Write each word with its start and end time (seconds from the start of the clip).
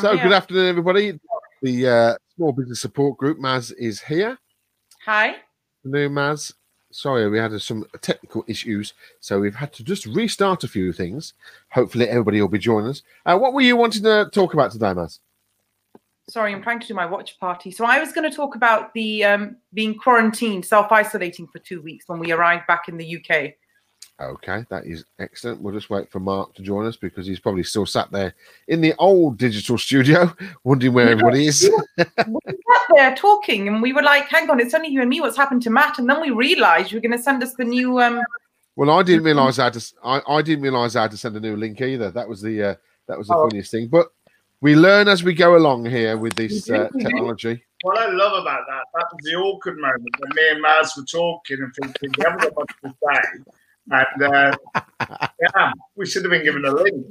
so, 0.00 0.16
good 0.16 0.32
afternoon, 0.32 0.66
everybody. 0.66 1.18
The 1.62 1.88
uh, 1.88 2.14
Small 2.36 2.52
Business 2.52 2.80
Support 2.80 3.18
Group, 3.18 3.38
Maz, 3.38 3.72
is 3.76 4.00
here. 4.00 4.38
Hi. 5.04 5.36
Afternoon, 5.84 6.12
Maz. 6.12 6.52
Sorry, 6.90 7.28
we 7.28 7.38
had 7.38 7.60
some 7.60 7.84
technical 8.00 8.44
issues, 8.46 8.94
so 9.20 9.40
we've 9.40 9.54
had 9.54 9.72
to 9.74 9.84
just 9.84 10.06
restart 10.06 10.64
a 10.64 10.68
few 10.68 10.92
things. 10.92 11.34
Hopefully, 11.70 12.08
everybody 12.08 12.40
will 12.40 12.48
be 12.48 12.58
joining 12.58 12.90
us. 12.90 13.02
Uh, 13.26 13.36
what 13.36 13.52
were 13.52 13.60
you 13.60 13.76
wanting 13.76 14.02
to 14.04 14.30
talk 14.32 14.54
about 14.54 14.70
today, 14.72 14.86
Maz? 14.86 15.18
Sorry, 16.28 16.52
I'm 16.52 16.62
trying 16.62 16.80
to 16.80 16.86
do 16.86 16.94
my 16.94 17.06
watch 17.06 17.38
party. 17.40 17.70
So 17.70 17.84
I 17.84 17.98
was 17.98 18.12
going 18.12 18.28
to 18.28 18.34
talk 18.34 18.54
about 18.54 18.92
the 18.94 19.24
um, 19.24 19.56
being 19.72 19.94
quarantined, 19.94 20.64
self-isolating 20.64 21.46
for 21.48 21.58
two 21.58 21.80
weeks 21.82 22.08
when 22.08 22.18
we 22.18 22.32
arrived 22.32 22.66
back 22.66 22.88
in 22.88 22.96
the 22.96 23.16
UK. 23.16 23.54
Okay, 24.20 24.64
that 24.68 24.84
is 24.84 25.04
excellent. 25.20 25.60
We'll 25.60 25.74
just 25.74 25.90
wait 25.90 26.10
for 26.10 26.18
Mark 26.18 26.52
to 26.54 26.62
join 26.62 26.86
us 26.86 26.96
because 26.96 27.24
he's 27.24 27.38
probably 27.38 27.62
still 27.62 27.86
sat 27.86 28.10
there 28.10 28.34
in 28.66 28.80
the 28.80 28.92
old 28.98 29.38
digital 29.38 29.78
studio, 29.78 30.34
wondering 30.64 30.92
where 30.92 31.08
everybody 31.08 31.46
is. 31.46 31.70
we 31.96 32.04
sat 32.06 32.82
there 32.94 33.14
talking, 33.14 33.68
and 33.68 33.80
we 33.80 33.92
were 33.92 34.02
like, 34.02 34.24
"Hang 34.24 34.50
on, 34.50 34.58
it's 34.58 34.74
only 34.74 34.88
you 34.88 35.00
and 35.00 35.10
me. 35.10 35.20
What's 35.20 35.36
happened 35.36 35.62
to 35.62 35.70
Matt?" 35.70 36.00
And 36.00 36.10
then 36.10 36.20
we 36.20 36.30
realised 36.30 36.90
you 36.90 36.96
were 36.96 37.02
going 37.02 37.16
to 37.16 37.22
send 37.22 37.42
us 37.44 37.54
the 37.54 37.64
new. 37.64 38.00
Um... 38.00 38.20
Well, 38.74 38.90
I 38.90 39.04
didn't 39.04 39.22
realise 39.22 39.60
I 39.60 39.64
had 39.64 39.74
to. 39.74 39.92
I, 40.02 40.20
I 40.26 40.42
didn't 40.42 40.62
realise 40.62 40.96
I 40.96 41.02
had 41.02 41.12
to 41.12 41.16
send 41.16 41.36
a 41.36 41.40
new 41.40 41.56
link 41.56 41.80
either. 41.80 42.10
That 42.10 42.28
was 42.28 42.42
the 42.42 42.62
uh, 42.62 42.74
that 43.06 43.18
was 43.18 43.28
the 43.28 43.36
oh. 43.36 43.48
funniest 43.48 43.70
thing. 43.70 43.86
But 43.86 44.08
we 44.60 44.74
learn 44.74 45.06
as 45.06 45.22
we 45.22 45.32
go 45.32 45.56
along 45.56 45.86
here 45.86 46.16
with 46.16 46.34
this 46.34 46.68
uh, 46.68 46.88
technology. 46.98 47.62
What 47.82 47.98
I 47.98 48.10
love 48.10 48.42
about 48.42 48.64
that, 48.66 48.82
that 48.94 49.06
was 49.12 49.20
the 49.22 49.36
awkward 49.36 49.78
moment 49.78 50.08
when 50.18 50.30
me 50.34 50.50
and 50.50 50.64
Maz 50.64 50.96
were 50.96 51.04
talking 51.04 51.58
and 51.60 51.72
thinking, 51.80 52.10
we 52.18 52.24
haven't 52.24 52.40
got 52.40 52.54
much 52.56 52.72
to 52.82 52.94
say. 53.06 53.54
And 53.90 54.22
uh, 54.22 54.56
yeah, 55.40 55.72
we 55.96 56.06
should 56.06 56.22
have 56.22 56.30
been 56.30 56.44
given 56.44 56.64
a 56.64 56.70
link. 56.70 57.06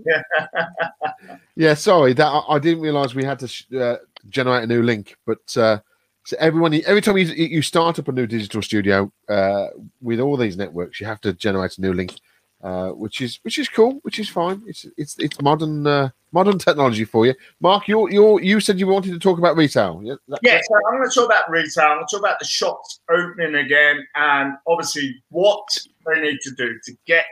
yeah, 1.56 1.74
sorry 1.74 2.14
that 2.14 2.44
I, 2.48 2.60
didn't 2.60 2.82
realise 2.82 3.16
we 3.16 3.24
had 3.24 3.40
to 3.40 3.48
sh- 3.48 3.66
uh, 3.74 3.98
generate 4.30 4.64
a 4.64 4.68
new 4.68 4.84
link. 4.84 5.16
But 5.26 5.58
uh, 5.58 5.80
so 6.26 6.36
everyone, 6.40 6.74
every 6.86 7.02
time 7.02 7.18
you, 7.18 7.26
you 7.26 7.62
start 7.62 7.98
up 7.98 8.08
a 8.08 8.12
new 8.12 8.28
digital 8.28 8.62
studio 8.62 9.12
uh, 9.30 9.68
with 10.02 10.20
all 10.20 10.38
these 10.38 10.58
networks, 10.58 11.00
you 11.00 11.08
have 11.08 11.22
to 11.22 11.34
generate 11.34 11.78
a 11.78 11.82
new 11.82 11.94
link, 11.94 12.14
uh, 12.62 12.90
which 12.90 13.22
is 13.22 13.40
which 13.44 13.58
is 13.58 13.70
cool, 13.70 14.00
which 14.04 14.20
is 14.20 14.30
fine. 14.30 14.62
It's 14.68 14.86
it's 14.98 15.18
it's 15.20 15.42
modern 15.42 15.88
uh, 15.88 16.10
modern 16.32 16.60
technology 16.60 17.06
for 17.06 17.26
you. 17.26 17.34
Mark, 17.60 17.88
you 17.88 18.10
you 18.10 18.40
you 18.42 18.60
said 18.60 18.80
you 18.80 18.88
wanted 18.88 19.14
to 19.14 19.20
talk 19.20 19.38
about 19.38 19.56
retail. 19.56 20.02
Yeah, 20.04 20.16
yeah 20.44 20.60
so 20.62 20.76
I'm 20.76 20.98
going 20.98 21.10
to 21.10 21.16
talk 21.16 21.26
about 21.26 21.50
retail. 21.50 21.86
I'm 21.86 21.98
going 21.98 22.08
to 22.08 22.16
talk 22.16 22.22
about 22.22 22.40
the 22.40 22.46
shops 22.46 23.00
opening 23.10 23.56
again, 23.56 24.06
and 24.16 24.54
obviously 24.68 25.16
what 25.30 25.66
they 26.08 26.22
need 26.22 26.40
to 26.42 26.52
do 26.52 26.80
to 26.86 26.94
get 27.06 27.26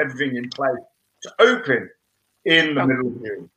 everything 0.00 0.36
in 0.36 0.48
place 0.50 0.76
to 1.22 1.32
open 1.38 1.88
in 2.44 2.74
the 2.74 2.86
middle 2.86 3.06
of 3.06 3.22
June. 3.22 3.50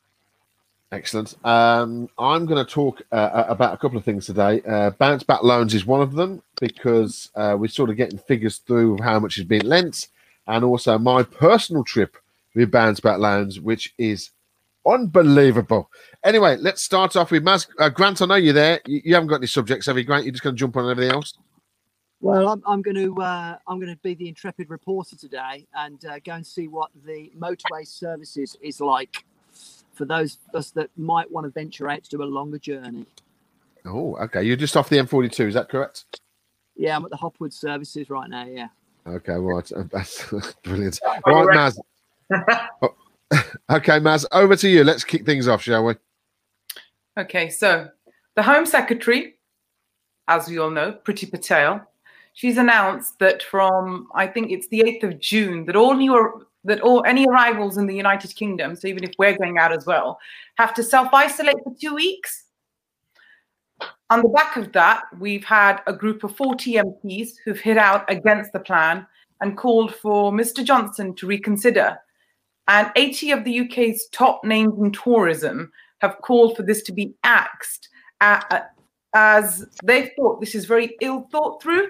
Excellent. 0.92 1.36
Um, 1.44 2.10
I'm 2.18 2.46
going 2.46 2.64
to 2.64 2.72
talk 2.72 3.02
uh, 3.12 3.46
about 3.48 3.74
a 3.74 3.78
couple 3.78 3.98
of 3.98 4.06
things 4.06 4.26
today. 4.26 4.62
Uh, 4.62 4.92
bounce 4.92 5.24
back 5.24 5.44
loans 5.44 5.74
is 5.74 5.86
one 5.86 6.02
of 6.02 6.14
them 6.14 6.42
because 6.60 7.32
uh, 7.36 7.56
we're 7.60 7.68
sort 7.68 7.90
of 7.90 7.98
getting 7.98 8.20
figures 8.20 8.60
through 8.60 8.94
of 8.94 9.00
how 9.00 9.20
much 9.20 9.38
is 9.38 9.44
being 9.44 9.64
lent, 9.64 10.08
and 10.48 10.64
also 10.64 10.98
my 10.98 11.24
personal 11.24 11.84
trip 11.84 12.16
with 12.54 12.72
bounce 12.72 13.00
back 13.00 13.18
loans, 13.18 13.60
which 13.60 13.94
is 13.98 14.30
unbelievable. 14.88 15.90
Anyway, 16.24 16.56
let's 16.58 16.82
start 16.82 17.16
off 17.16 17.32
with 17.32 17.44
Maz. 17.44 17.68
Uh, 17.80 17.90
Grant, 17.90 18.22
I 18.22 18.26
know 18.28 18.36
you're 18.36 18.54
there. 18.54 18.80
You, 18.86 19.02
you, 19.04 19.14
haven't 19.16 19.30
got 19.30 19.38
any 19.38 19.48
subjects, 19.48 19.88
have 19.88 19.98
you, 19.98 20.04
Grant? 20.04 20.24
You're 20.24 20.32
just 20.32 20.44
going 20.44 20.56
to 20.56 20.60
jump 20.60 20.78
on 20.78 20.90
everything 20.90 21.14
else. 21.14 21.34
Well, 22.26 22.50
I'm, 22.50 22.64
I'm 22.66 22.82
going 22.82 22.96
to 22.96 23.22
uh, 23.22 23.56
I'm 23.68 23.80
going 23.80 23.94
to 23.94 24.02
be 24.02 24.16
the 24.16 24.28
intrepid 24.28 24.72
reporter 24.72 25.16
today 25.16 25.68
and 25.76 26.04
uh, 26.06 26.18
go 26.26 26.32
and 26.32 26.44
see 26.44 26.68
what 26.68 26.90
the 27.06 27.32
motorway 27.38 27.88
services 27.88 28.58
is 28.62 28.82
like 28.82 29.24
for 29.94 30.06
those 30.06 30.40
of 30.50 30.56
us 30.58 30.72
that 30.72 30.90
might 30.98 31.30
want 31.30 31.46
to 31.46 31.52
venture 31.52 31.88
out 31.88 32.04
to 32.04 32.10
do 32.10 32.24
a 32.24 32.26
longer 32.26 32.58
journey. 32.58 33.06
Oh, 33.86 34.16
okay. 34.16 34.42
You're 34.42 34.56
just 34.56 34.76
off 34.76 34.90
the 34.90 34.98
M42, 34.98 35.50
is 35.50 35.54
that 35.54 35.70
correct? 35.70 36.20
Yeah, 36.76 36.96
I'm 36.96 37.06
at 37.06 37.12
the 37.12 37.18
Hopwood 37.18 37.54
services 37.54 38.10
right 38.10 38.28
now. 38.28 38.48
Yeah. 38.48 38.70
Okay, 39.06 39.34
right. 39.38 39.72
That's 39.92 40.34
brilliant. 40.64 41.00
Right, 41.06 41.22
Maz. 41.28 41.78
oh, 42.82 42.96
okay, 43.70 44.00
Maz, 44.00 44.26
over 44.32 44.56
to 44.56 44.68
you. 44.68 44.84
Let's 44.84 45.04
kick 45.04 45.28
things 45.28 45.48
off, 45.48 45.62
shall 45.62 45.86
we? 45.86 45.94
Okay, 47.20 47.52
so 47.52 47.90
the 48.34 48.42
Home 48.42 48.66
Secretary, 48.66 49.36
as 50.28 50.50
we 50.50 50.58
all 50.58 50.72
know, 50.72 50.92
Priti 50.92 51.30
Patel, 51.30 51.88
she's 52.36 52.58
announced 52.58 53.18
that 53.20 53.42
from 53.42 54.08
I 54.14 54.28
think 54.28 54.52
it's 54.52 54.68
the 54.68 54.82
8th 54.82 55.04
of 55.04 55.20
June 55.20 55.66
that 55.66 55.76
all 55.76 55.96
new 55.96 56.46
that 56.66 56.82
all 56.82 57.04
any 57.06 57.26
arrivals 57.28 57.78
in 57.78 57.88
the 57.88 57.96
United 57.96 58.36
Kingdom, 58.36 58.76
so 58.76 58.88
even 58.88 59.04
if 59.04 59.12
we're 59.18 59.38
going 59.38 59.58
out 59.58 59.72
as 59.72 59.86
well, 59.86 60.20
have 60.58 60.74
to 60.76 60.84
self-isolate 60.84 61.58
for 61.64 61.74
two 61.80 61.94
weeks. 61.94 62.46
On 64.10 64.22
the 64.22 64.30
back 64.30 64.58
of 64.58 64.72
that, 64.74 65.04
we've 65.20 65.44
had 65.44 65.82
a 65.86 65.94
group 65.94 66.24
of 66.24 66.36
40 66.36 66.74
MPs 66.74 67.34
who've 67.44 67.60
hit 67.60 67.78
out 67.78 68.04
against 68.10 68.52
the 68.52 68.60
plan 68.60 69.06
and 69.42 69.58
called 69.58 69.94
for 69.94 70.32
Mr. 70.32 70.64
Johnson 70.64 71.14
to 71.16 71.28
reconsider. 71.28 71.98
And 72.68 72.92
80 72.96 73.32
of 73.32 73.44
the 73.44 73.60
UK's 73.60 74.08
top 74.08 74.44
names 74.44 74.74
in 74.80 74.92
tourism 74.92 75.72
have 76.00 76.18
called 76.24 76.56
for 76.58 76.64
this 76.64 76.82
to 76.84 76.92
be 76.94 77.14
axed 77.24 77.90
as 78.22 79.68
they 79.84 80.14
thought 80.16 80.40
this 80.40 80.56
is 80.56 80.66
very 80.66 80.96
ill 81.02 81.28
thought 81.32 81.62
through 81.62 81.88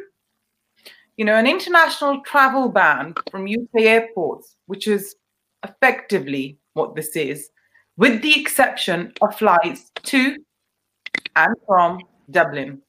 you 1.17 1.25
know, 1.25 1.35
an 1.35 1.47
international 1.47 2.21
travel 2.21 2.69
ban 2.69 3.13
from 3.31 3.47
UK 3.47 3.83
airports, 3.83 4.55
which 4.65 4.87
is 4.87 5.15
effectively 5.63 6.57
what 6.73 6.95
this 6.95 7.15
is, 7.15 7.49
with 7.97 8.21
the 8.21 8.39
exception 8.39 9.13
of 9.21 9.37
flights 9.37 9.91
to 10.03 10.35
and 11.35 11.55
from 11.65 11.99
Dublin, 12.31 12.81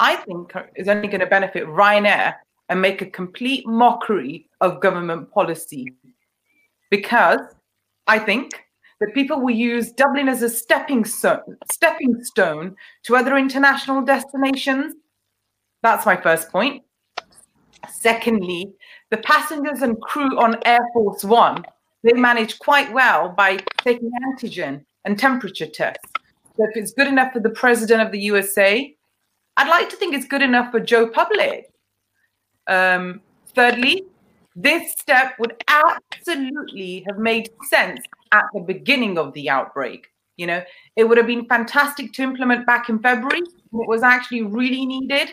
I 0.00 0.16
think 0.16 0.52
is 0.76 0.88
only 0.88 1.08
going 1.08 1.20
to 1.20 1.26
benefit 1.26 1.66
Ryanair 1.66 2.34
and 2.68 2.80
make 2.80 3.02
a 3.02 3.06
complete 3.06 3.66
mockery 3.66 4.48
of 4.60 4.80
government 4.80 5.30
policy. 5.30 5.86
Because 6.90 7.40
I 8.06 8.18
think 8.18 8.52
that 9.00 9.14
people 9.14 9.40
will 9.40 9.54
use 9.54 9.92
Dublin 9.92 10.28
as 10.28 10.42
a 10.42 10.48
stepping 10.48 11.04
stone, 11.04 11.56
stepping 11.70 12.22
stone 12.22 12.76
to 13.04 13.16
other 13.16 13.36
international 13.36 14.02
destinations. 14.02 14.94
That's 15.82 16.06
my 16.06 16.16
first 16.16 16.50
point. 16.50 16.82
Secondly, 18.02 18.72
the 19.10 19.18
passengers 19.18 19.82
and 19.82 20.00
crew 20.00 20.36
on 20.36 20.58
Air 20.64 20.84
Force 20.92 21.22
One, 21.22 21.64
they 22.02 22.12
manage 22.14 22.58
quite 22.58 22.92
well 22.92 23.28
by 23.28 23.58
taking 23.78 24.10
antigen 24.26 24.84
and 25.04 25.16
temperature 25.16 25.66
tests. 25.66 26.10
So 26.56 26.64
if 26.64 26.76
it's 26.76 26.92
good 26.92 27.06
enough 27.06 27.32
for 27.32 27.38
the 27.38 27.50
president 27.50 28.02
of 28.02 28.10
the 28.10 28.18
USA, 28.18 28.92
I'd 29.56 29.68
like 29.68 29.88
to 29.90 29.96
think 29.96 30.14
it's 30.14 30.26
good 30.26 30.42
enough 30.42 30.72
for 30.72 30.80
Joe 30.80 31.06
Public. 31.06 31.70
Um, 32.66 33.20
thirdly, 33.54 34.02
this 34.56 34.94
step 34.98 35.34
would 35.38 35.62
absolutely 35.68 37.04
have 37.06 37.18
made 37.18 37.50
sense 37.70 38.00
at 38.32 38.46
the 38.52 38.62
beginning 38.62 39.16
of 39.16 39.32
the 39.32 39.48
outbreak. 39.48 40.08
You 40.36 40.48
know, 40.48 40.62
it 40.96 41.04
would 41.04 41.18
have 41.18 41.28
been 41.28 41.46
fantastic 41.46 42.12
to 42.14 42.22
implement 42.22 42.66
back 42.66 42.88
in 42.88 42.98
February. 42.98 43.42
It 43.42 43.88
was 43.88 44.02
actually 44.02 44.42
really 44.42 44.84
needed. 44.86 45.32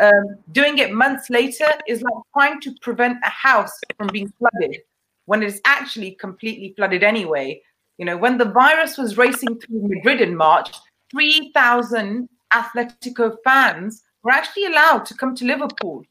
Um, 0.00 0.38
doing 0.52 0.78
it 0.78 0.92
months 0.92 1.30
later 1.30 1.68
is 1.86 2.02
like 2.02 2.14
trying 2.32 2.60
to 2.62 2.74
prevent 2.80 3.18
a 3.24 3.30
house 3.30 3.78
from 3.96 4.08
being 4.08 4.32
flooded 4.38 4.78
when 5.26 5.42
it 5.42 5.46
is 5.46 5.60
actually 5.64 6.12
completely 6.12 6.74
flooded 6.76 7.02
anyway. 7.02 7.60
You 7.98 8.04
know, 8.04 8.16
when 8.16 8.38
the 8.38 8.46
virus 8.46 8.98
was 8.98 9.16
racing 9.16 9.60
through 9.60 9.88
Madrid 9.88 10.20
in 10.20 10.36
March, 10.36 10.74
3,000 11.10 12.28
Atletico 12.52 13.36
fans 13.44 14.02
were 14.22 14.32
actually 14.32 14.66
allowed 14.66 15.06
to 15.06 15.14
come 15.14 15.34
to 15.36 15.44
Liverpool. 15.44 16.04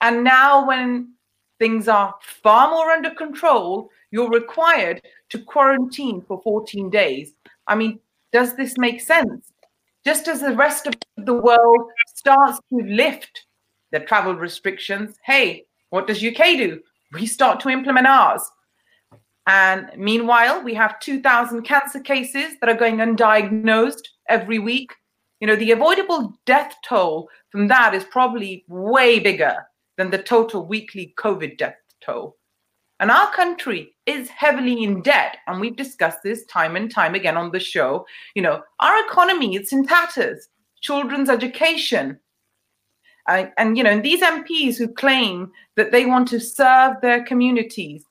And 0.00 0.22
now, 0.24 0.66
when 0.66 1.14
things 1.58 1.88
are 1.88 2.14
far 2.20 2.70
more 2.70 2.90
under 2.90 3.10
control, 3.10 3.90
you're 4.10 4.30
required 4.30 5.02
to 5.30 5.38
quarantine 5.38 6.22
for 6.22 6.40
14 6.42 6.90
days. 6.90 7.34
I 7.66 7.74
mean, 7.74 7.98
does 8.32 8.54
this 8.56 8.76
make 8.78 9.00
sense? 9.00 9.52
Just 10.04 10.26
as 10.28 10.40
the 10.40 10.56
rest 10.56 10.86
of 10.86 10.94
the 11.16 11.34
world 11.34 11.90
starts 12.22 12.60
to 12.70 12.84
lift 12.86 13.46
the 13.90 13.98
travel 13.98 14.36
restrictions, 14.36 15.16
hey, 15.24 15.64
what 15.90 16.06
does 16.06 16.24
UK 16.24 16.56
do? 16.56 16.80
We 17.12 17.26
start 17.26 17.58
to 17.60 17.68
implement 17.68 18.06
ours. 18.06 18.48
And 19.48 19.90
meanwhile, 19.96 20.62
we 20.62 20.72
have 20.74 21.00
2,000 21.00 21.62
cancer 21.62 21.98
cases 21.98 22.54
that 22.60 22.70
are 22.70 22.78
going 22.78 22.98
undiagnosed 22.98 24.06
every 24.28 24.60
week. 24.60 24.94
You 25.40 25.48
know, 25.48 25.56
the 25.56 25.72
avoidable 25.72 26.38
death 26.46 26.76
toll 26.88 27.28
from 27.50 27.66
that 27.66 27.92
is 27.92 28.04
probably 28.04 28.64
way 28.68 29.18
bigger 29.18 29.56
than 29.98 30.10
the 30.10 30.22
total 30.22 30.64
weekly 30.64 31.12
COVID 31.18 31.58
death 31.58 31.74
toll. 32.04 32.36
And 33.00 33.10
our 33.10 33.32
country 33.32 33.96
is 34.06 34.28
heavily 34.28 34.84
in 34.84 35.02
debt. 35.02 35.38
And 35.48 35.60
we've 35.60 35.74
discussed 35.74 36.22
this 36.22 36.44
time 36.44 36.76
and 36.76 36.88
time 36.88 37.16
again 37.16 37.36
on 37.36 37.50
the 37.50 37.58
show. 37.58 38.06
You 38.36 38.42
know, 38.42 38.62
our 38.78 39.04
economy, 39.06 39.56
it's 39.56 39.72
in 39.72 39.84
tatters 39.84 40.46
children's 40.82 41.30
education. 41.30 42.18
Uh, 43.28 43.46
and, 43.56 43.78
you 43.78 43.84
know, 43.84 43.90
and 43.90 44.02
these 44.02 44.20
MPs 44.20 44.76
who 44.76 44.88
claim 44.88 45.50
that 45.76 45.92
they 45.92 46.04
want 46.04 46.28
to 46.28 46.40
serve 46.40 46.96
their 47.00 47.24
communities, 47.24 48.04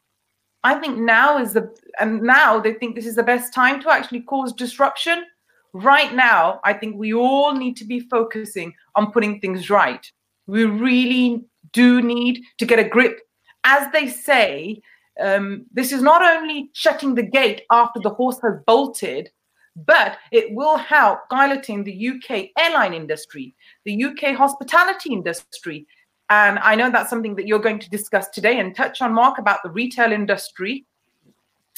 I 0.63 0.75
think 0.75 0.97
now 0.97 1.37
is 1.37 1.53
the 1.53 1.73
and 1.99 2.21
now 2.21 2.59
they 2.59 2.73
think 2.73 2.95
this 2.95 3.07
is 3.07 3.15
the 3.15 3.23
best 3.23 3.53
time 3.53 3.81
to 3.81 3.89
actually 3.89 4.21
cause 4.21 4.53
disruption. 4.53 5.25
Right 5.73 6.13
now, 6.13 6.59
I 6.63 6.73
think 6.73 6.97
we 6.97 7.13
all 7.13 7.53
need 7.53 7.77
to 7.77 7.85
be 7.85 8.01
focusing 8.01 8.73
on 8.95 9.11
putting 9.11 9.39
things 9.39 9.69
right. 9.69 10.05
We 10.47 10.65
really 10.65 11.43
do 11.73 12.01
need 12.01 12.41
to 12.57 12.65
get 12.65 12.79
a 12.79 12.87
grip. 12.87 13.19
As 13.63 13.91
they 13.91 14.07
say, 14.07 14.81
um, 15.19 15.65
this 15.71 15.91
is 15.91 16.01
not 16.01 16.21
only 16.21 16.69
shutting 16.73 17.15
the 17.15 17.23
gate 17.23 17.61
after 17.71 17.99
the 17.99 18.09
horse 18.09 18.39
has 18.43 18.59
bolted, 18.67 19.29
but 19.75 20.17
it 20.31 20.53
will 20.53 20.77
help 20.77 21.19
piloting 21.29 21.83
the 21.83 22.09
UK 22.09 22.49
airline 22.57 22.93
industry, 22.93 23.55
the 23.85 24.03
UK 24.03 24.35
hospitality 24.35 25.13
industry. 25.13 25.85
And 26.29 26.59
I 26.59 26.75
know 26.75 26.89
that's 26.89 27.09
something 27.09 27.35
that 27.35 27.47
you're 27.47 27.59
going 27.59 27.79
to 27.79 27.89
discuss 27.89 28.29
today 28.29 28.59
and 28.59 28.75
touch 28.75 29.01
on, 29.01 29.13
Mark, 29.13 29.37
about 29.37 29.59
the 29.63 29.69
retail 29.69 30.11
industry, 30.11 30.85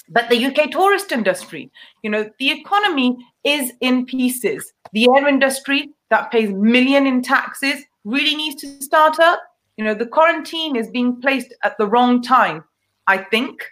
but 0.10 0.30
the 0.30 0.46
UK 0.46 0.72
tourist 0.72 1.12
industry. 1.12 1.72
You 2.04 2.10
know, 2.10 2.30
the 2.40 2.52
economy 2.52 3.18
is 3.44 3.74
in 3.82 4.06
pieces. 4.06 4.74
The 4.92 5.08
air 5.16 5.28
industry 5.28 5.90
that 6.10 6.32
pays 6.32 6.52
million 6.52 7.08
in 7.08 7.22
taxes 7.22 7.84
really 8.04 8.36
needs 8.36 8.62
to 8.62 8.82
start 8.82 9.20
up. 9.20 9.42
You 9.78 9.86
know, 9.86 9.96
the 9.96 10.06
quarantine 10.06 10.76
is 10.76 10.90
being 10.90 11.20
placed 11.22 11.54
at 11.64 11.78
the 11.78 11.88
wrong 11.88 12.22
time. 12.22 12.64
I 13.08 13.18
think 13.18 13.64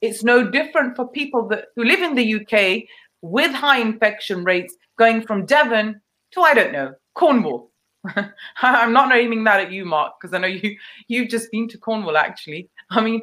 it's 0.00 0.22
no 0.22 0.48
different 0.48 0.94
for 0.94 1.08
people 1.08 1.48
that 1.48 1.66
who 1.74 1.84
live 1.84 2.00
in 2.00 2.14
the 2.14 2.34
UK 2.36 2.84
with 3.22 3.52
high 3.52 3.78
infection 3.78 4.44
rates 4.44 4.74
going 4.98 5.22
from 5.22 5.46
Devon 5.46 6.00
to 6.32 6.40
I 6.40 6.54
don't 6.54 6.72
know 6.72 6.94
Cornwall. 7.14 7.70
I'm 8.62 8.92
not 8.92 9.14
aiming 9.14 9.44
that 9.44 9.60
at 9.60 9.72
you, 9.72 9.84
Mark, 9.84 10.14
because 10.20 10.34
I 10.34 10.38
know 10.38 10.46
you 10.46 10.76
you've 11.08 11.28
just 11.28 11.50
been 11.50 11.68
to 11.68 11.78
Cornwall. 11.78 12.16
Actually, 12.16 12.68
I 12.90 13.00
mean, 13.00 13.22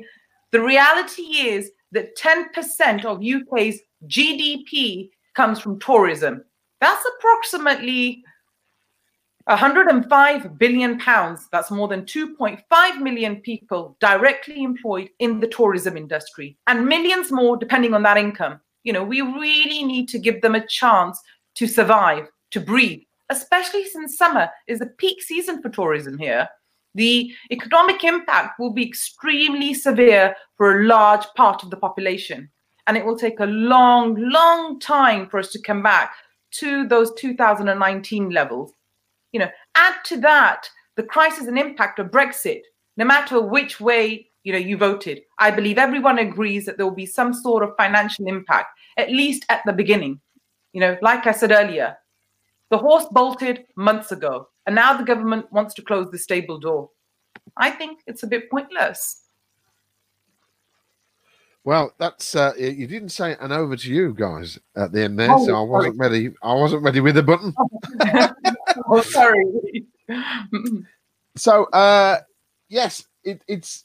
the 0.52 0.62
reality 0.62 1.24
is 1.24 1.72
that 1.92 2.18
10% 2.18 3.06
of 3.06 3.24
UK's 3.24 3.80
GDP 4.08 5.10
comes 5.34 5.60
from 5.60 5.80
tourism. 5.80 6.44
That's 6.82 7.06
approximately 7.18 8.24
105 9.46 10.58
billion 10.58 11.00
pounds. 11.00 11.48
That's 11.52 11.72
more 11.72 11.88
than 11.88 12.04
2.5 12.04 13.02
million 13.02 13.38
people 13.38 13.96
directly 14.00 14.64
employed 14.64 15.10
in 15.20 15.40
the 15.40 15.48
tourism 15.48 15.98
industry, 15.98 16.58
and 16.68 16.86
millions 16.86 17.32
more 17.32 17.58
depending 17.58 17.94
on 17.94 18.04
that 18.04 18.18
income. 18.18 18.60
You 18.86 18.94
know, 18.94 19.04
we 19.04 19.20
really 19.20 19.84
need 19.84 20.08
to 20.10 20.20
give 20.20 20.42
them 20.42 20.56
a 20.56 20.66
chance 20.66 21.20
to 21.56 21.68
survive, 21.68 22.28
to 22.52 22.62
breathe, 22.62 23.02
especially 23.30 23.84
since 23.86 24.18
summer 24.18 24.50
is 24.68 24.80
the 24.80 24.86
peak 24.86 25.22
season 25.22 25.62
for 25.62 25.68
tourism 25.68 26.18
here. 26.18 26.48
The 26.94 27.34
economic 27.52 28.06
impact 28.06 28.58
will 28.58 28.72
be 28.72 28.88
extremely 28.88 29.74
severe 29.74 30.34
for 30.56 30.80
a 30.80 30.86
large 30.86 31.26
part 31.36 31.64
of 31.64 31.72
the 31.72 31.78
population. 31.78 32.50
And 32.88 32.96
it 32.96 33.06
will 33.06 33.18
take 33.18 33.42
a 33.42 33.46
long, 33.46 34.16
long 34.16 34.80
time 34.80 35.28
for 35.28 35.40
us 35.40 35.52
to 35.52 35.62
come 35.62 35.84
back 35.84 36.14
to 36.52 36.88
those 36.88 37.14
2019 37.16 38.30
levels 38.30 38.72
you 39.36 39.40
know, 39.40 39.50
add 39.76 39.96
to 40.06 40.16
that 40.22 40.70
the 40.96 41.04
crisis 41.04 41.48
and 41.48 41.60
impact 41.60 42.00
of 42.00 42.08
Brexit. 42.08 42.62
No 42.96 43.04
matter 43.04 43.42
which 43.42 43.82
way 43.82 44.30
you 44.46 44.54
know 44.54 44.60
you 44.60 44.78
voted, 44.78 45.24
I 45.40 45.52
believe 45.52 45.78
everyone 45.78 46.20
agrees 46.20 46.66
that 46.66 46.78
there 46.78 46.86
will 46.86 46.96
be 46.96 47.06
some 47.06 47.34
sort 47.34 47.64
of 47.64 47.76
financial 47.76 48.28
impact, 48.28 48.68
at 48.96 49.10
least 49.10 49.46
at 49.50 49.62
the 49.66 49.74
beginning. 49.74 50.22
You 50.72 50.82
know, 50.82 50.98
like 51.02 51.28
I 51.28 51.32
said 51.34 51.52
earlier, 51.52 51.98
the 52.70 52.78
horse 52.78 53.06
bolted 53.12 53.66
months 53.76 54.12
ago, 54.12 54.48
and 54.66 54.76
now 54.76 54.96
the 54.96 55.04
government 55.04 55.52
wants 55.52 55.74
to 55.74 55.82
close 55.82 56.10
the 56.12 56.18
stable 56.18 56.60
door. 56.60 56.90
I 57.58 57.72
think 57.72 58.00
it's 58.08 58.24
a 58.24 58.28
bit 58.28 58.50
pointless. 58.50 59.24
Well, 61.64 61.96
that's 61.98 62.36
uh, 62.36 62.54
you 62.56 62.86
didn't 62.86 63.10
say 63.10 63.36
an 63.40 63.52
over 63.52 63.76
to 63.76 63.92
you 63.92 64.14
guys 64.14 64.60
at 64.76 64.92
the 64.92 65.02
end 65.04 65.18
there, 65.18 65.32
oh, 65.32 65.44
so 65.44 65.56
I 65.56 65.62
wasn't 65.62 65.98
sorry. 65.98 66.10
ready. 66.10 66.36
I 66.44 66.54
wasn't 66.54 66.84
ready 66.84 67.00
with 67.00 67.16
the 67.16 67.24
button. 67.24 67.56
oh, 68.88 69.02
sorry. 69.02 69.44
so, 71.36 71.64
uh, 71.66 72.20
yes, 72.70 73.08
it, 73.24 73.42
it's. 73.48 73.85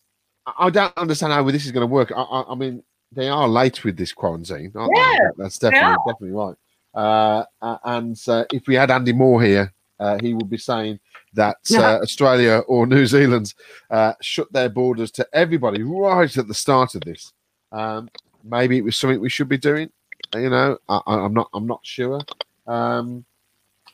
I 0.58 0.70
don't 0.70 0.97
understand 0.97 1.32
how 1.32 1.49
this 1.50 1.67
is 1.67 1.73
going 1.73 1.87
to 1.87 1.93
work. 1.93 2.12
I, 2.14 2.20
I, 2.20 2.52
I, 2.52 2.55
mean, 2.55 2.82
they 3.12 3.29
are 3.29 3.49
late 3.49 3.85
with 3.85 3.97
this 3.97 4.12
quarantine. 4.12 4.73
yeah, 4.75 4.88
they? 5.37 5.43
That's 5.43 5.58
definitely 5.58 5.97
definitely 6.06 6.31
right. 6.32 6.55
Uh, 6.94 7.44
and 7.85 8.20
uh, 8.29 8.44
if 8.52 8.67
we 8.67 8.75
had 8.75 8.91
Andy 8.91 9.12
Moore 9.12 9.43
here, 9.43 9.73
uh, 9.99 10.19
he 10.20 10.35
would 10.35 10.50
be 10.50 10.58
saying 10.58 10.99
that. 11.35 11.56
Uh, 11.73 12.00
Australia 12.02 12.62
or 12.67 12.87
New 12.87 13.06
Zealand 13.06 13.55
uh, 13.91 14.14
shut 14.20 14.52
their 14.52 14.69
borders 14.69 15.11
to 15.12 15.26
everybody 15.32 15.82
right 15.82 16.37
at 16.37 16.49
the 16.49 16.55
start 16.55 16.94
of 16.94 17.02
this. 17.02 17.32
Um, 17.73 18.08
maybe 18.43 18.79
it 18.79 18.85
was 18.85 18.97
something 18.97 19.20
we 19.20 19.31
should 19.31 19.49
be 19.49 19.58
doing. 19.58 19.91
You 20.35 20.50
know, 20.50 20.79
I, 20.88 21.00
am 21.06 21.35
not. 21.35 21.49
I'm 21.52 21.67
not 21.67 21.81
sure. 21.82 22.20
Um, 22.67 23.25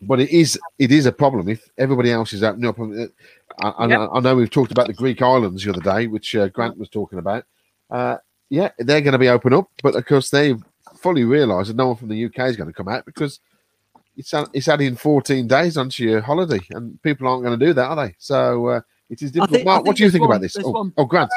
but 0.02 0.20
it 0.20 0.30
is 0.30 0.58
it 0.78 0.92
is 0.92 1.06
a 1.06 1.12
problem 1.12 1.48
if 1.48 1.68
everybody 1.78 2.12
else 2.12 2.32
is 2.32 2.42
opening 2.42 2.68
up. 2.68 2.78
I, 2.78 3.06
I, 3.60 3.86
yep. 3.86 4.10
I 4.12 4.20
know 4.20 4.36
we've 4.36 4.50
talked 4.50 4.72
about 4.72 4.86
the 4.86 4.92
Greek 4.92 5.22
islands 5.22 5.64
the 5.64 5.72
other 5.72 5.80
day, 5.80 6.06
which 6.06 6.34
uh, 6.36 6.48
Grant 6.48 6.76
was 6.76 6.88
talking 6.88 7.18
about. 7.18 7.44
Uh, 7.90 8.16
yeah, 8.50 8.70
they're 8.78 9.00
going 9.00 9.12
to 9.12 9.18
be 9.18 9.28
open 9.28 9.52
up, 9.52 9.70
but 9.82 9.94
of 9.94 10.04
course 10.06 10.30
they 10.30 10.54
fully 10.96 11.24
realise 11.24 11.68
that 11.68 11.76
no 11.76 11.88
one 11.88 11.96
from 11.96 12.08
the 12.08 12.24
UK 12.24 12.40
is 12.40 12.56
going 12.56 12.68
to 12.68 12.72
come 12.72 12.88
out 12.88 13.04
because 13.06 13.40
it's 14.16 14.32
it's 14.52 14.68
adding 14.68 14.96
14 14.96 15.46
days 15.46 15.76
onto 15.76 16.04
your 16.04 16.20
holiday, 16.20 16.60
and 16.70 17.00
people 17.02 17.26
aren't 17.28 17.44
going 17.44 17.58
to 17.58 17.66
do 17.66 17.72
that, 17.72 17.86
are 17.86 18.06
they? 18.06 18.14
So 18.18 18.66
uh, 18.66 18.80
it 19.10 19.22
is 19.22 19.30
difficult. 19.30 19.50
Think, 19.50 19.64
Mark, 19.66 19.84
what 19.84 19.96
do 19.96 20.04
you 20.04 20.10
think 20.10 20.22
one, 20.22 20.30
about 20.30 20.42
this? 20.42 20.56
Oh, 20.62 20.70
one, 20.70 20.92
oh, 20.96 21.04
Grant, 21.04 21.30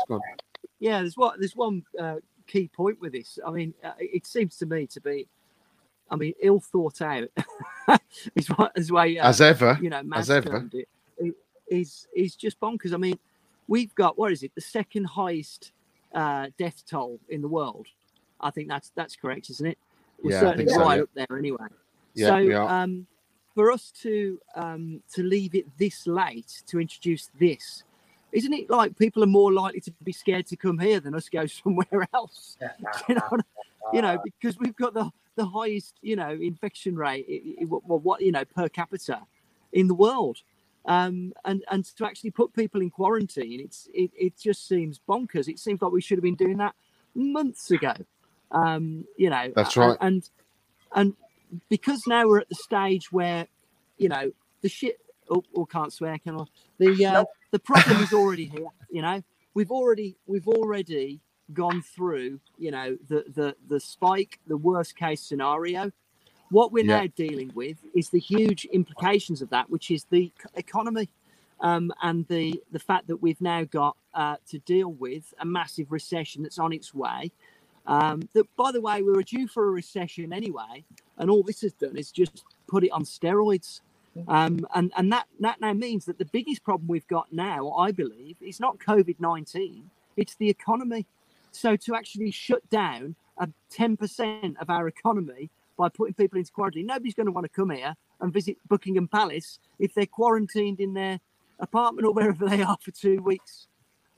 yeah, 0.80 1.00
there's 1.00 1.18
what 1.18 1.40
there's 1.40 1.56
one 1.56 1.84
uh, 2.00 2.16
key 2.48 2.68
point 2.68 3.00
with 3.02 3.14
this. 3.14 3.40
I 3.46 3.52
mean, 3.52 3.74
uh, 3.84 3.92
it 3.98 4.28
seems 4.28 4.58
to 4.58 4.66
me 4.66 4.88
to 4.88 5.02
be 5.02 5.28
I 6.12 6.16
mean, 6.16 6.34
ill 6.42 6.60
thought 6.60 7.02
out 7.02 7.28
is 8.36 8.48
what 8.48 8.72
as 8.78 8.92
way 8.92 9.18
uh, 9.18 9.30
as 9.30 9.42
ever. 9.42 9.78
You 9.82 9.90
know, 9.90 10.02
as 10.14 10.30
ever. 10.30 10.68
It, 10.74 10.88
is 11.70 12.08
is 12.16 12.36
just 12.36 12.60
bonkers. 12.60 12.94
I 12.94 12.98
mean, 12.98 13.18
we've 13.68 13.94
got 13.96 14.18
what 14.18 14.32
is 14.32 14.44
it? 14.44 14.52
The 14.56 14.62
second 14.62 15.06
highest 15.06 15.72
uh, 16.14 16.48
death 16.58 16.84
toll 16.90 17.20
in 17.30 17.42
the 17.42 17.48
world. 17.48 17.88
I 18.42 18.52
think 18.52 18.68
that's 18.68 18.92
that's 18.96 19.16
correct, 19.16 19.50
isn't 19.50 19.66
it? 19.66 19.78
We're 20.22 20.32
yeah, 20.32 20.40
certainly 20.40 20.72
so, 20.72 20.80
right 20.80 20.98
yeah. 20.98 21.04
up 21.04 21.10
there 21.14 21.38
anyway. 21.38 21.68
Yeah, 22.14 22.28
so 22.28 22.68
um, 22.68 23.08
for 23.56 23.72
us 23.72 23.92
to 24.02 24.40
um, 24.56 25.02
to 25.14 25.24
leave 25.24 25.56
it 25.56 25.66
this 25.78 26.08
late 26.08 26.64
to 26.68 26.80
introduce 26.80 27.30
this, 27.40 27.84
isn't 28.32 28.54
it 28.54 28.70
like 28.70 28.98
people 28.98 29.24
are 29.24 29.28
more 29.28 29.52
likely 29.52 29.82
to 29.82 29.92
be 30.04 30.12
scared 30.12 30.48
to 30.48 30.56
come 30.56 30.80
here 30.80 31.00
than 31.00 31.16
us 31.16 31.30
go 31.30 31.46
somewhere 31.64 32.08
else? 32.14 32.58
you 33.10 33.16
know, 33.16 33.38
you 33.94 34.02
know, 34.02 34.18
because 34.24 34.58
we've 34.58 34.76
got 34.76 34.94
the 34.94 35.10
the 35.36 35.46
highest, 35.46 35.96
you 36.02 36.18
know, 36.18 36.30
infection 36.30 36.98
rate, 36.98 37.26
what, 37.62 38.04
what 38.04 38.22
you 38.22 38.32
know, 38.32 38.44
per 38.44 38.68
capita 38.68 39.22
in 39.72 39.88
the 39.88 39.94
world. 39.94 40.38
Um, 40.90 41.34
and 41.46 41.64
and 41.70 41.86
to 41.98 42.06
actually 42.06 42.32
put 42.32 42.52
people 42.52 42.82
in 42.82 42.90
quarantine, 42.90 43.62
it's 43.62 43.88
it, 43.94 44.10
it 44.20 44.34
just 44.40 44.68
seems 44.68 45.00
bonkers. 45.08 45.48
It 45.48 45.60
seems 45.60 45.84
like 45.84 45.92
we 45.92 46.02
should 46.02 46.18
have 46.18 46.24
been 46.24 46.34
doing 46.34 46.58
that 46.58 46.74
months 47.14 47.70
ago. 47.70 47.94
Um, 48.52 49.06
you 49.16 49.30
know, 49.30 49.54
that's 49.56 49.78
right. 49.78 49.96
And 50.02 50.28
and 50.96 51.14
because 51.70 52.08
now 52.08 52.28
we're 52.28 52.40
at 52.40 52.50
the 52.50 52.56
stage 52.56 53.12
where, 53.12 53.46
you 54.00 54.10
know, 54.10 54.32
the 54.62 54.70
shit. 54.70 55.00
Oh, 55.30 55.44
oh 55.56 55.66
can't 55.66 55.94
swear, 55.94 56.18
can 56.18 56.40
I? 56.40 56.46
The 56.80 57.06
uh, 57.06 57.24
the 57.52 57.60
problem 57.60 58.02
is 58.02 58.12
already 58.12 58.46
here. 58.46 58.70
You 58.90 59.04
know, 59.04 59.24
we've 59.54 59.70
already 59.70 60.18
we've 60.26 60.48
already 60.48 61.22
gone 61.54 61.84
through, 61.84 62.40
you 62.58 62.72
know, 62.72 62.98
the 63.08 63.26
the 63.36 63.56
the 63.68 63.80
spike, 63.80 64.40
the 64.48 64.58
worst 64.58 64.96
case 64.96 65.22
scenario. 65.22 65.92
What 66.50 66.72
we're 66.72 66.86
yeah. 66.86 67.02
now 67.02 67.08
dealing 67.16 67.52
with 67.54 67.78
is 67.94 68.10
the 68.10 68.20
huge 68.20 68.66
implications 68.66 69.42
of 69.42 69.50
that, 69.52 69.70
which 69.70 69.92
is 69.92 70.06
the 70.10 70.32
economy, 70.56 71.10
um, 71.62 71.92
and 72.02 72.28
the 72.28 72.62
the 72.72 72.80
fact 72.80 73.08
that 73.08 73.18
we've 73.18 73.42
now 73.42 73.64
got 73.66 73.96
uh, 74.14 74.38
to 74.50 74.60
deal 74.60 74.92
with 74.92 75.34
a 75.40 75.46
massive 75.46 75.92
recession 75.92 76.44
that's 76.44 76.60
on 76.60 76.74
its 76.74 76.94
way. 76.94 77.32
Um, 77.86 78.30
that, 78.34 78.46
by 78.56 78.72
the 78.72 78.82
way, 78.82 79.02
we 79.02 79.12
were 79.12 79.24
due 79.24 79.48
for 79.48 79.68
a 79.68 79.72
recession 79.72 80.34
anyway, 80.34 80.84
and 81.18 81.30
all 81.30 81.44
this 81.44 81.62
has 81.62 81.74
done 81.74 81.98
is 81.98 82.12
just 82.12 82.44
put 82.68 82.84
it 82.84 82.90
on 82.92 83.04
steroids. 83.04 83.82
Um, 84.28 84.68
and 84.74 84.92
and 84.98 85.12
that 85.14 85.28
that 85.40 85.62
now 85.62 85.74
means 85.74 86.06
that 86.06 86.18
the 86.18 86.26
biggest 86.26 86.64
problem 86.64 86.88
we've 86.88 87.08
got 87.08 87.32
now, 87.32 87.72
I 87.72 87.92
believe, 87.92 88.38
is 88.42 88.60
not 88.60 88.80
COVID 88.80 89.16
nineteen; 89.20 89.92
it's 90.18 90.36
the 90.36 90.50
economy. 90.50 91.06
So 91.52 91.76
to 91.76 91.96
actually 91.96 92.32
shut 92.32 92.68
down 92.70 93.16
a 93.40 93.50
10% 93.72 94.58
of 94.62 94.70
our 94.70 94.88
economy 94.88 95.50
by 95.80 95.90
putting 95.90 96.14
people 96.14 96.38
into 96.38 96.52
quarantine, 96.52 96.86
nobody's 96.86 97.14
going 97.14 97.26
to 97.26 97.32
want 97.32 97.46
to 97.46 97.50
come 97.50 97.70
here 97.70 97.96
and 98.20 98.34
visit 98.34 98.58
Buckingham 98.68 99.08
Palace 99.08 99.60
if 99.80 99.96
they're 99.96 100.06
quarantined 100.06 100.82
in 100.82 100.94
their 100.94 101.20
apartment 101.60 102.06
or 102.06 102.14
wherever 102.14 102.48
they 102.48 102.62
are 102.62 102.78
for 102.82 102.92
two 102.92 103.22
weeks. 103.24 103.68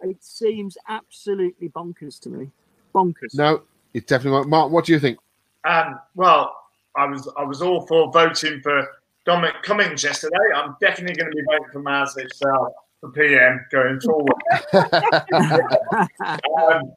It 0.01 0.24
seems 0.24 0.77
absolutely 0.89 1.70
bonkers 1.70 2.20
to 2.22 2.30
me. 2.30 2.50
Bonkers. 2.96 3.36
No, 3.36 3.62
it 3.94 4.08
definitely. 4.08 4.50
Mark, 4.50 4.72
what 4.72 4.86
do 4.86 4.91
you 4.91 5.00
think? 5.00 5.20
Um, 5.63 6.00
well, 6.15 6.56
I 6.98 7.06
was 7.06 7.32
I 7.38 7.44
was 7.44 7.62
all 7.62 7.86
for 7.86 8.12
voting 8.12 8.60
for 8.62 8.88
Dominic 9.25 9.62
Cummings 9.62 10.03
yesterday. 10.03 10.36
I'm 10.56 10.75
definitely 10.82 11.15
going 11.15 11.32
to 11.32 11.36
be 11.36 11.44
voting 11.44 11.68
for 11.72 11.84
Maz 11.84 12.18
itself 12.18 12.74
for 13.00 13.12
PM 13.12 13.63
going 13.72 14.01
forward. 14.01 14.34
um, 16.58 16.96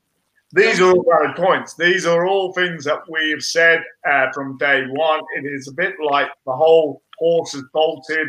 these 0.55 0.81
are 0.81 0.93
all 0.93 1.05
valid 1.09 1.35
points. 1.37 1.75
These 1.75 2.07
are 2.07 2.27
all 2.27 2.53
things 2.53 2.85
that 2.85 3.01
we 3.11 3.31
have 3.31 3.43
said 3.43 3.83
uh, 4.09 4.31
from 4.33 4.57
day 4.57 4.85
one. 4.89 5.21
It 5.37 5.47
is 5.47 5.67
a 5.67 5.73
bit 5.73 5.95
like 6.01 6.29
the 6.47 6.55
whole 6.55 7.03
horse 7.19 7.53
has 7.53 7.65
bolted 7.73 8.29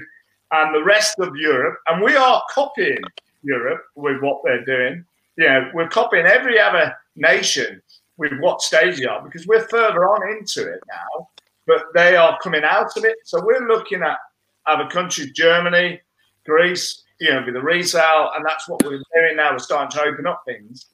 and 0.52 0.74
the 0.74 0.84
rest 0.84 1.20
of 1.20 1.36
Europe, 1.36 1.78
and 1.88 2.02
we 2.02 2.16
are 2.16 2.42
copying 2.52 3.02
Europe 3.44 3.84
with 3.96 4.22
what 4.22 4.42
they're 4.44 4.66
doing. 4.66 5.06
You 5.38 5.48
know, 5.48 5.70
we're 5.74 5.88
copying 5.88 6.26
every 6.26 6.60
other 6.60 6.96
nation 7.16 7.82
with 8.18 8.32
what 8.40 8.62
stage 8.62 8.98
they 8.98 9.06
are 9.06 9.22
because 9.22 9.46
we're 9.46 9.68
further 9.68 10.06
on 10.06 10.28
into 10.30 10.68
it 10.68 10.80
now, 10.88 11.30
but 11.68 11.84
they 11.94 12.16
are 12.16 12.40
coming 12.42 12.64
out 12.64 12.96
of 12.98 13.06
it. 13.06 13.18
So 13.26 13.44
we're 13.44 13.68
looking 13.68 14.02
at 14.02 14.18
other 14.66 14.88
countries, 14.88 15.32
Germany, 15.34 16.02
Greece, 16.46 17.04
you 17.20 17.32
know, 17.32 17.44
with 17.46 17.54
the 17.54 17.62
resale, 17.62 18.32
and 18.36 18.44
that's 18.46 18.68
what 18.68 18.84
we're 18.84 19.02
doing 19.14 19.36
now. 19.36 19.52
We're 19.52 19.60
starting 19.60 19.92
to 20.00 20.08
open 20.08 20.26
up 20.26 20.42
things 20.46 20.88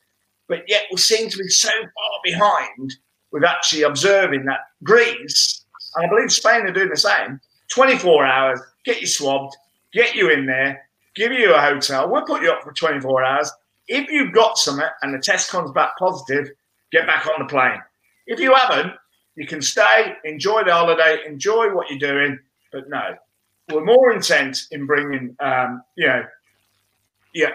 but 0.52 0.66
yet 0.68 0.84
we 0.92 0.98
seem 0.98 1.30
to 1.30 1.38
be 1.38 1.48
so 1.48 1.70
far 1.70 2.20
behind 2.26 2.94
with 3.32 3.46
actually 3.46 3.84
observing 3.84 4.44
that 4.44 4.60
Greece, 4.84 5.64
and 5.96 6.06
I 6.06 6.10
believe 6.10 6.30
Spain 6.30 6.68
are 6.68 6.74
doing 6.74 6.90
the 6.90 6.98
same, 6.98 7.40
24 7.70 8.26
hours, 8.26 8.60
get 8.84 9.00
you 9.00 9.08
swabbed, 9.08 9.56
get 9.94 10.14
you 10.14 10.30
in 10.30 10.46
there, 10.46 10.90
give 11.16 11.32
you 11.32 11.56
a 11.56 11.62
hotel, 11.62 12.12
we'll 12.12 12.26
put 12.26 12.42
you 12.42 12.52
up 12.52 12.64
for 12.64 12.74
24 12.74 13.24
hours. 13.24 13.50
If 13.88 14.10
you've 14.10 14.34
got 14.34 14.58
something 14.58 14.86
and 15.02 15.14
the 15.14 15.20
test 15.20 15.50
comes 15.50 15.72
back 15.72 15.98
positive, 15.98 16.50
get 16.92 17.08
back 17.08 17.26
on 17.28 17.40
the 17.40 17.46
plane. 17.46 17.80
If 18.28 18.42
you 18.42 18.54
haven't, 18.54 18.92
you 19.36 19.48
can 19.48 19.62
stay, 19.62 20.16
enjoy 20.26 20.66
the 20.66 20.74
holiday, 20.74 21.20
enjoy 21.26 21.74
what 21.74 21.90
you're 21.90 21.98
doing, 21.98 22.38
but 22.74 22.90
no, 22.90 23.16
we're 23.72 23.86
more 23.86 24.12
intent 24.12 24.64
in 24.72 24.86
bringing, 24.86 25.34
um, 25.40 25.82
you 25.96 26.08
know, 26.08 26.26
yeah, 27.34 27.52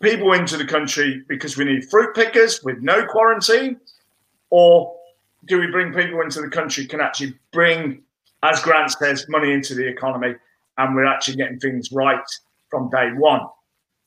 people 0.00 0.32
into 0.32 0.56
the 0.56 0.64
country 0.64 1.22
because 1.28 1.56
we 1.56 1.64
need 1.64 1.88
fruit 1.88 2.14
pickers 2.14 2.62
with 2.62 2.78
no 2.80 3.06
quarantine? 3.06 3.78
Or 4.50 4.96
do 5.46 5.58
we 5.58 5.68
bring 5.68 5.92
people 5.92 6.20
into 6.22 6.40
the 6.40 6.48
country 6.48 6.86
can 6.86 7.00
actually 7.00 7.34
bring, 7.52 8.02
as 8.42 8.62
Grant 8.62 8.90
says, 8.90 9.26
money 9.28 9.52
into 9.52 9.74
the 9.74 9.86
economy 9.86 10.34
and 10.78 10.94
we're 10.94 11.06
actually 11.06 11.36
getting 11.36 11.60
things 11.60 11.92
right 11.92 12.24
from 12.70 12.90
day 12.90 13.10
one? 13.16 13.42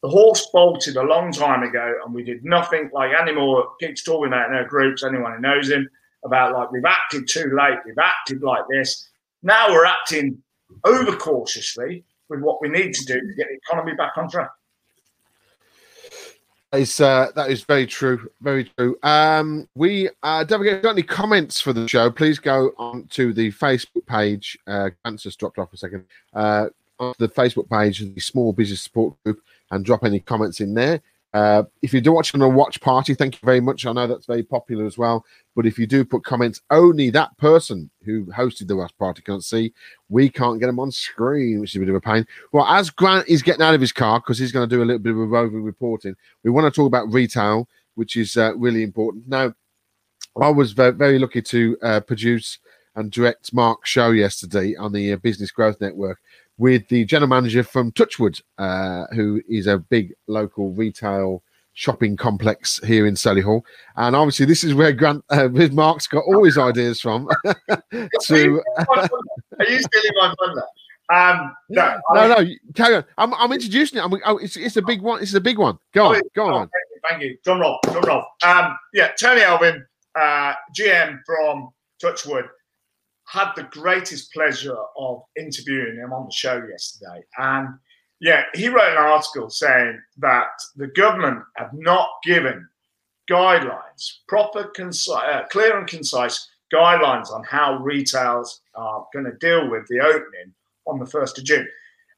The 0.01 0.09
horse 0.09 0.47
bolted 0.51 0.97
a 0.97 1.03
long 1.03 1.31
time 1.31 1.63
ago 1.63 1.93
and 2.03 2.13
we 2.13 2.23
did 2.23 2.43
nothing 2.43 2.89
like 2.93 3.12
Andy 3.17 3.33
Moore 3.33 3.69
keeps 3.79 4.03
talking 4.03 4.27
about 4.27 4.50
in 4.50 4.57
our 4.57 4.67
groups, 4.67 5.03
anyone 5.03 5.33
who 5.33 5.39
knows 5.39 5.69
him, 5.69 5.89
about 6.25 6.53
like 6.53 6.71
we've 6.71 6.85
acted 6.85 7.27
too 7.27 7.55
late, 7.55 7.77
we've 7.85 7.97
acted 7.97 8.41
like 8.41 8.63
this. 8.69 9.09
Now 9.43 9.69
we're 9.69 9.85
acting 9.85 10.41
over 10.83 11.15
cautiously 11.15 12.03
with 12.29 12.41
what 12.41 12.62
we 12.62 12.69
need 12.69 12.93
to 12.95 13.05
do 13.05 13.13
to 13.13 13.33
get 13.35 13.47
the 13.47 13.55
economy 13.55 13.95
back 13.95 14.13
on 14.17 14.29
track 14.29 14.50
is 16.73 16.99
uh, 16.99 17.31
that 17.35 17.49
is 17.49 17.63
very 17.63 17.85
true, 17.85 18.29
very 18.41 18.65
true. 18.77 18.97
Um, 19.03 19.67
we 19.75 20.09
uh, 20.23 20.43
don't 20.43 20.59
forget, 20.59 20.81
got 20.81 20.91
any 20.91 21.03
comments 21.03 21.61
for 21.61 21.73
the 21.73 21.87
show? 21.87 22.09
Please 22.09 22.39
go 22.39 22.71
on 22.77 23.07
to 23.11 23.33
the 23.33 23.51
Facebook 23.51 24.05
page. 24.05 24.57
Uh, 24.67 24.89
Grant's 25.03 25.23
just 25.23 25.39
dropped 25.39 25.59
off 25.59 25.73
a 25.73 25.77
second. 25.77 26.05
Uh, 26.33 26.69
on 26.99 27.13
the 27.17 27.29
Facebook 27.29 27.69
page, 27.69 27.99
the 27.99 28.19
Small 28.19 28.53
Business 28.53 28.81
Support 28.81 29.15
Group, 29.23 29.41
and 29.71 29.83
drop 29.83 30.03
any 30.03 30.19
comments 30.19 30.59
in 30.59 30.73
there. 30.73 31.01
Uh, 31.33 31.63
if 31.81 31.93
you 31.93 32.01
do 32.01 32.11
watch 32.11 32.35
on 32.35 32.41
a 32.41 32.47
watch 32.47 32.79
party, 32.79 33.15
thank 33.15 33.33
you 33.33 33.39
very 33.43 33.59
much. 33.59 33.85
I 33.85 33.91
know 33.91 34.05
that's 34.05 34.27
very 34.27 34.43
popular 34.43 34.85
as 34.85 34.97
well. 34.97 35.25
But 35.55 35.65
if 35.65 35.79
you 35.79 35.87
do 35.87 36.05
put 36.05 36.23
comments, 36.23 36.61
only 36.69 37.09
that 37.09 37.35
person 37.37 37.89
who 38.03 38.25
hosted 38.27 38.67
the 38.67 38.75
watch 38.75 38.95
party 38.99 39.23
can't 39.23 39.43
see. 39.43 39.73
We 40.09 40.29
can't 40.29 40.59
get 40.59 40.67
them 40.67 40.79
on 40.79 40.91
screen, 40.91 41.59
which 41.59 41.71
is 41.71 41.77
a 41.77 41.79
bit 41.79 41.89
of 41.89 41.95
a 41.95 42.01
pain. 42.01 42.27
Well, 42.51 42.65
as 42.65 42.91
Grant 42.91 43.27
is 43.27 43.41
getting 43.41 43.63
out 43.63 43.73
of 43.73 43.81
his 43.81 43.91
car 43.91 44.19
because 44.19 44.37
he's 44.37 44.51
going 44.51 44.69
to 44.69 44.75
do 44.75 44.83
a 44.83 44.85
little 44.85 44.99
bit 44.99 45.13
of 45.13 45.19
a 45.19 45.25
roving 45.25 45.63
reporting, 45.63 46.15
we 46.43 46.51
want 46.51 46.71
to 46.71 46.75
talk 46.75 46.87
about 46.87 47.11
retail, 47.11 47.67
which 47.95 48.15
is 48.15 48.37
uh, 48.37 48.55
really 48.55 48.83
important. 48.83 49.27
Now, 49.27 49.53
I 50.39 50.49
was 50.49 50.71
very, 50.73 50.91
very 50.91 51.19
lucky 51.19 51.41
to 51.41 51.77
uh, 51.81 51.99
produce 52.01 52.59
and 52.95 53.11
direct 53.11 53.53
Mark's 53.53 53.89
show 53.89 54.11
yesterday 54.11 54.75
on 54.75 54.91
the 54.91 55.13
uh, 55.13 55.17
Business 55.17 55.51
Growth 55.51 55.81
Network 55.81 56.19
with 56.57 56.88
the 56.88 57.05
general 57.05 57.29
manager 57.29 57.63
from 57.63 57.91
Touchwood, 57.91 58.39
uh, 58.57 59.05
who 59.13 59.41
is 59.50 59.67
a 59.67 59.77
big 59.77 60.13
local 60.27 60.72
retail 60.72 61.43
shopping 61.74 62.15
complex 62.15 62.79
here 62.83 63.07
in 63.07 63.15
Solihull. 63.15 63.62
And 63.95 64.15
obviously, 64.15 64.45
this 64.45 64.63
is 64.63 64.74
where 64.74 64.93
Grant, 64.93 65.24
uh, 65.29 65.50
Mark's 65.72 66.07
got 66.07 66.24
all 66.25 66.43
his 66.43 66.57
ideas 66.57 67.01
from. 67.01 67.27
to, 67.45 68.63
Are 68.77 69.65
you 69.67 69.81
stealing 69.81 70.12
my 70.15 70.33
thunder? 70.39 70.63
Um, 71.13 71.53
no, 71.69 72.00
no, 72.13 72.27
no, 72.27 72.45
carry 72.75 72.95
on. 72.95 73.05
I'm, 73.17 73.33
I'm 73.33 73.51
introducing 73.51 74.00
it. 74.00 74.03
I'm, 74.03 74.13
oh, 74.25 74.38
it's, 74.38 74.55
it's 74.55 74.77
a 74.77 74.81
big 74.81 75.01
one. 75.01 75.22
It's 75.22 75.33
a 75.33 75.41
big 75.41 75.57
one. 75.57 75.77
Go 75.93 76.13
on, 76.13 76.22
go 76.36 76.45
on. 76.48 76.69
Thank 77.10 77.22
you. 77.24 77.38
Drum 77.43 77.60
roll, 77.60 77.79
drum 77.83 78.03
roll. 78.07 78.24
Um, 78.43 78.77
yeah, 78.93 79.12
Tony 79.19 79.41
Alvin, 79.41 79.86
uh, 80.15 80.53
GM 80.77 81.19
from 81.25 81.69
Touchwood 82.00 82.45
had 83.33 83.51
the 83.55 83.63
greatest 83.63 84.31
pleasure 84.31 84.77
of 84.95 85.23
interviewing 85.35 85.95
him 85.95 86.13
on 86.13 86.25
the 86.25 86.31
show 86.31 86.63
yesterday. 86.69 87.23
And 87.39 87.69
yeah, 88.21 88.43
he 88.53 88.69
wrote 88.69 88.91
an 88.91 88.97
article 88.97 89.49
saying 89.49 89.99
that 90.17 90.51
the 90.75 90.87
government 90.87 91.43
have 91.55 91.73
not 91.73 92.09
given 92.23 92.67
guidelines, 93.27 94.19
proper, 94.27 94.71
uh, 94.79 95.43
clear 95.49 95.79
and 95.79 95.87
concise 95.87 96.47
guidelines 96.71 97.31
on 97.31 97.43
how 97.43 97.77
retailers 97.77 98.61
are 98.75 99.07
going 99.11 99.25
to 99.25 99.33
deal 99.39 99.67
with 99.67 99.87
the 99.87 99.99
opening 99.99 100.53
on 100.85 100.99
the 100.99 101.05
1st 101.05 101.39
of 101.39 101.43
June. 101.43 101.67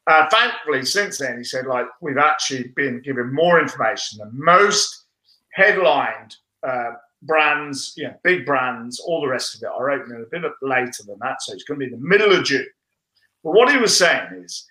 Uh, 0.08 0.28
thankfully, 0.30 0.84
since 0.84 1.18
then, 1.18 1.38
he 1.38 1.46
said, 1.46 1.66
like, 1.66 1.88
we've 2.02 2.18
actually 2.18 2.74
been 2.76 3.02
given 3.02 3.34
more 3.34 3.62
information 3.62 4.20
than 4.20 4.32
most 4.34 5.06
headlined 5.54 6.36
uh, 6.68 6.92
brands, 7.26 7.94
know, 7.98 8.14
big 8.24 8.46
brands, 8.46 9.00
all 9.00 9.22
the 9.22 9.28
rest 9.28 9.56
of 9.56 9.62
it 9.64 9.68
are 9.68 9.92
opening 9.92 10.26
a 10.26 10.30
bit 10.40 10.52
later 10.62 11.04
than 11.06 11.18
that. 11.22 11.42
So 11.42 11.54
it's 11.54 11.64
going 11.64 11.80
to 11.80 11.86
be 11.86 11.92
the 11.92 12.02
middle 12.02 12.32
of 12.32 12.46
June. 12.46 12.68
But 13.44 13.54
what 13.54 13.72
he 13.72 13.78
was 13.78 13.98
saying 13.98 14.44
is 14.44 14.66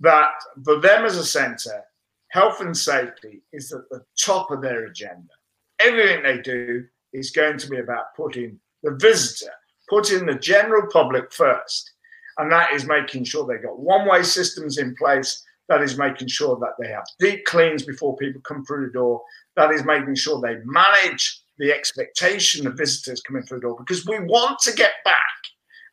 that 0.00 0.30
for 0.64 0.80
them 0.80 1.04
as 1.04 1.16
a 1.16 1.24
centre, 1.24 1.82
health 2.28 2.60
and 2.60 2.76
safety 2.76 3.42
is 3.52 3.72
at 3.72 3.88
the 3.90 4.02
top 4.18 4.50
of 4.50 4.62
their 4.62 4.86
agenda. 4.86 5.32
Everything 5.80 6.22
they 6.22 6.38
do 6.40 6.84
is 7.12 7.30
going 7.30 7.58
to 7.58 7.68
be 7.68 7.78
about 7.78 8.14
putting 8.16 8.58
the 8.82 8.96
visitor, 9.00 9.52
putting 9.88 10.26
the 10.26 10.34
general 10.34 10.86
public 10.92 11.32
first. 11.32 11.92
And 12.38 12.50
that 12.52 12.72
is 12.72 12.86
making 12.86 13.24
sure 13.24 13.46
they've 13.46 13.62
got 13.62 13.78
one 13.78 14.08
way 14.08 14.22
systems 14.22 14.78
in 14.78 14.94
place. 14.94 15.44
That 15.68 15.82
is 15.82 15.98
making 15.98 16.28
sure 16.28 16.58
that 16.60 16.74
they 16.80 16.88
have 16.88 17.04
deep 17.18 17.44
cleans 17.44 17.84
before 17.84 18.16
people 18.16 18.40
come 18.42 18.64
through 18.64 18.86
the 18.86 18.92
door. 18.92 19.22
That 19.56 19.72
is 19.72 19.84
making 19.84 20.14
sure 20.14 20.40
they 20.40 20.56
manage 20.64 21.39
the 21.60 21.72
expectation 21.72 22.66
of 22.66 22.76
visitors 22.76 23.20
coming 23.20 23.42
through 23.42 23.58
the 23.58 23.68
door 23.68 23.76
because 23.78 24.06
we 24.06 24.18
want 24.18 24.58
to 24.60 24.72
get 24.72 24.92
back. 25.04 25.16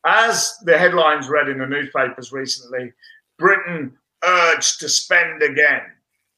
As 0.06 0.54
the 0.64 0.78
headlines 0.78 1.28
read 1.28 1.48
in 1.48 1.58
the 1.58 1.66
newspapers 1.66 2.32
recently, 2.32 2.92
Britain 3.38 3.96
urged 4.24 4.80
to 4.80 4.88
spend 4.88 5.42
again. 5.42 5.82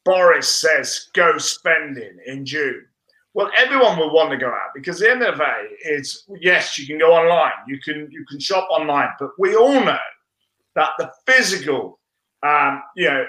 Boris 0.04 0.48
says 0.48 1.08
go 1.14 1.38
spending 1.38 2.18
in 2.26 2.44
June. 2.44 2.84
Well, 3.32 3.50
everyone 3.56 3.98
will 3.98 4.12
want 4.12 4.30
to 4.32 4.36
go 4.36 4.48
out 4.48 4.74
because 4.74 4.98
the 4.98 5.10
end 5.10 5.22
of 5.22 5.38
the 5.38 5.44
day 5.44 5.66
is 5.84 6.24
yes, 6.40 6.76
you 6.76 6.86
can 6.86 6.98
go 6.98 7.12
online, 7.12 7.52
you 7.68 7.78
can 7.78 8.08
you 8.10 8.24
can 8.28 8.40
shop 8.40 8.68
online, 8.70 9.10
but 9.20 9.30
we 9.38 9.54
all 9.54 9.84
know 9.84 9.98
that 10.74 10.90
the 10.98 11.12
physical, 11.26 12.00
um, 12.42 12.82
you 12.96 13.08
know, 13.08 13.24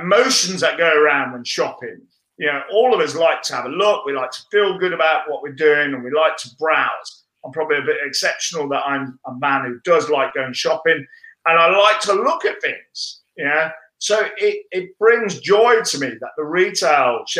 emotions 0.00 0.60
that 0.62 0.78
go 0.78 0.92
around 1.00 1.32
when 1.32 1.44
shopping 1.44 2.00
you 2.40 2.46
know, 2.46 2.62
all 2.72 2.94
of 2.94 3.00
us 3.00 3.14
like 3.14 3.42
to 3.42 3.54
have 3.54 3.66
a 3.66 3.68
look. 3.68 4.06
We 4.06 4.14
like 4.14 4.30
to 4.30 4.42
feel 4.50 4.78
good 4.78 4.94
about 4.94 5.28
what 5.28 5.42
we're 5.42 5.52
doing, 5.52 5.92
and 5.92 6.02
we 6.02 6.10
like 6.10 6.38
to 6.38 6.48
browse. 6.58 7.24
I'm 7.44 7.52
probably 7.52 7.76
a 7.76 7.82
bit 7.82 7.98
exceptional 8.02 8.66
that 8.70 8.82
I'm 8.86 9.18
a 9.26 9.34
man 9.34 9.66
who 9.66 9.78
does 9.84 10.08
like 10.08 10.32
going 10.32 10.54
shopping, 10.54 11.06
and 11.44 11.58
I 11.58 11.68
like 11.76 12.00
to 12.00 12.14
look 12.14 12.46
at 12.46 12.62
things. 12.62 13.20
Yeah, 13.36 13.72
so 13.98 14.26
it, 14.38 14.64
it 14.70 14.98
brings 14.98 15.38
joy 15.40 15.82
to 15.82 15.98
me 15.98 16.12
that 16.18 16.30
the 16.38 16.44
retail 16.44 17.24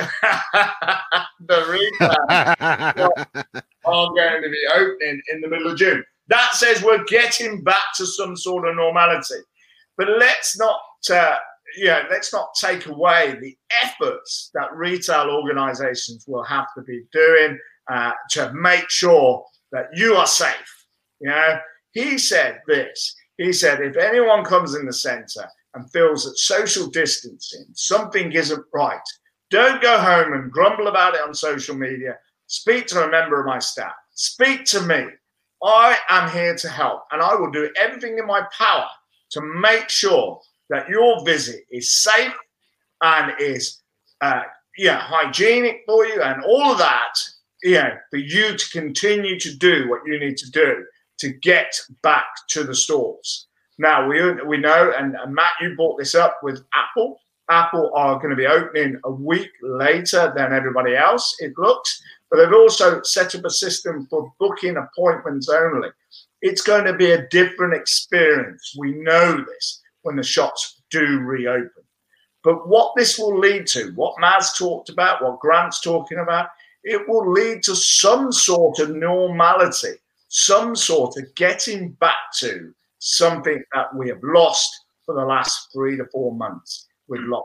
the 1.47 1.65
retail 1.71 2.17
are 3.87 4.15
going 4.15 4.43
to 4.43 4.51
be 4.51 4.67
opening 4.75 5.23
in 5.33 5.41
the 5.41 5.49
middle 5.49 5.71
of 5.71 5.79
June. 5.79 6.05
That 6.29 6.51
says 6.53 6.83
we're 6.83 7.05
getting 7.05 7.65
back 7.65 7.95
to 7.97 8.07
some 8.07 8.37
sort 8.37 8.69
of 8.69 8.77
normality. 8.77 9.37
But 9.97 10.09
let's 10.19 10.59
not 10.59 10.81
uh, 11.11 11.37
yeah, 11.77 12.05
let's 12.11 12.33
not 12.33 12.55
take 12.61 12.87
away 12.87 13.37
the 13.41 13.57
efforts 13.83 14.51
that 14.55 14.75
retail 14.75 15.31
organizations 15.31 16.25
will 16.27 16.45
have 16.45 16.67
to 16.77 16.83
be 16.83 17.05
doing 17.13 17.59
uh, 17.91 18.13
to 18.31 18.53
make 18.53 18.89
sure 18.91 19.45
that 19.73 19.87
you 19.95 20.15
are 20.15 20.27
safe. 20.27 20.87
You 21.21 21.31
know, 21.31 21.59
he 21.93 22.19
said 22.19 22.61
this. 22.67 23.15
He 23.37 23.53
said, 23.53 23.81
if 23.81 23.97
anyone 23.97 24.45
comes 24.45 24.75
in 24.75 24.87
the 24.87 24.93
center 24.93 25.49
and 25.75 25.91
feels 25.91 26.25
that 26.25 26.39
social 26.39 26.89
distancing, 26.89 27.65
something 27.75 28.33
isn't 28.33 28.65
right, 28.75 29.01
don't 29.51 29.83
go 29.83 29.99
home 29.99 30.33
and 30.33 30.53
grumble 30.53 30.89
about 30.89 31.15
it 31.15 31.23
on 31.23 31.35
social 31.35 31.75
media. 31.75 32.17
Speak 32.47 32.87
to 32.89 33.05
a 33.05 33.11
member 33.11 33.41
of 33.41 33.47
my 33.47 33.59
staff. 33.59 33.93
Speak 34.15 34.65
to 34.67 34.81
me. 34.83 35.07
I 35.63 35.97
am 36.09 36.31
here 36.31 36.57
to 36.57 36.69
help, 36.69 37.03
and 37.13 37.21
I 37.23 37.35
will 37.35 37.51
do 37.51 37.71
everything 37.77 38.19
in 38.19 38.27
my 38.27 38.43
power 38.57 38.87
to 39.31 39.41
make 39.41 39.89
sure 39.89 40.41
that 40.71 40.89
your 40.89 41.25
visit 41.25 41.65
is 41.71 42.03
safe 42.03 42.35
and 43.03 43.33
is 43.39 43.83
uh, 44.23 44.43
yeah 44.79 44.99
hygienic 44.99 45.83
for 45.87 46.07
you 46.07 46.23
and 46.23 46.43
all 46.45 46.73
of 46.73 46.79
that 46.79 47.13
know, 47.65 47.91
for 48.11 48.17
you 48.17 48.57
to 48.57 48.71
continue 48.71 49.39
to 49.39 49.57
do 49.57 49.89
what 49.89 50.01
you 50.07 50.19
need 50.19 50.37
to 50.39 50.51
do 50.51 50.85
to 51.19 51.31
get 51.31 51.75
back 52.03 52.27
to 52.49 52.65
the 52.65 52.75
stores. 52.75 53.47
Now 53.79 54.09
we 54.09 54.33
we 54.43 54.59
know, 54.59 54.93
and, 54.97 55.15
and 55.15 55.35
Matt, 55.35 55.53
you 55.61 55.75
brought 55.75 55.99
this 55.99 56.15
up 56.15 56.39
with 56.43 56.63
Apple. 56.75 57.19
Apple 57.49 57.91
are 57.95 58.17
going 58.17 58.31
to 58.31 58.37
be 58.37 58.47
opening 58.47 58.99
a 59.05 59.11
week 59.11 59.51
later 59.63 60.33
than 60.37 60.53
everybody 60.53 60.95
else. 60.95 61.35
It 61.41 61.53
looks, 61.59 62.01
but 62.31 62.37
they've 62.37 62.53
also 62.53 63.03
set 63.03 63.35
up 63.35 63.45
a 63.45 63.51
system 63.51 64.07
for 64.09 64.33
booking 64.39 64.77
appointments 64.77 65.49
only. 65.49 65.89
It's 66.43 66.63
going 66.63 66.85
to 66.85 66.95
be 66.95 67.11
a 67.11 67.27
different 67.29 67.75
experience. 67.75 68.75
We 68.79 68.93
know 68.93 69.45
this 69.45 69.81
when 70.03 70.17
the 70.17 70.23
shops 70.23 70.83
do 70.91 71.21
reopen. 71.21 71.83
But 72.43 72.69
what 72.69 72.93
this 72.97 73.19
will 73.19 73.39
lead 73.39 73.67
to, 73.69 73.93
what 73.95 74.17
Maz 74.17 74.57
talked 74.59 74.89
about, 74.89 75.23
what 75.23 75.41
Grant's 75.41 75.81
talking 75.81 76.19
about, 76.19 76.49
it 76.83 77.07
will 77.09 77.31
lead 77.31 77.63
to 77.65 77.77
some 77.77 78.33
sort 78.33 78.79
of 78.79 78.95
normality, 78.97 79.95
some 80.29 80.75
sort 80.75 81.19
of 81.19 81.35
getting 81.35 81.91
back 81.93 82.33
to 82.39 82.73
something 82.99 83.63
that 83.75 83.95
we 83.95 84.09
have 84.09 84.23
lost 84.23 84.85
for 85.05 85.15
the 85.15 85.25
last 85.25 85.71
three 85.73 85.97
to 85.97 86.07
four 86.07 86.35
months 86.35 86.87
with 87.09 87.21
lockdown. 87.21 87.45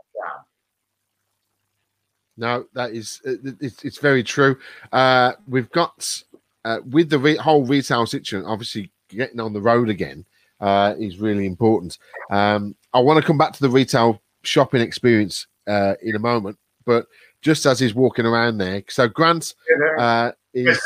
No, 2.38 2.66
that 2.74 2.92
is 2.92 3.20
it's, 3.24 3.98
very 3.98 4.22
true. 4.22 4.58
Uh, 4.92 5.32
we've 5.48 5.70
got 5.70 6.22
uh, 6.64 6.80
with 6.90 7.08
the 7.08 7.18
re- 7.18 7.36
whole 7.36 7.64
retail 7.64 8.06
situation, 8.06 8.46
obviously 8.46 8.90
getting 9.08 9.40
on 9.40 9.52
the 9.52 9.60
road 9.60 9.88
again 9.88 10.24
uh, 10.60 10.94
is 10.98 11.18
really 11.18 11.46
important. 11.46 11.98
Um, 12.30 12.74
I 12.92 13.00
want 13.00 13.20
to 13.20 13.26
come 13.26 13.38
back 13.38 13.52
to 13.52 13.60
the 13.60 13.68
retail 13.70 14.20
shopping 14.42 14.80
experience 14.80 15.46
uh, 15.66 15.94
in 16.02 16.16
a 16.16 16.18
moment, 16.18 16.58
but 16.84 17.06
just 17.42 17.66
as 17.66 17.78
he's 17.78 17.94
walking 17.94 18.26
around 18.26 18.58
there, 18.58 18.82
so 18.88 19.08
Grant 19.08 19.54
uh, 19.98 20.32
is 20.54 20.80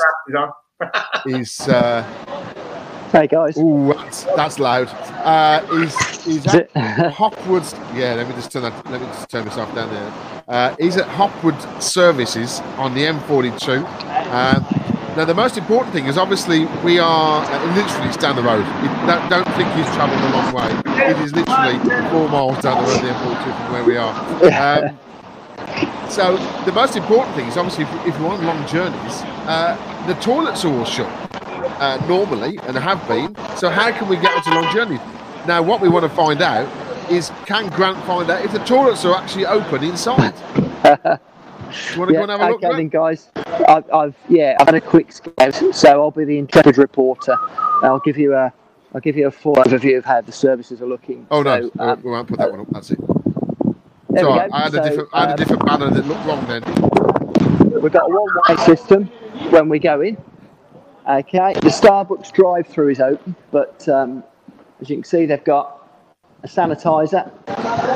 is. 1.27 1.61
Uh, 1.69 2.03
hey 3.13 3.27
guys! 3.27 3.55
Oh, 3.57 3.93
that's, 3.93 4.25
that's 4.25 4.59
loud. 4.59 4.89
Uh, 5.25 5.61
he's 5.79 6.25
he's 6.25 6.47
at 6.55 6.71
Hopwood. 7.13 7.65
Yeah, 7.95 8.15
let 8.15 8.29
me 8.29 8.35
just 8.35 8.51
turn 8.53 8.63
that. 8.63 8.91
Let 8.91 9.01
me 9.01 9.07
just 9.09 9.31
turn 9.31 9.45
this 9.45 9.57
off 9.57 9.75
down 9.75 9.91
there. 9.91 10.13
Uh, 10.49 10.75
he's 10.79 10.97
at 10.97 11.07
Hopwood 11.07 11.61
Services 11.83 12.61
on 12.77 12.95
the 12.95 13.03
M42. 13.03 13.85
Uh, 13.87 14.80
now, 15.17 15.25
the 15.25 15.35
most 15.35 15.57
important 15.57 15.93
thing 15.93 16.07
is 16.07 16.17
obviously 16.17 16.67
we 16.85 16.99
are 16.99 17.45
uh, 17.45 17.75
literally 17.75 18.13
down 18.19 18.37
the 18.37 18.43
road. 18.43 18.65
don't, 19.07 19.29
don't 19.29 19.57
think 19.57 19.69
he's 19.73 19.87
travelled 19.95 20.21
a 20.21 20.31
long 20.31 20.55
way. 20.55 20.71
It 21.11 21.19
is 21.19 21.33
literally 21.35 21.79
four 22.11 22.29
miles 22.29 22.63
down 22.63 22.85
the 22.85 22.91
road, 22.91 23.03
the 23.03 23.09
M42 23.09 23.43
from 23.43 23.73
where 23.73 23.85
we 23.85 23.97
are. 23.97 24.15
Um, 24.87 24.99
so 26.09 26.37
the 26.65 26.73
most 26.73 26.97
important 26.97 27.35
thing 27.35 27.47
is 27.47 27.57
obviously 27.57 27.85
if, 27.85 28.07
if 28.07 28.19
you're 28.19 28.31
on 28.31 28.45
long 28.45 28.67
journeys, 28.67 29.23
uh, 29.47 29.77
the 30.07 30.15
toilets 30.15 30.65
are 30.65 30.73
all 30.73 30.85
shut 30.85 31.09
uh, 31.81 32.05
normally 32.09 32.59
and 32.65 32.77
have 32.77 33.07
been. 33.09 33.35
So 33.57 33.69
how 33.69 33.91
can 33.91 34.09
we 34.09 34.17
get 34.17 34.33
onto 34.35 34.51
long 34.51 34.73
journeys? 34.73 35.01
Now, 35.47 35.63
what 35.63 35.81
we 35.81 35.89
want 35.89 36.05
to 36.05 36.09
find 36.11 36.41
out 36.43 36.69
is 37.11 37.33
can 37.47 37.69
Grant 37.71 37.99
find 38.05 38.31
out 38.31 38.45
if 38.45 38.53
the 38.53 38.59
toilets 38.61 39.05
are 39.05 39.17
actually 39.17 39.47
open 39.47 39.83
inside? 39.83 40.35
You 41.93 41.99
want 41.99 42.09
to 42.09 42.15
yeah, 42.15 42.19
go 42.19 42.23
and 42.23 42.31
have 42.31 42.41
a 42.41 42.53
look? 42.53 42.65
Okay, 42.65 42.77
then, 42.77 42.89
guys. 42.89 43.29
I've, 43.37 43.91
I've, 43.93 44.17
yeah, 44.29 44.57
I've 44.61 44.67
had 44.67 44.75
a 44.75 44.81
quick 44.81 45.13
scout, 45.13 45.55
so 45.73 46.03
I'll 46.03 46.11
be 46.11 46.25
the 46.25 46.39
intrepid 46.39 46.79
reporter. 46.79 47.37
I'll 47.83 48.01
give 48.01 48.19
you 48.19 48.35
a 48.35 48.53
I'll 48.95 49.01
give 49.01 49.17
you 49.17 49.29
a 49.29 49.31
full 49.31 49.55
overview 49.55 49.99
of 49.99 50.05
how 50.05 50.21
the 50.21 50.33
services 50.33 50.83
are 50.83 50.87
looking. 50.87 51.27
Oh 51.31 51.43
no, 51.43 51.71
so, 51.71 51.73
um, 51.79 52.03
we 52.03 52.11
won't 52.11 52.29
put 52.29 52.39
that 52.39 52.51
one 52.51 52.61
up. 52.61 52.71
That's 52.71 52.91
it. 52.91 52.99
So 54.19 54.33
I 54.33 54.49
had, 54.49 54.73
so, 54.73 54.81
a 54.81 54.89
different, 54.89 55.09
I 55.13 55.21
had 55.21 55.29
um, 55.29 55.35
a 55.35 55.37
different 55.37 55.67
banner 55.67 55.91
that 55.91 56.07
looked 56.07 56.27
wrong 56.27 56.47
then. 56.49 57.81
We've 57.81 57.93
got 57.93 58.11
a 58.11 58.13
one-way 58.13 58.65
system 58.65 59.05
when 59.51 59.69
we 59.69 59.79
go 59.79 60.01
in. 60.01 60.17
Okay, 61.09 61.53
the 61.55 61.69
Starbucks 61.69 62.33
drive-through 62.33 62.89
is 62.89 63.01
open, 63.01 63.37
but 63.53 63.89
um, 63.89 64.25
as 64.81 64.91
you 64.91 64.97
can 64.97 65.05
see, 65.05 65.27
they've 65.27 65.45
got 65.45 65.89
a 66.43 66.49
sanitizer. 66.49 67.31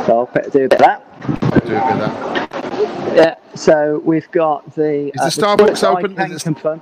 So 0.07 0.21
I'll 0.21 0.51
do 0.51 0.65
a 0.65 0.69
bit 0.69 0.73
of 0.73 0.79
that. 0.79 1.05
I'll 1.23 1.51
do 1.51 1.57
a 1.57 1.61
bit 1.61 1.73
of 1.73 1.99
that. 1.99 2.44
So 3.55 4.03
we've 4.05 4.31
got 4.31 4.75
the. 4.75 5.09
Is 5.09 5.37
the 5.37 5.47
uh, 5.47 5.57
Starbucks 5.57 5.81
the 5.81 5.89
open? 5.89 6.33
Is 6.33 6.43
confirm. 6.43 6.81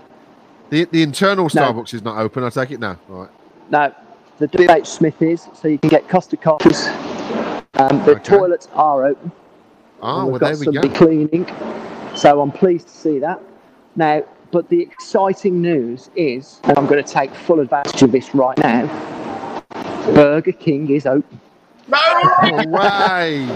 The 0.70 0.86
the 0.86 1.02
internal 1.02 1.48
Starbucks 1.48 1.92
no. 1.92 1.96
is 1.96 2.02
not 2.02 2.18
open. 2.18 2.44
I 2.44 2.50
take 2.50 2.70
it 2.70 2.80
now. 2.80 2.98
All 3.10 3.22
right. 3.22 3.30
No, 3.70 3.94
the 4.38 4.46
DH 4.48 4.86
Smith 4.86 5.20
is, 5.20 5.48
so 5.54 5.68
you 5.68 5.78
can 5.78 5.90
get 5.90 6.08
Costa 6.08 6.36
coffees. 6.36 6.86
Um, 7.74 8.04
the 8.04 8.12
okay. 8.16 8.22
toilets 8.22 8.68
are 8.72 9.06
open. 9.06 9.32
Ah, 10.02 10.24
well, 10.24 10.38
there 10.38 10.56
we 10.56 10.66
go. 10.66 10.88
cleaning. 10.90 11.46
So 12.16 12.40
I'm 12.40 12.50
pleased 12.50 12.88
to 12.88 12.94
see 12.94 13.18
that. 13.20 13.40
Now, 13.96 14.24
but 14.50 14.68
the 14.68 14.82
exciting 14.82 15.62
news 15.62 16.10
is, 16.16 16.60
and 16.64 16.76
I'm 16.76 16.86
going 16.86 17.02
to 17.02 17.10
take 17.10 17.34
full 17.34 17.60
advantage 17.60 18.02
of 18.02 18.12
this 18.12 18.34
right 18.34 18.56
now. 18.58 18.86
Burger 20.06 20.52
King 20.52 20.90
is 20.90 21.06
open. 21.06 21.40
No 21.88 22.64
way! 22.68 23.46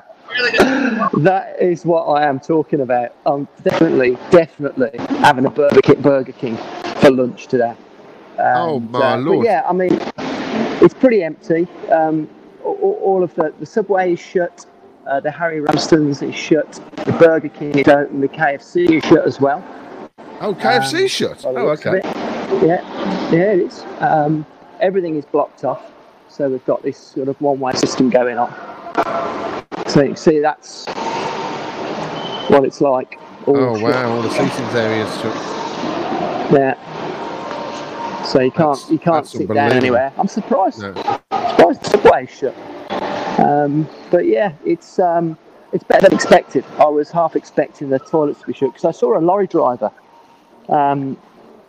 that 0.34 1.56
is 1.60 1.84
what 1.84 2.04
I 2.04 2.26
am 2.26 2.40
talking 2.40 2.80
about. 2.80 3.14
I'm 3.26 3.46
definitely, 3.62 4.16
definitely 4.30 4.90
having 5.18 5.46
a 5.46 5.50
Burger 5.50 5.80
King, 5.80 6.02
Burger 6.02 6.32
King 6.32 6.56
for 7.00 7.10
lunch 7.10 7.46
today. 7.46 7.74
oh 8.38 8.80
my 8.80 9.12
uh, 9.12 9.16
lord! 9.18 9.46
Yeah, 9.46 9.62
I 9.66 9.72
mean, 9.72 9.98
it's 10.82 10.94
pretty 10.94 11.22
empty. 11.22 11.68
Um, 11.90 12.28
all, 12.64 12.98
all, 13.02 13.22
of 13.22 13.34
the 13.34 13.54
the 13.60 13.66
Subway 13.66 14.14
is 14.14 14.20
shut. 14.20 14.66
Uh, 15.06 15.20
the 15.20 15.30
Harry 15.30 15.60
Ramsden's 15.60 16.22
is 16.22 16.34
shut. 16.34 16.72
The 17.04 17.12
Burger 17.12 17.50
King 17.50 17.78
is 17.78 17.88
open. 17.88 18.20
The 18.20 18.28
KFC 18.28 18.90
is 18.90 19.04
shut 19.04 19.26
as 19.26 19.40
well. 19.40 19.62
Oh, 20.40 20.54
KFC 20.54 21.02
um, 21.02 21.08
shut. 21.08 21.44
Oh, 21.44 21.68
okay. 21.70 22.00
Yeah, 22.66 23.30
yeah, 23.30 23.52
it 23.52 23.60
is. 23.60 23.84
Um, 24.00 24.46
everything 24.80 25.16
is 25.16 25.24
blocked 25.24 25.64
off. 25.64 25.92
So 26.28 26.48
we've 26.48 26.64
got 26.64 26.82
this 26.82 26.98
sort 26.98 27.28
of 27.28 27.40
one-way 27.40 27.74
system 27.74 28.10
going 28.10 28.38
on. 28.38 28.52
So 29.94 30.02
you 30.02 30.16
see, 30.16 30.40
that's 30.40 30.86
what 32.50 32.64
it's 32.64 32.80
like. 32.80 33.16
All 33.46 33.56
oh 33.56 33.80
wow! 33.80 34.16
All 34.16 34.22
the 34.22 34.30
seating 34.30 34.66
areas. 34.76 35.08
Yeah. 36.52 36.74
So 38.24 38.40
you 38.40 38.50
can't 38.50 38.76
that's, 38.76 38.90
you 38.90 38.98
can't 38.98 39.24
sit 39.24 39.46
down 39.46 39.72
anywhere. 39.72 40.12
I'm 40.18 40.26
surprised. 40.26 40.80
No. 40.80 40.94
surprised 40.94 41.82
the 41.84 41.90
subway's 41.90 42.30
shut. 42.30 42.56
Um, 43.38 43.88
but 44.10 44.26
yeah, 44.26 44.54
it's 44.64 44.98
um, 44.98 45.38
it's 45.72 45.84
better 45.84 46.08
than 46.08 46.14
expected. 46.14 46.64
I 46.78 46.86
was 46.86 47.12
half 47.12 47.36
expecting 47.36 47.88
the 47.88 48.00
toilets 48.00 48.40
to 48.40 48.46
be 48.48 48.52
shut 48.52 48.70
because 48.70 48.84
I 48.84 48.90
saw 48.90 49.16
a 49.16 49.20
lorry 49.20 49.46
driver 49.46 49.92
um, 50.70 51.16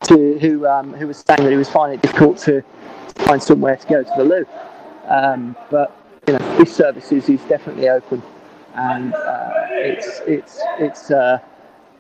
to, 0.05 0.39
who 0.39 0.65
um, 0.65 0.93
who 0.93 1.05
was 1.05 1.23
saying 1.27 1.43
that 1.43 1.51
he 1.51 1.57
was 1.57 1.69
finding 1.69 1.99
it 1.99 2.01
difficult 2.01 2.39
to 2.39 2.63
find 3.17 3.43
somewhere 3.43 3.75
to 3.75 3.87
go 3.87 4.01
to 4.01 4.11
the 4.17 4.23
loo. 4.23 4.47
Um, 5.09 5.55
but 5.69 5.95
you 6.27 6.33
know, 6.33 6.57
this 6.57 6.75
services 6.75 7.29
is 7.29 7.41
definitely 7.43 7.89
open, 7.89 8.21
and 8.73 9.13
uh, 9.13 9.51
it's 9.71 10.21
it's 10.27 10.59
it's 10.79 11.11
uh, 11.11 11.39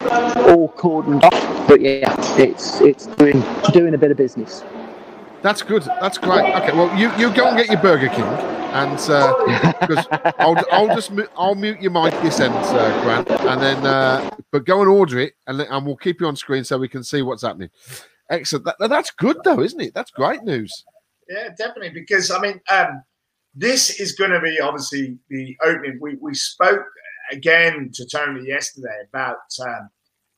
all 0.01 0.73
cordoned 0.77 1.23
off. 1.23 1.67
But 1.67 1.81
yeah, 1.81 2.15
it's 2.37 2.81
it's 2.81 3.05
doing 3.05 3.43
doing 3.71 3.93
a 3.93 3.97
bit 3.97 4.11
of 4.11 4.17
business. 4.17 4.63
That's 5.41 5.61
good. 5.61 5.83
That's 6.01 6.17
great. 6.17 6.55
Okay, 6.55 6.75
well, 6.75 6.89
you, 6.97 7.11
you 7.17 7.31
go 7.31 7.47
and 7.47 7.55
get 7.55 7.67
your 7.67 7.79
Burger 7.79 8.09
King, 8.09 8.23
and 8.23 8.93
because 9.79 10.07
uh, 10.07 10.31
I'll, 10.39 10.57
I'll 10.71 10.87
just 10.87 11.11
I'll 11.37 11.53
mute 11.53 11.79
your 11.79 11.91
mic 11.91 12.19
this 12.23 12.39
end, 12.39 12.55
uh, 12.55 13.03
Grant, 13.03 13.29
and 13.29 13.61
then 13.61 13.85
uh, 13.85 14.31
but 14.51 14.65
go 14.65 14.81
and 14.81 14.89
order 14.89 15.19
it, 15.19 15.33
and, 15.45 15.61
and 15.61 15.85
we'll 15.85 15.97
keep 15.97 16.19
you 16.19 16.25
on 16.25 16.35
screen 16.35 16.63
so 16.63 16.79
we 16.79 16.87
can 16.87 17.03
see 17.03 17.21
what's 17.21 17.43
happening. 17.43 17.69
Excellent. 18.31 18.65
That, 18.65 18.89
that's 18.89 19.11
good 19.11 19.37
though, 19.43 19.61
isn't 19.61 19.79
it? 19.79 19.93
That's 19.93 20.09
great 20.09 20.41
news. 20.41 20.83
Yeah, 21.29 21.49
definitely. 21.55 21.89
Because 21.89 22.31
I 22.31 22.39
mean, 22.39 22.59
um, 22.71 23.03
this 23.55 23.99
is 23.99 24.13
going 24.13 24.31
to 24.31 24.41
be 24.41 24.59
obviously 24.59 25.17
the 25.29 25.55
opening. 25.63 25.97
We, 26.01 26.15
we 26.21 26.33
spoke 26.33 26.85
again 27.31 27.89
to 27.93 28.05
Tony 28.05 28.47
yesterday 28.47 29.03
about 29.09 29.37
um, 29.61 29.89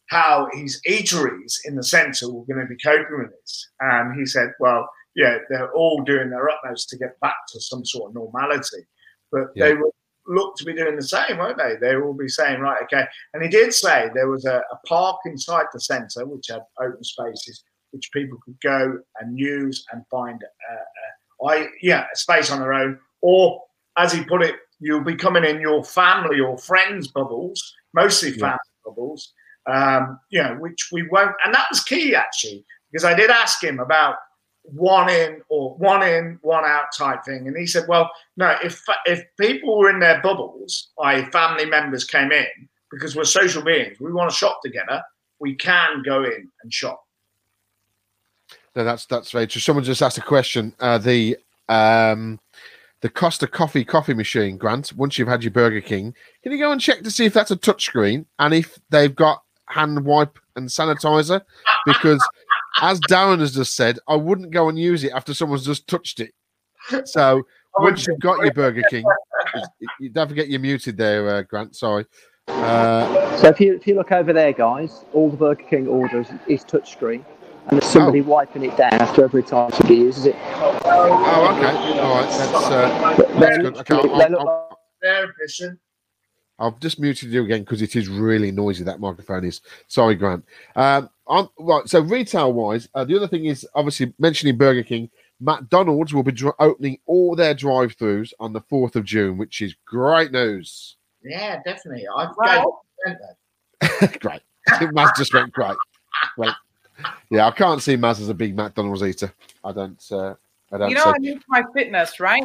how 0.09 0.47
his 0.53 0.81
eateries 0.87 1.55
in 1.65 1.75
the 1.75 1.83
centre 1.83 2.31
were 2.31 2.45
going 2.45 2.61
to 2.61 2.67
be 2.67 2.77
coping 2.77 3.19
with 3.19 3.31
this. 3.31 3.69
And 3.79 4.17
he 4.17 4.25
said, 4.25 4.49
well, 4.59 4.87
yeah, 5.15 5.39
they're 5.49 5.73
all 5.73 6.03
doing 6.03 6.29
their 6.29 6.49
utmost 6.49 6.89
to 6.89 6.97
get 6.97 7.19
back 7.19 7.35
to 7.49 7.59
some 7.59 7.83
sort 7.85 8.11
of 8.11 8.15
normality. 8.15 8.85
But 9.31 9.47
yeah. 9.55 9.65
they 9.65 9.73
will 9.73 9.93
look 10.27 10.55
to 10.57 10.65
be 10.65 10.73
doing 10.73 10.95
the 10.95 11.01
same, 11.01 11.37
won't 11.37 11.57
they? 11.57 11.75
They 11.81 11.95
will 11.95 12.13
be 12.13 12.27
saying, 12.27 12.59
right, 12.61 12.83
okay. 12.83 13.05
And 13.33 13.41
he 13.41 13.49
did 13.49 13.73
say 13.73 14.09
there 14.13 14.29
was 14.29 14.45
a, 14.45 14.61
a 14.71 14.77
park 14.87 15.17
inside 15.25 15.65
the 15.73 15.79
centre 15.79 16.25
which 16.25 16.47
had 16.49 16.61
open 16.79 17.03
spaces 17.03 17.63
which 17.91 18.11
people 18.11 18.37
could 18.43 18.59
go 18.61 18.99
and 19.19 19.39
use 19.39 19.85
and 19.91 20.03
find 20.11 20.43
uh, 20.43 21.45
uh, 21.45 21.49
I 21.49 21.67
yeah 21.81 22.05
a 22.13 22.17
space 22.17 22.51
on 22.51 22.59
their 22.59 22.73
own 22.73 22.99
or 23.21 23.63
as 23.97 24.13
he 24.13 24.23
put 24.23 24.43
it, 24.43 24.55
you'll 24.79 25.03
be 25.03 25.15
coming 25.15 25.43
in 25.43 25.59
your 25.59 25.83
family 25.83 26.39
or 26.39 26.57
friends 26.57 27.07
bubbles, 27.07 27.73
mostly 27.93 28.31
family 28.31 28.51
yeah. 28.51 28.85
bubbles, 28.85 29.33
um, 29.65 30.19
you 30.29 30.41
know, 30.41 30.55
which 30.55 30.89
we 30.91 31.07
won't. 31.09 31.35
And 31.43 31.53
that 31.53 31.67
was 31.69 31.83
key 31.83 32.15
actually, 32.15 32.65
because 32.91 33.05
I 33.05 33.13
did 33.13 33.29
ask 33.29 33.63
him 33.63 33.79
about 33.79 34.15
one 34.63 35.09
in 35.09 35.41
or 35.49 35.75
one 35.75 36.03
in, 36.03 36.39
one 36.41 36.65
out 36.65 36.87
type 36.95 37.23
thing, 37.23 37.47
and 37.47 37.57
he 37.57 37.65
said, 37.65 37.85
"Well, 37.87 38.11
no, 38.35 38.55
if 38.63 38.83
if 39.05 39.23
people 39.39 39.77
were 39.77 39.89
in 39.89 39.99
their 39.99 40.21
bubbles, 40.21 40.89
i.e., 41.03 41.25
family 41.31 41.65
members 41.65 42.03
came 42.03 42.31
in, 42.31 42.45
because 42.91 43.15
we're 43.15 43.23
social 43.23 43.63
beings, 43.63 43.99
we 43.99 44.11
want 44.11 44.29
to 44.29 44.35
shop 44.35 44.59
together, 44.63 45.01
we 45.39 45.55
can 45.55 46.03
go 46.03 46.23
in 46.23 46.49
and 46.61 46.73
shop. 46.73 47.03
No, 48.75 48.83
that's 48.83 49.05
that's 49.05 49.31
very 49.31 49.47
true. 49.47 49.61
Someone 49.61 49.83
just 49.83 50.01
asked 50.01 50.17
a 50.17 50.21
question. 50.21 50.73
Uh, 50.79 50.97
the 50.97 51.37
um, 51.69 52.39
the 53.01 53.09
Costa 53.09 53.47
Coffee 53.47 53.85
coffee 53.85 54.13
machine, 54.13 54.57
Grant. 54.57 54.93
Once 54.93 55.17
you've 55.17 55.27
had 55.27 55.43
your 55.43 55.51
Burger 55.51 55.81
King, 55.81 56.13
can 56.43 56.51
you 56.51 56.57
go 56.57 56.71
and 56.71 56.81
check 56.81 57.01
to 57.03 57.11
see 57.11 57.25
if 57.25 57.33
that's 57.33 57.51
a 57.51 57.55
touchscreen 57.57 58.25
and 58.39 58.53
if 58.53 58.79
they've 58.89 59.15
got 59.15 59.43
hand 59.67 60.03
wipe 60.03 60.39
and 60.55 60.67
sanitizer? 60.67 61.41
Because 61.85 62.25
as 62.81 62.99
Darren 63.01 63.39
has 63.39 63.53
just 63.53 63.75
said, 63.75 63.99
I 64.07 64.15
wouldn't 64.15 64.51
go 64.51 64.69
and 64.69 64.79
use 64.79 65.03
it 65.03 65.11
after 65.11 65.33
someone's 65.33 65.65
just 65.65 65.87
touched 65.87 66.19
it. 66.19 66.33
So 67.05 67.43
once 67.77 68.07
you've 68.07 68.19
got 68.19 68.41
your 68.41 68.53
Burger 68.53 68.83
King, 68.89 69.03
you 69.99 70.09
don't 70.09 70.27
forget 70.27 70.49
you're 70.49 70.59
muted 70.59 70.97
there, 70.97 71.29
uh, 71.29 71.41
Grant. 71.43 71.75
Sorry. 71.75 72.05
Uh, 72.47 73.37
So 73.37 73.49
if 73.49 73.59
you 73.59 73.75
if 73.75 73.85
you 73.85 73.95
look 73.95 74.11
over 74.11 74.33
there, 74.33 74.53
guys, 74.53 75.05
all 75.13 75.29
the 75.29 75.37
Burger 75.37 75.63
King 75.63 75.87
orders 75.87 76.27
is 76.47 76.63
touchscreen, 76.63 77.23
and 77.67 77.79
there's 77.81 77.91
somebody 77.91 78.21
wiping 78.21 78.63
it 78.63 78.75
down 78.77 78.93
after 78.93 79.23
every 79.23 79.43
time 79.43 79.71
somebody 79.71 79.95
uses 79.95 80.25
it. 80.25 80.35
oh, 80.37 81.53
okay. 81.57 81.99
All 81.99 82.15
right. 82.15 82.29
That's 82.29 82.53
uh, 82.53 83.15
that's 83.39 83.57
they 83.57 83.63
good. 83.63 83.77
Okay, 83.77 83.95
I'll, 83.95 84.21
I'll, 84.21 84.49
I'll, 84.49 84.79
they're 85.01 85.29
efficient. 85.29 85.79
I've 86.59 86.79
just 86.79 86.99
muted 86.99 87.29
you 87.29 87.43
again 87.43 87.61
because 87.61 87.81
it 87.81 87.95
is 87.95 88.07
really 88.07 88.51
noisy. 88.51 88.83
That 88.83 88.99
microphone 88.99 89.45
is. 89.45 89.61
Sorry, 89.87 90.15
Grant. 90.15 90.43
Um, 90.75 91.09
on, 91.27 91.49
right. 91.59 91.87
So 91.87 91.99
retail 91.99 92.53
wise, 92.53 92.87
uh, 92.95 93.03
the 93.03 93.15
other 93.15 93.27
thing 93.27 93.45
is 93.45 93.67
obviously 93.75 94.13
mentioning 94.17 94.57
Burger 94.57 94.83
King. 94.83 95.09
McDonald's 95.39 96.15
will 96.15 96.23
be 96.23 96.31
dr- 96.31 96.55
opening 96.57 96.97
all 97.05 97.35
their 97.35 97.53
drive-throughs 97.53 98.33
on 98.39 98.53
the 98.53 98.61
fourth 98.61 98.95
of 98.95 99.03
June, 99.03 99.37
which 99.37 99.61
is 99.61 99.75
great 99.85 100.31
news. 100.31 100.95
Yeah, 101.23 101.59
definitely. 101.63 102.05
I've 102.15 102.29
Well- 102.37 102.85
great. 104.19 104.41
Maz 104.67 105.15
just 105.15 105.33
went 105.35 105.53
great. 105.53 105.77
Well, 106.37 106.55
yeah, 107.29 107.47
I 107.47 107.51
can't 107.51 107.81
see 107.81 107.95
Maz 107.97 108.19
as 108.21 108.29
a 108.29 108.33
big 108.33 108.55
McDonald's 108.55 109.03
eater. 109.03 109.33
I 109.63 109.71
don't. 109.71 110.03
Uh, 110.11 110.35
I 110.71 110.77
don't. 110.77 110.89
You 110.89 110.95
know, 110.95 111.03
say- 111.05 111.09
I 111.09 111.17
need 111.19 111.41
my 111.47 111.63
fitness, 111.73 112.19
right? 112.19 112.43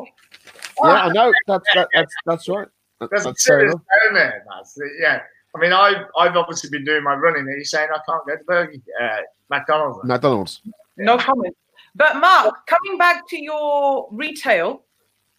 yeah, 0.83 0.91
I 0.91 1.09
know. 1.13 1.33
That's 1.47 1.65
that, 1.75 1.89
that's 1.95 2.15
that's 2.27 2.49
right. 2.49 2.69
That- 3.01 3.11
There's 3.11 3.25
that's 3.25 3.45
fair 3.45 3.59
serious 3.61 3.75
enough. 3.75 3.87
down 4.05 4.15
there, 4.15 4.45
Maz. 4.51 4.79
Yeah. 5.01 5.23
I 5.55 5.61
mean, 5.61 5.73
I've, 5.75 6.07
I've 6.19 6.35
obviously 6.35 6.71
been 6.71 6.83
doing 6.85 7.03
my 7.05 7.15
running, 7.15 7.41
and 7.43 7.51
you're 7.51 7.65
saying 7.65 7.89
I 7.95 7.99
can't 8.09 8.27
go 8.27 8.37
to 8.37 8.45
Burger 8.45 8.73
uh, 9.03 9.19
McDonald's. 9.51 9.99
McDonald's. 10.03 10.63
No 10.97 11.19
comment. 11.19 11.55
But 11.95 12.17
Mark, 12.17 12.67
coming 12.67 12.97
back 12.97 13.29
to 13.29 13.39
your 13.43 14.09
retail, 14.11 14.85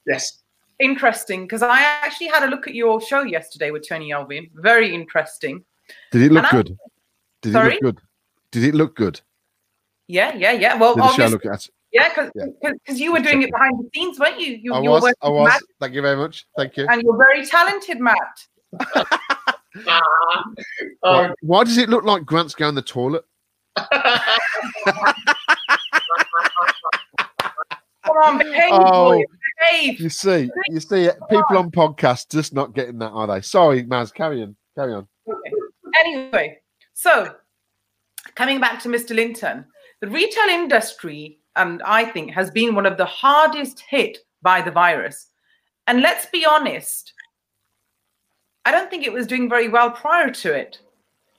Yes. 0.06 0.43
interesting 0.78 1.43
because 1.45 1.63
I 1.63 1.82
actually 1.82 2.28
had 2.28 2.43
a 2.43 2.47
look 2.47 2.67
at 2.67 2.76
your 2.76 3.02
show 3.02 3.23
yesterday 3.23 3.71
with 3.71 3.88
Tony 3.89 4.13
Alvin. 4.13 4.52
Very 4.54 4.93
interesting. 4.93 5.63
Did 6.12 6.21
it 6.21 6.32
look 6.32 6.43
And 6.43 6.47
I- 6.47 6.52
good? 6.52 6.78
Did 7.41 7.56
it 7.56 7.63
look 7.63 7.82
good? 7.82 8.02
Did 8.54 8.63
it 8.66 8.76
look 8.76 8.96
good? 8.96 9.20
Yeah, 10.08 10.36
yeah, 10.36 10.52
yeah. 10.52 10.76
Well, 10.76 10.94
Did 10.94 11.04
the 11.04 11.08
show 11.13 11.24
obviously, 11.24 11.50
look 11.50 11.56
at? 11.56 11.68
yeah, 11.92 12.10
because 12.10 12.32
Yeah. 12.36 12.46
you 12.94 13.12
were 13.13 13.20
doing 13.20 13.42
it 13.42 13.52
behind 13.52 13.80
the 13.80 13.89
scenes, 13.96 14.20
weren't 14.20 14.39
you? 14.39 14.60
You, 14.62 14.74
I 14.76 14.82
you 14.82 14.92
were 14.92 15.00
was. 15.02 15.16
I 15.24 15.30
was. 15.30 15.48
Matt, 15.50 15.62
Thank 15.82 15.96
you 15.96 16.02
very 16.04 16.16
much. 16.18 16.46
Thank 16.56 16.78
you. 16.78 16.86
and 16.88 17.02
you're 17.02 17.18
very 17.18 17.44
talented, 17.46 18.00
Matt. 18.00 18.46
Ah. 19.88 20.44
Why, 21.02 21.28
oh, 21.30 21.34
why 21.42 21.63
does 21.63 21.80
it 21.80 21.89
look 21.89 22.04
like 22.04 22.26
Grant's 22.26 22.54
going 22.54 22.76
the 22.76 22.82
toilet? 22.84 23.26
Come 28.06 28.18
on, 28.18 28.38
behave, 28.38 28.70
Oh. 28.72 29.13
boy, 29.13 29.24
behave. 29.60 30.00
You 30.00 30.10
see, 30.10 30.52
you 30.70 30.80
see, 30.80 31.10
people 31.30 31.58
on 31.58 31.72
podcasts 31.72 32.30
just 32.30 32.54
not 32.54 32.76
getting 32.76 33.00
that, 33.00 33.10
are 33.10 33.26
they? 33.28 33.42
Sorry, 33.42 33.84
Maz. 33.84 34.13
Carry 34.13 34.44
on. 34.44 34.56
Carry 34.78 34.94
on. 34.94 35.08
Anyway, 35.96 36.60
so 36.94 37.34
coming 38.36 38.60
back 38.60 38.82
to 38.82 38.89
Mr. 38.89 39.15
Linton, 39.15 39.65
the 40.02 40.10
retail 40.10 40.50
industry, 40.50 41.39
and 41.56 41.82
I 41.84 42.06
think, 42.06 42.32
has 42.32 42.52
been 42.52 42.76
one 42.76 42.86
of 42.86 42.98
the 42.98 43.06
hardest 43.06 43.80
hit 43.82 44.19
by 44.41 44.62
the 44.62 44.72
virus. 44.72 45.28
And 45.88 46.02
let's 46.02 46.26
be 46.28 46.46
honest, 46.46 47.13
I 48.65 48.72
don't 48.72 48.89
think 48.89 49.06
it 49.06 49.13
was 49.13 49.28
doing 49.28 49.50
very 49.50 49.67
well 49.67 49.91
prior 49.91 50.32
to 50.32 50.54
it. 50.54 50.80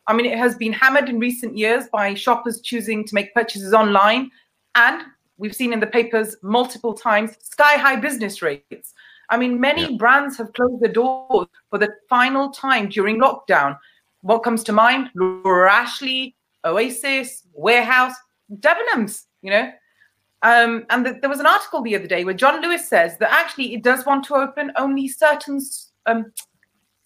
I 0.06 0.12
mean, 0.12 0.26
it 0.26 0.36
has 0.36 0.56
been 0.56 0.72
hammered 0.72 1.08
in 1.08 1.18
recent 1.18 1.56
years 1.56 1.86
by 1.90 2.14
shoppers 2.14 2.60
choosing 2.60 3.04
to 3.04 3.14
make 3.14 3.34
purchases 3.34 3.72
online. 3.72 4.30
And 4.74 5.02
we've 5.38 5.56
seen 5.56 5.72
in 5.72 5.80
the 5.80 5.86
papers 5.86 6.36
multiple 6.42 6.92
times 6.92 7.36
sky 7.40 7.74
high 7.74 7.96
business 7.96 8.42
rates. 8.42 8.92
I 9.30 9.38
mean, 9.38 9.58
many 9.58 9.96
brands 9.96 10.36
have 10.36 10.52
closed 10.52 10.82
their 10.82 10.92
doors 10.92 11.48
for 11.70 11.78
the 11.78 11.94
final 12.10 12.50
time 12.50 12.90
during 12.90 13.18
lockdown. 13.18 13.78
What 14.20 14.40
comes 14.40 14.62
to 14.64 14.72
mind? 14.72 15.10
Laura 15.14 15.72
Ashley, 15.72 16.36
Oasis, 16.64 17.46
Warehouse, 17.52 18.14
Debenhams, 18.60 19.24
you 19.42 19.50
know. 19.50 19.70
Um, 20.42 20.84
and 20.90 21.04
th- 21.04 21.16
there 21.20 21.30
was 21.30 21.40
an 21.40 21.46
article 21.46 21.82
the 21.82 21.96
other 21.96 22.06
day 22.06 22.24
where 22.24 22.34
John 22.34 22.60
Lewis 22.60 22.86
says 22.86 23.16
that 23.18 23.32
actually 23.32 23.74
it 23.74 23.82
does 23.82 24.04
want 24.04 24.24
to 24.26 24.34
open 24.34 24.72
only 24.76 25.08
certain 25.08 25.60
um, 26.06 26.32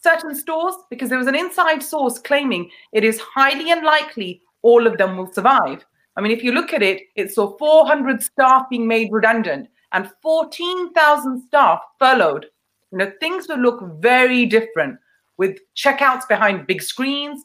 certain 0.03 0.35
stores 0.35 0.75
because 0.91 1.09
there 1.09 1.19
was 1.19 1.27
an 1.27 1.37
inside 1.37 1.83
source 1.83 2.19
claiming 2.19 2.71
it 2.93 3.05
is 3.05 3.21
highly 3.21 3.71
unlikely 3.71 4.43
all 4.63 4.87
of 4.87 4.99
them 4.99 5.17
will 5.17 5.33
survive. 5.33 5.85
I 6.17 6.21
mean, 6.21 6.33
if 6.33 6.43
you 6.43 6.53
look 6.53 6.73
at 6.73 6.83
it, 6.83 7.03
it 7.15 7.33
saw 7.33 7.57
400 7.59 8.23
staff 8.23 8.69
being 8.69 8.89
made 8.89 9.13
redundant 9.13 9.69
and 9.93 10.11
14,000 10.21 11.43
staff 11.47 11.81
furloughed. 11.99 12.47
You 12.91 12.99
know, 12.99 13.13
things 13.21 13.47
will 13.49 13.59
look 13.59 13.81
very 14.01 14.47
different 14.47 14.99
with 15.37 15.59
checkouts 15.77 16.27
behind 16.29 16.67
big 16.67 16.83
screens, 16.83 17.45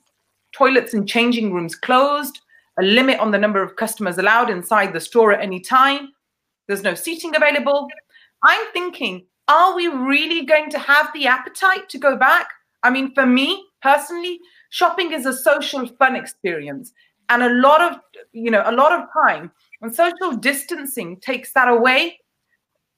toilets 0.54 0.94
and 0.94 1.08
changing 1.08 1.52
rooms 1.52 1.76
closed, 1.76 2.40
a 2.80 2.84
limit 2.84 3.20
on 3.20 3.32
the 3.32 3.38
number 3.38 3.62
of 3.62 3.76
customers 3.76 4.18
allowed 4.18 4.50
inside 4.50 4.94
the 4.94 5.00
store 5.00 5.32
at 5.34 5.42
any 5.42 5.60
time. 5.60 6.10
There's 6.68 6.84
no 6.84 6.96
seating 6.96 7.36
available. 7.36 7.88
I'm 8.44 8.66
thinking, 8.72 9.26
are 9.48 9.76
we 9.76 9.88
really 9.88 10.46
going 10.46 10.70
to 10.72 10.80
have 10.80 11.10
the 11.14 11.28
appetite 11.28 11.90
to 11.90 11.98
go 11.98 12.16
back? 12.16 12.48
I 12.84 12.90
mean, 12.90 13.14
for 13.14 13.26
me 13.26 13.66
personally, 13.82 14.40
shopping 14.70 15.12
is 15.12 15.26
a 15.26 15.34
social 15.34 15.88
fun 15.88 16.16
experience. 16.16 16.94
And 17.30 17.44
a 17.44 17.54
lot 17.54 17.82
of, 17.82 18.00
you 18.32 18.52
know, 18.52 18.64
a 18.66 18.72
lot 18.72 18.92
of 18.92 19.08
time 19.14 19.52
when 19.80 19.94
social 19.94 20.36
distancing 20.36 21.20
takes 21.20 21.54
that 21.54 21.68
away, 21.68 22.20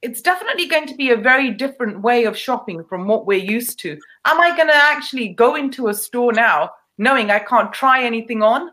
it's 0.01 0.21
definitely 0.21 0.67
going 0.67 0.87
to 0.87 0.95
be 0.95 1.11
a 1.11 1.17
very 1.17 1.51
different 1.51 2.01
way 2.01 2.25
of 2.25 2.37
shopping 2.37 2.83
from 2.83 3.07
what 3.07 3.25
we're 3.25 3.39
used 3.39 3.79
to. 3.79 3.97
Am 4.25 4.39
I 4.39 4.55
going 4.55 4.67
to 4.67 4.75
actually 4.75 5.29
go 5.29 5.55
into 5.55 5.87
a 5.87 5.93
store 5.93 6.33
now 6.33 6.71
knowing 6.97 7.31
I 7.31 7.39
can't 7.39 7.71
try 7.73 8.03
anything 8.03 8.41
on? 8.43 8.69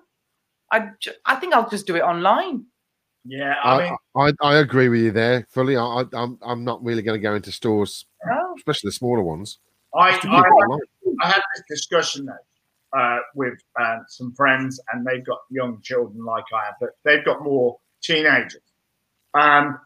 I, 0.70 0.90
I 1.26 1.36
think 1.36 1.54
I'll 1.54 1.68
just 1.68 1.86
do 1.86 1.96
it 1.96 2.02
online. 2.02 2.64
yeah, 3.24 3.54
I 3.62 3.74
I, 3.74 3.84
mean, 3.84 3.96
I, 4.42 4.46
I 4.46 4.54
agree 4.56 4.88
with 4.88 5.00
you 5.00 5.10
there 5.12 5.46
fully. 5.50 5.76
I, 5.76 5.82
I, 5.84 6.04
I'm, 6.14 6.38
I'm 6.42 6.64
not 6.64 6.82
really 6.82 7.02
going 7.02 7.18
to 7.18 7.22
go 7.22 7.34
into 7.34 7.52
stores, 7.52 8.06
Oh, 8.30 8.54
especially 8.56 8.88
the 8.88 8.92
smaller 8.92 9.22
ones. 9.22 9.58
I, 9.94 10.12
just 10.12 10.24
I, 10.26 10.36
keep 10.36 10.44
it 10.46 10.52
alive. 10.68 10.80
I 11.22 11.28
had 11.28 11.42
this 11.54 11.64
discussion 11.68 12.26
though, 12.26 12.98
uh, 12.98 13.18
with 13.34 13.58
uh, 13.78 13.98
some 14.08 14.32
friends, 14.34 14.80
and 14.92 15.06
they've 15.06 15.24
got 15.24 15.40
young 15.50 15.80
children 15.82 16.24
like 16.24 16.44
I 16.54 16.64
have, 16.64 16.74
but 16.80 16.90
they've 17.04 17.24
got 17.24 17.42
more 17.42 17.78
teenagers. 18.02 18.62
Um, 19.34 19.78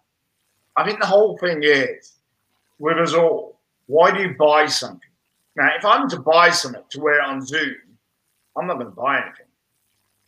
I 0.76 0.84
think 0.84 1.00
the 1.00 1.06
whole 1.06 1.36
thing 1.38 1.60
is 1.62 2.12
with 2.78 2.98
us 2.98 3.14
all. 3.14 3.58
Why 3.86 4.10
do 4.12 4.22
you 4.22 4.34
buy 4.38 4.66
something? 4.66 5.00
Now, 5.56 5.68
if 5.76 5.84
I'm 5.84 6.08
to 6.10 6.20
buy 6.20 6.50
something 6.50 6.82
to 6.90 7.00
wear 7.00 7.18
it 7.20 7.24
on 7.24 7.44
Zoom, 7.44 7.74
I'm 8.56 8.66
not 8.66 8.74
going 8.74 8.86
to 8.86 8.92
buy 8.92 9.22
anything. 9.22 9.46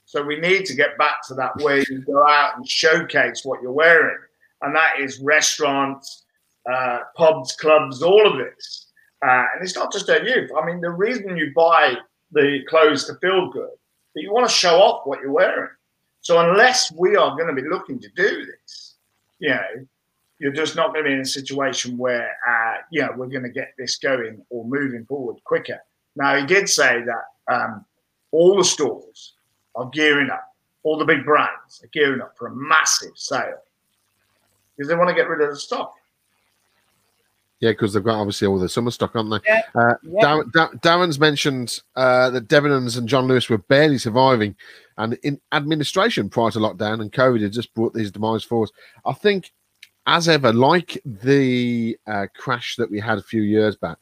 So 0.05 0.23
we 0.23 0.39
need 0.39 0.65
to 0.67 0.75
get 0.75 0.97
back 0.97 1.27
to 1.29 1.35
that 1.35 1.57
where 1.57 1.79
you 1.91 2.01
go 2.01 2.27
out 2.27 2.57
and 2.57 2.67
showcase 2.69 3.45
what 3.45 3.61
you're 3.61 3.73
wearing, 3.73 4.19
and 4.63 4.75
that 4.75 5.01
is 5.01 5.21
restaurants, 5.21 6.25
uh, 6.71 7.01
pubs, 7.17 7.55
clubs, 7.57 8.03
all 8.03 8.27
of 8.27 8.39
this. 8.39 8.87
Uh, 9.23 9.45
and 9.55 9.63
it's 9.63 9.75
not 9.75 9.93
just 9.93 10.09
our 10.09 10.23
youth. 10.23 10.51
I 10.57 10.65
mean, 10.65 10.81
the 10.81 10.91
reason 10.91 11.37
you 11.37 11.53
buy 11.55 11.97
the 12.33 12.61
clothes 12.69 13.05
to 13.07 13.17
feel 13.17 13.51
good, 13.51 13.71
that 14.15 14.23
you 14.23 14.33
want 14.33 14.49
to 14.49 14.55
show 14.55 14.81
off 14.81 15.07
what 15.07 15.21
you're 15.21 15.33
wearing. 15.33 15.71
So 16.21 16.41
unless 16.41 16.93
we 16.93 17.17
are 17.17 17.37
going 17.37 17.55
to 17.55 17.61
be 17.61 17.69
looking 17.69 17.99
to 18.01 18.09
do 18.17 18.47
this, 18.47 18.95
you 19.39 19.51
know, 19.51 19.87
you're 20.39 20.53
just 20.53 20.77
not 20.77 20.93
going 20.93 21.05
to 21.05 21.09
be 21.09 21.15
in 21.15 21.21
a 21.21 21.27
situation 21.27 21.99
where, 21.99 22.37
uh, 22.49 22.77
you 22.91 23.01
know, 23.01 23.13
we're 23.17 23.27
going 23.27 23.43
to 23.43 23.51
get 23.51 23.75
this 23.77 23.97
going 23.97 24.41
or 24.51 24.65
moving 24.65 25.05
forward 25.05 25.37
quicker. 25.45 25.81
Now, 26.17 26.37
he 26.37 26.47
did 26.47 26.69
say 26.69 27.03
that 27.03 27.55
um, 27.55 27.85
all 28.31 28.57
the 28.57 28.65
stores 28.65 29.35
are 29.75 29.89
gearing 29.93 30.31
up, 30.31 30.45
all 30.83 30.99
the 30.99 31.05
big 31.05 31.25
brands 31.25 31.83
are 31.83 31.89
gearing 31.93 32.21
up 32.21 32.37
for 32.37 32.49
a 32.49 32.55
massive 32.55 33.13
sale 33.17 33.63
because 34.77 34.89
they 34.89 34.95
want 34.95 35.09
to 35.09 35.15
get 35.15 35.29
rid 35.29 35.41
of 35.41 35.51
the 35.51 35.57
stock. 35.57 35.95
Yeah, 37.61 37.71
because 37.73 37.93
they've 37.93 38.05
got 38.05 38.21
obviously 38.21 38.47
all 38.47 38.59
the 38.59 38.69
summer 38.69 38.93
stock, 38.93 39.17
aren't 39.17 39.31
they? 39.31 39.41
Yeah. 39.45 39.63
Uh, 39.75 39.95
Yeah. 40.05 40.21
Dar- 40.21 40.45
Dar- 40.45 40.75
Darren's 40.75 41.19
mentioned 41.19 41.81
uh, 41.97 42.31
that 42.31 42.47
Debenhams 42.47 42.97
and 42.97 43.09
John 43.09 43.27
Lewis 43.27 43.49
were 43.49 43.59
barely 43.59 43.99
surviving, 43.99 44.55
and 44.97 45.15
in 45.25 45.41
administration 45.53 46.29
prior 46.29 46.53
to 46.53 46.61
lockdown 46.61 47.01
and 47.01 47.13
COVID 47.13 47.43
had 47.43 47.53
just 47.53 47.75
brought 47.75 47.95
these 47.95 48.13
demise 48.13 48.45
forward. 48.45 48.71
I 49.05 49.13
think, 49.13 49.53
as 50.07 50.29
ever, 50.29 50.53
like 50.53 51.01
the 51.05 51.99
uh, 52.07 52.27
crash 52.37 52.77
that 52.77 52.91
we 52.91 53.01
had 53.01 53.19
a 53.19 53.23
few 53.23 53.43
years 53.43 53.75
back, 53.75 53.99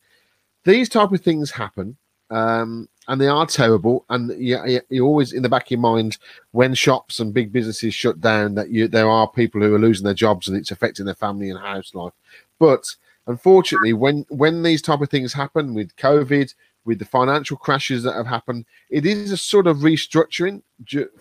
these 0.65 0.91
type 0.91 1.12
of 1.12 1.23
things 1.23 1.51
happen. 1.51 1.97
Um, 2.31 2.91
and 3.09 3.21
they 3.21 3.29
are 3.29 3.47
terrible. 3.47 4.05
And 4.09 4.31
you, 4.40 4.81
you, 4.88 5.05
always 5.05 5.33
in 5.33 5.42
the 5.42 5.49
back 5.49 5.64
of 5.64 5.71
your 5.71 5.81
mind 5.81 6.19
when 6.53 6.75
shops 6.75 7.21
and 7.21 7.35
big 7.35 7.53
businesses 7.53 7.95
shut 7.95 8.21
down 8.21 8.55
that 8.55 8.71
you 8.71 8.88
there 8.88 9.09
are 9.09 9.29
people 9.29 9.61
who 9.61 9.75
are 9.75 9.79
losing 9.79 10.05
their 10.05 10.14
jobs 10.14 10.49
and 10.49 10.57
it's 10.57 10.71
affecting 10.71 11.07
their 11.07 11.14
family 11.14 11.51
and 11.51 11.59
house 11.59 11.95
life. 11.95 12.12
But 12.59 12.87
unfortunately, 13.27 13.92
when 13.92 14.27
when 14.29 14.62
these 14.62 14.83
type 14.83 15.01
of 15.01 15.11
things 15.11 15.33
happen 15.33 15.75
with 15.75 15.95
COVID, 15.97 16.53
with 16.85 16.99
the 16.99 17.05
financial 17.05 17.57
crashes 17.57 18.03
that 18.05 18.14
have 18.14 18.27
happened, 18.27 18.64
it 18.90 19.05
is 19.05 19.33
a 19.33 19.37
sort 19.37 19.66
of 19.66 19.79
restructuring 19.79 20.62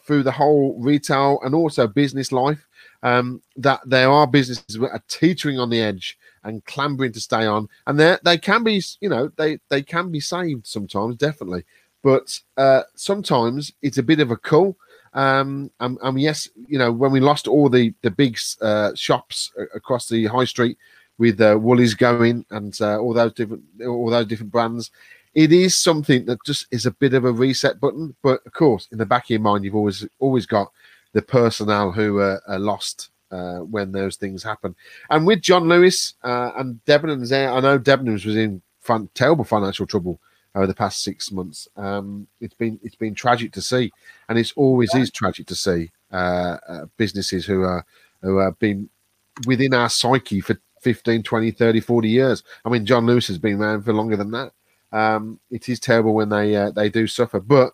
through 0.06 0.24
the 0.24 0.32
whole 0.32 0.78
retail 0.80 1.40
and 1.44 1.54
also 1.54 1.88
business 1.88 2.32
life. 2.32 2.66
Um, 3.04 3.42
that 3.58 3.82
there 3.86 4.10
are 4.10 4.26
businesses 4.26 4.78
that 4.80 4.92
are 4.92 5.04
teetering 5.08 5.60
on 5.60 5.70
the 5.70 5.82
edge 5.82 6.18
and 6.44 6.66
clambering 6.66 7.12
to 7.14 7.20
stay 7.20 7.46
on, 7.46 7.68
and 7.88 8.00
they 8.00 8.18
they 8.24 8.38
can 8.38 8.64
be, 8.64 8.82
you 9.00 9.10
know, 9.10 9.32
they 9.36 9.60
they 9.70 9.82
can 9.82 10.12
be 10.12 10.20
saved 10.20 10.66
sometimes, 10.66 11.16
definitely. 11.18 11.64
But 12.04 12.40
uh, 12.58 12.84
sometimes 12.96 13.74
it's 13.82 13.98
a 13.98 14.04
bit 14.04 14.20
of 14.20 14.32
a 14.32 14.38
cull. 14.38 14.78
Um, 15.14 15.72
and, 15.80 15.98
and 16.04 16.20
yes, 16.20 16.50
you 16.68 16.78
know, 16.78 16.92
when 16.92 17.12
we 17.12 17.20
lost 17.20 17.48
all 17.48 17.70
the 17.70 17.94
the 18.02 18.12
big 18.12 18.38
uh, 18.62 18.94
shops 18.96 19.52
across 19.74 20.08
the 20.08 20.26
high 20.26 20.46
street 20.46 20.78
with 21.18 21.40
uh, 21.42 21.58
Woolies 21.60 21.94
going 21.94 22.46
and 22.52 22.78
uh, 22.82 23.00
all 23.00 23.14
those 23.14 23.34
different 23.34 23.64
all 23.82 24.10
those 24.10 24.28
different 24.28 24.52
brands, 24.52 24.92
it 25.34 25.52
is 25.52 25.76
something 25.76 26.26
that 26.26 26.44
just 26.46 26.68
is 26.72 26.86
a 26.86 26.92
bit 26.92 27.14
of 27.14 27.26
a 27.26 27.32
reset 27.32 27.80
button. 27.80 28.16
But 28.22 28.42
of 28.46 28.54
course, 28.54 28.88
in 28.92 28.98
the 28.98 29.06
back 29.06 29.26
of 29.26 29.30
your 29.32 29.40
mind, 29.40 29.64
you've 29.64 29.76
always 29.76 30.06
always 30.20 30.46
got 30.46 30.72
the 31.16 31.22
personnel 31.22 31.94
who 31.94 32.20
are, 32.20 32.42
are 32.46 32.60
lost 32.60 33.10
uh, 33.32 33.60
when 33.60 33.94
those 33.94 34.18
things 34.18 34.44
happen. 34.44 34.76
And 35.10 35.26
with 35.26 35.42
John 35.42 35.70
Lewis 35.70 36.14
uh, 36.22 36.52
and 36.58 36.82
Debenhams 36.86 37.30
there, 37.30 37.50
I 37.50 37.62
know 37.62 37.80
Debenhams 37.80 38.26
was 38.26 38.36
in 38.36 38.62
fun, 38.82 39.10
terrible 39.14 39.46
financial 39.46 39.88
trouble 39.88 40.20
over 40.54 40.68
the 40.68 40.74
past 40.74 41.04
six 41.04 41.32
months. 41.32 41.70
Um, 41.78 42.28
it's 42.42 42.54
been 42.54 42.82
it's 42.84 42.98
been 42.98 43.16
tragic 43.16 43.54
to 43.54 43.62
see, 43.62 43.94
and 44.28 44.38
it's 44.38 44.52
always 44.58 44.94
is 44.94 45.10
tragic 45.10 45.48
to 45.48 45.56
see 45.56 45.92
uh, 46.12 46.58
uh, 46.68 46.86
businesses 46.98 47.46
who 47.46 47.64
are 47.64 47.86
who 48.22 48.38
have 48.40 48.60
been 48.60 48.90
within 49.48 49.74
our 49.74 49.90
psyche 49.90 50.42
for 50.42 50.60
15, 50.82 51.24
20, 51.24 51.52
30, 51.52 51.80
40 51.80 52.10
years. 52.10 52.44
I 52.66 52.70
mean, 52.70 52.86
John 52.86 53.06
Lewis 53.06 53.28
has 53.28 53.38
been 53.38 53.62
around 53.62 53.84
for 53.84 53.94
longer 53.94 54.18
than 54.18 54.32
that. 54.32 54.52
Um, 54.92 55.40
it 55.50 55.70
is 55.70 55.80
terrible 55.80 56.14
when 56.14 56.28
they 56.28 56.58
uh, 56.58 56.72
they 56.72 56.90
do 56.90 57.08
suffer, 57.08 57.40
but 57.40 57.74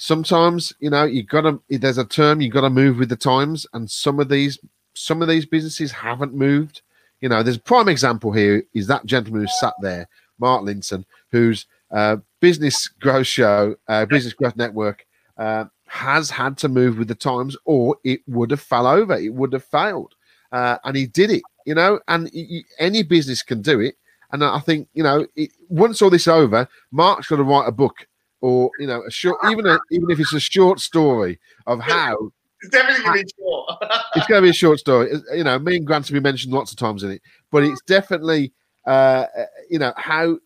sometimes 0.00 0.72
you 0.80 0.88
know 0.88 1.04
you 1.04 1.22
gotta 1.22 1.60
there's 1.68 1.98
a 1.98 2.04
term 2.06 2.40
you 2.40 2.48
gotta 2.48 2.70
move 2.70 2.96
with 2.96 3.10
the 3.10 3.16
times 3.16 3.66
and 3.74 3.90
some 3.90 4.18
of 4.18 4.30
these 4.30 4.58
some 4.94 5.20
of 5.20 5.28
these 5.28 5.44
businesses 5.44 5.92
haven't 5.92 6.34
moved. 6.34 6.80
You 7.20 7.28
know 7.28 7.42
there's 7.42 7.58
a 7.58 7.60
prime 7.60 7.88
example 7.88 8.32
here 8.32 8.64
is 8.72 8.86
that 8.86 9.04
gentleman 9.04 9.42
who 9.42 9.48
sat 9.60 9.74
there 9.82 10.08
mark 10.38 10.62
linton 10.62 11.04
whose 11.30 11.66
uh, 11.90 12.16
business 12.40 12.88
growth 12.88 13.26
show 13.26 13.76
uh, 13.88 14.06
business 14.06 14.32
growth 14.32 14.56
network 14.56 15.04
uh, 15.36 15.66
has 15.86 16.30
had 16.30 16.56
to 16.58 16.68
move 16.68 16.96
with 16.96 17.08
the 17.08 17.14
times 17.14 17.54
or 17.66 17.94
it 18.02 18.20
would 18.26 18.50
have 18.50 18.60
fell 18.60 18.86
over 18.86 19.18
it 19.18 19.34
would 19.34 19.52
have 19.52 19.64
failed. 19.64 20.14
Uh, 20.50 20.78
and 20.84 20.96
he 20.96 21.06
did 21.06 21.30
it 21.30 21.42
you 21.66 21.74
know 21.74 22.00
and 22.08 22.30
any 22.78 23.02
business 23.02 23.42
can 23.42 23.60
do 23.60 23.80
it. 23.80 23.96
And 24.32 24.42
i 24.42 24.60
think 24.60 24.88
you 24.94 25.02
know 25.02 25.26
it, 25.36 25.50
once 25.68 26.00
all 26.00 26.08
this 26.08 26.26
over 26.26 26.66
mark's 26.90 27.26
got 27.26 27.36
to 27.36 27.42
write 27.42 27.68
a 27.68 27.72
book 27.72 28.06
or 28.40 28.70
you 28.78 28.86
know, 28.86 29.02
a 29.06 29.10
short, 29.10 29.38
even 29.50 29.66
a, 29.66 29.78
even 29.90 30.10
if 30.10 30.18
it's 30.20 30.32
a 30.32 30.40
short 30.40 30.80
story 30.80 31.38
of 31.66 31.80
how. 31.80 32.32
It's 32.62 32.70
definitely 32.70 33.04
going 33.04 33.18
to 33.18 33.24
be 33.24 33.30
short. 33.38 33.70
it's 34.16 34.26
going 34.26 34.42
to 34.42 34.46
be 34.46 34.50
a 34.50 34.54
short 34.54 34.78
story. 34.78 35.12
You 35.34 35.44
know, 35.44 35.58
me 35.58 35.76
and 35.76 35.86
Grant 35.86 36.06
have 36.06 36.12
been 36.12 36.22
mentioned 36.22 36.52
lots 36.52 36.70
of 36.70 36.76
times 36.76 37.02
in 37.02 37.10
it, 37.10 37.22
but 37.50 37.64
it's 37.64 37.80
definitely, 37.86 38.52
uh, 38.86 39.26
you 39.70 39.78
know, 39.78 39.92
how 39.96 40.38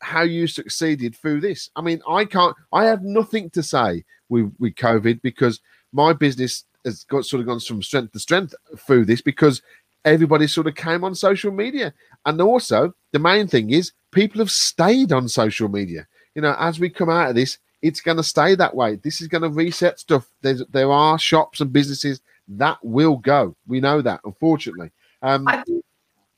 how 0.00 0.22
you 0.22 0.46
succeeded 0.46 1.14
through 1.14 1.40
this. 1.40 1.70
I 1.76 1.82
mean, 1.82 2.00
I 2.08 2.24
can't. 2.24 2.56
I 2.72 2.86
have 2.86 3.02
nothing 3.02 3.50
to 3.50 3.62
say 3.62 4.04
with 4.28 4.52
with 4.58 4.74
COVID 4.74 5.22
because 5.22 5.60
my 5.92 6.12
business 6.12 6.64
has 6.84 7.04
got 7.04 7.24
sort 7.24 7.40
of 7.40 7.46
gone 7.46 7.60
from 7.60 7.82
strength 7.82 8.12
to 8.12 8.18
strength 8.18 8.54
through 8.78 9.04
this 9.04 9.20
because 9.20 9.62
everybody 10.04 10.46
sort 10.46 10.66
of 10.66 10.74
came 10.74 11.04
on 11.04 11.14
social 11.14 11.52
media, 11.52 11.92
and 12.26 12.40
also 12.40 12.92
the 13.12 13.18
main 13.18 13.46
thing 13.46 13.70
is 13.70 13.92
people 14.12 14.40
have 14.40 14.50
stayed 14.50 15.12
on 15.12 15.28
social 15.28 15.68
media 15.68 16.06
you 16.34 16.42
know, 16.42 16.54
as 16.58 16.80
we 16.80 16.90
come 16.90 17.10
out 17.10 17.30
of 17.30 17.34
this, 17.34 17.58
it's 17.82 18.00
going 18.00 18.16
to 18.16 18.22
stay 18.22 18.54
that 18.54 18.74
way. 18.74 18.96
This 18.96 19.20
is 19.20 19.28
going 19.28 19.42
to 19.42 19.48
reset 19.48 19.98
stuff. 19.98 20.28
There's 20.42 20.62
there 20.70 20.92
are 20.92 21.18
shops 21.18 21.60
and 21.60 21.72
businesses 21.72 22.20
that 22.48 22.78
will 22.82 23.16
go. 23.16 23.56
We 23.66 23.80
know 23.80 24.02
that, 24.02 24.20
unfortunately. 24.24 24.90
Um, 25.22 25.46
I 25.48 25.62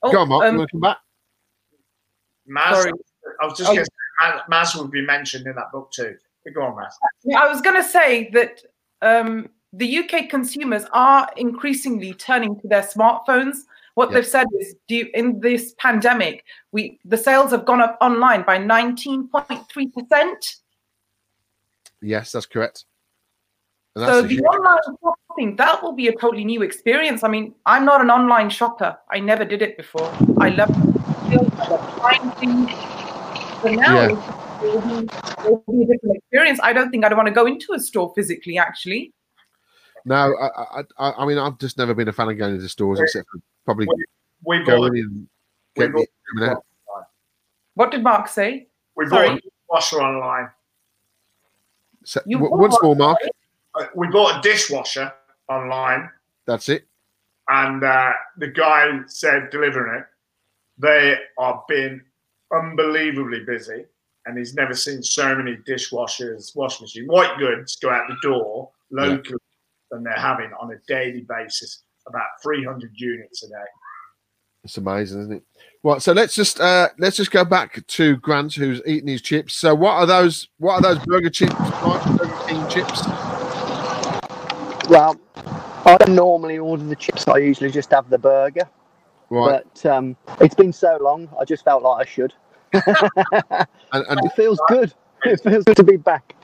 oh, 0.03 0.13
go 0.13 0.21
on, 0.21 0.29
Mark. 0.29 0.45
Um, 0.45 0.59
you 0.59 0.67
come 0.67 0.81
back? 0.81 0.99
Maz, 2.49 2.75
sorry. 2.75 2.93
I 3.41 3.47
was 3.47 3.59
just 3.59 3.71
oh. 3.71 3.75
going 3.75 3.85
to 3.85 3.91
say, 3.91 4.41
Maz 4.51 4.77
would 4.81 4.91
be 4.91 5.05
mentioned 5.05 5.47
in 5.47 5.55
that 5.57 5.73
book 5.73 5.91
too. 5.93 6.17
Go 6.55 6.63
on, 6.63 6.75
Maz. 6.75 6.93
I 7.37 7.49
was 7.49 7.61
going 7.61 7.77
to 7.77 7.89
say 7.89 8.31
that 8.33 8.61
um, 9.01 9.49
the 9.73 9.99
UK 9.99 10.29
consumers 10.29 10.85
are 10.93 11.29
increasingly 11.37 12.15
turning 12.15 12.61
to 12.61 12.69
their 12.69 12.83
smartphones 12.83 13.59
what 13.95 14.11
they've 14.11 14.27
said 14.27 14.47
is, 14.59 14.75
you, 14.89 15.09
in 15.15 15.41
this 15.41 15.75
pandemic, 15.79 16.45
we 16.73 16.99
the 17.05 17.17
sales 17.17 17.51
have 17.51 17.65
gone 17.65 17.81
up 17.81 17.99
online 18.01 18.43
by 18.43 18.59
19.3 18.59 19.93
percent. 19.93 20.57
Yes, 22.01 22.33
that's 22.33 22.47
correct. 22.47 22.85
so 23.97 24.23
the 24.23 24.41
online 24.41 24.79
shopping 25.29 25.57
that 25.57 25.83
will 25.83 25.93
be 25.93 26.09
a 26.09 26.13
totally 26.17 26.45
new 26.45 26.63
experience. 26.63 27.23
I 27.23 27.29
mean, 27.29 27.55
I'm 27.67 27.85
not 27.85 28.01
an 28.01 28.11
online 28.11 28.49
shopper. 28.49 28.97
I 29.11 29.21
never 29.21 29.45
did 29.45 29.63
it 29.63 29.77
before. 29.77 30.11
I 30.41 30.49
love 30.49 30.71
buying 32.01 32.31
things, 32.33 32.71
but 33.63 33.73
now 33.73 33.95
yeah. 33.95 34.09
it, 34.09 34.75
will 34.75 34.81
be, 34.81 35.05
it 35.05 35.47
will 35.47 35.65
be 35.69 35.83
a 35.85 35.87
different 35.87 36.17
experience. 36.17 36.61
I 36.63 36.73
don't 36.73 36.91
think 36.91 37.05
I'd 37.05 37.15
want 37.15 37.29
to 37.29 37.35
go 37.35 37.47
into 37.47 37.75
a 37.75 37.79
store 37.79 38.13
physically. 38.15 38.57
Actually. 38.57 39.13
No, 40.05 40.35
I, 40.41 40.83
I, 40.99 41.13
I 41.19 41.27
mean, 41.27 41.39
I've 41.39 41.59
just 41.59 41.79
never 41.79 41.95
been 41.95 42.09
a 42.09 42.13
fan 42.13 42.29
of 42.29 42.37
going 42.37 42.55
into 42.57 42.69
stores 42.69 42.99
except 42.99 43.29
for 43.31 43.41
probably 43.65 43.87
we, 43.87 44.59
we 44.59 44.65
go 44.65 44.85
in 44.85 44.97
and 44.97 45.29
get 45.75 45.93
the 45.93 46.61
What 47.75 47.91
did 47.91 48.03
Mark 48.03 48.29
say? 48.29 48.69
We 48.97 49.07
Sorry. 49.09 49.29
bought 49.29 49.39
a 49.39 49.41
dishwasher 49.41 50.03
online. 50.03 50.51
So, 52.05 52.21
w- 52.31 52.51
once 52.57 52.77
more, 52.83 52.97
Mark. 52.97 53.19
Uh, 53.75 53.87
we 53.95 54.09
bought 54.09 54.39
a 54.39 54.49
dishwasher 54.49 55.13
online. 55.49 56.11
That's 56.47 56.69
it. 56.69 56.87
And 57.49 57.83
uh, 57.83 58.13
the 58.37 58.49
guy 58.49 59.01
said 59.07 59.51
delivering 59.51 60.01
it, 60.01 60.07
they 60.79 61.17
are 61.39 61.65
being 61.69 62.01
unbelievably 62.53 63.41
busy. 63.45 63.85
And 64.27 64.39
he's 64.39 64.55
never 64.55 64.75
seen 64.75 65.03
so 65.03 65.35
many 65.35 65.57
dishwashers, 65.69 66.55
washing 66.55 66.85
machine, 66.85 67.07
white 67.07 67.37
goods 67.39 67.77
go 67.77 67.91
out 67.91 68.05
the 68.09 68.17
door 68.23 68.71
locally 68.91 69.33
yeah. 69.33 69.97
than 69.97 70.05
they're 70.05 70.13
having 70.15 70.53
on 70.61 70.71
a 70.73 70.77
daily 70.87 71.27
basis 71.29 71.83
about 72.07 72.27
300 72.43 72.91
units 72.95 73.43
a 73.43 73.49
day. 73.49 73.55
It's 74.65 74.77
amazing, 74.77 75.23
isn't 75.23 75.33
it? 75.33 75.43
Well, 75.83 75.99
so 75.99 76.13
let's 76.13 76.37
just 76.37 76.61
uh 76.61 76.89
let's 76.99 77.17
just 77.17 77.33
go 77.33 77.45
back 77.45 77.85
to 77.85 78.17
Grant, 78.19 78.55
who's 78.55 78.81
eating 78.87 79.09
his 79.09 79.21
chips. 79.21 79.55
So, 79.55 79.75
what 79.75 79.95
are 79.95 80.07
those? 80.07 80.49
What 80.59 80.75
are 80.75 80.95
those 80.95 81.05
burger 81.05 81.31
chips? 81.31 81.55
Burger 81.57 82.39
King 82.47 82.69
chips. 82.69 83.03
Well, 84.89 85.19
I 85.85 85.97
don't 85.99 86.15
normally 86.15 86.59
order 86.59 86.85
the 86.85 86.95
chips. 86.95 87.27
I 87.27 87.39
usually 87.39 87.73
just 87.73 87.91
have 87.91 88.09
the 88.09 88.19
burger. 88.19 88.69
Right. 89.31 89.63
But 89.75 89.87
um, 89.87 90.17
it's 90.41 90.55
been 90.55 90.73
so 90.73 90.99
long, 91.01 91.29
I 91.41 91.45
just 91.45 91.65
felt 91.65 91.83
like 91.83 92.07
I 92.07 92.11
should. 92.11 92.35
and, 92.73 93.67
and 93.93 94.25
it 94.25 94.33
feels 94.37 94.61
good. 94.69 94.93
It 95.25 95.41
feels 95.41 95.65
good 95.65 95.77
to 95.77 95.85
be 95.85 95.97
back. 95.97 96.35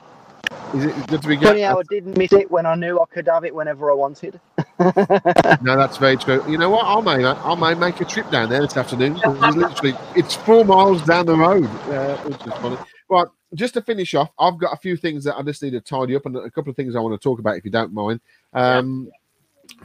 Is 0.73 0.85
it 0.85 1.07
good 1.07 1.21
to 1.21 1.27
be 1.27 1.35
good? 1.35 1.49
Funny 1.49 1.61
how 1.61 1.79
I 1.79 1.83
didn't 1.89 2.17
miss 2.17 2.33
it 2.33 2.49
when 2.49 2.65
I 2.65 2.75
knew 2.75 2.99
I 2.99 3.05
could 3.13 3.27
have 3.27 3.45
it 3.45 3.53
whenever 3.53 3.91
I 3.91 3.93
wanted. 3.93 4.39
No, 4.79 5.75
that's 5.75 5.97
very 5.97 6.17
true. 6.17 6.43
You 6.47 6.57
know 6.57 6.69
what? 6.69 6.85
I 6.85 7.01
may, 7.01 7.25
I 7.25 7.55
may 7.55 7.73
make 7.73 7.99
a 8.01 8.05
trip 8.05 8.29
down 8.31 8.49
there 8.49 8.61
this 8.61 8.77
afternoon. 8.77 9.19
It's 9.23 9.55
literally, 9.55 9.93
it's 10.15 10.35
four 10.35 10.63
miles 10.63 11.01
down 11.03 11.25
the 11.25 11.35
road. 11.35 11.65
Uh, 11.65 12.17
which 12.17 12.47
is 12.47 12.53
funny. 12.59 12.77
Right, 13.09 13.27
just 13.55 13.73
to 13.73 13.81
finish 13.81 14.13
off, 14.13 14.31
I've 14.39 14.57
got 14.57 14.73
a 14.73 14.77
few 14.77 14.95
things 14.95 15.23
that 15.23 15.35
I 15.35 15.41
just 15.43 15.61
need 15.63 15.71
to 15.71 15.81
tidy 15.81 16.15
up, 16.15 16.25
and 16.25 16.35
a 16.37 16.51
couple 16.51 16.69
of 16.69 16.75
things 16.75 16.95
I 16.95 16.99
want 16.99 17.19
to 17.19 17.23
talk 17.23 17.39
about, 17.39 17.57
if 17.57 17.65
you 17.65 17.71
don't 17.71 17.93
mind. 17.93 18.21
Um, 18.53 19.09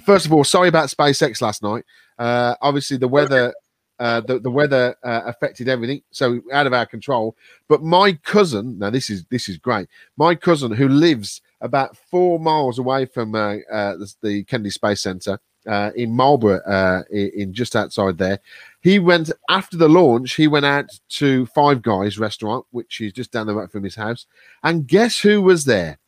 first 0.05 0.27
of 0.27 0.33
all, 0.33 0.45
sorry 0.45 0.69
about 0.69 0.91
SpaceX 0.91 1.41
last 1.41 1.63
night. 1.63 1.85
Uh, 2.19 2.55
obviously, 2.61 2.97
the 2.97 3.09
weather 3.09 3.53
uh, 3.99 4.21
the, 4.21 4.39
the 4.39 4.51
weather 4.51 4.97
uh, 5.03 5.23
affected 5.27 5.69
everything, 5.69 6.03
so 6.11 6.41
out 6.53 6.67
of 6.67 6.73
our 6.73 6.87
control. 6.87 7.37
But 7.69 7.83
my 7.83 8.13
cousin, 8.25 8.79
now 8.79 8.91
this 8.91 9.09
is 9.09 9.25
this 9.27 9.49
is 9.49 9.57
great. 9.57 9.89
My 10.17 10.35
cousin, 10.35 10.73
who 10.73 10.89
lives 10.89 11.41
about 11.65 11.97
four 11.97 12.39
miles 12.39 12.79
away 12.79 13.07
from 13.07 13.35
uh, 13.35 13.57
uh 13.73 13.97
the, 13.97 14.15
the, 14.23 14.45
Kennedy 14.45 14.71
Space 14.71 15.03
Center 15.03 15.41
uh, 15.67 15.91
in 15.97 16.13
Marlborough, 16.13 16.61
uh, 16.61 17.03
in, 17.11 17.31
in, 17.35 17.55
just 17.55 17.75
outside 17.75 18.19
there, 18.19 18.39
he 18.83 18.99
went 18.99 19.33
after 19.49 19.79
the 19.79 19.89
launch. 19.89 20.35
He 20.35 20.47
went 20.47 20.67
out 20.67 20.91
to 21.09 21.47
Five 21.47 21.81
Guys 21.81 22.19
restaurant, 22.19 22.67
which 22.71 23.01
is 23.01 23.15
just 23.15 23.33
down 23.33 23.47
the 23.47 23.55
road 23.55 23.73
from 23.73 23.83
his 23.83 23.95
house, 23.95 24.27
and 24.63 24.87
guess 24.87 25.19
who 25.19 25.41
was 25.41 25.65
there? 25.65 25.99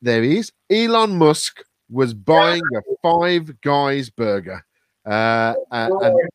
There 0.00 0.22
he 0.22 0.38
is. 0.38 0.52
Elon 0.70 1.18
Musk 1.18 1.64
was 1.90 2.14
buying 2.14 2.62
a 2.76 2.80
Five 3.02 3.60
Guys 3.60 4.10
burger, 4.10 4.64
and 5.04 6.30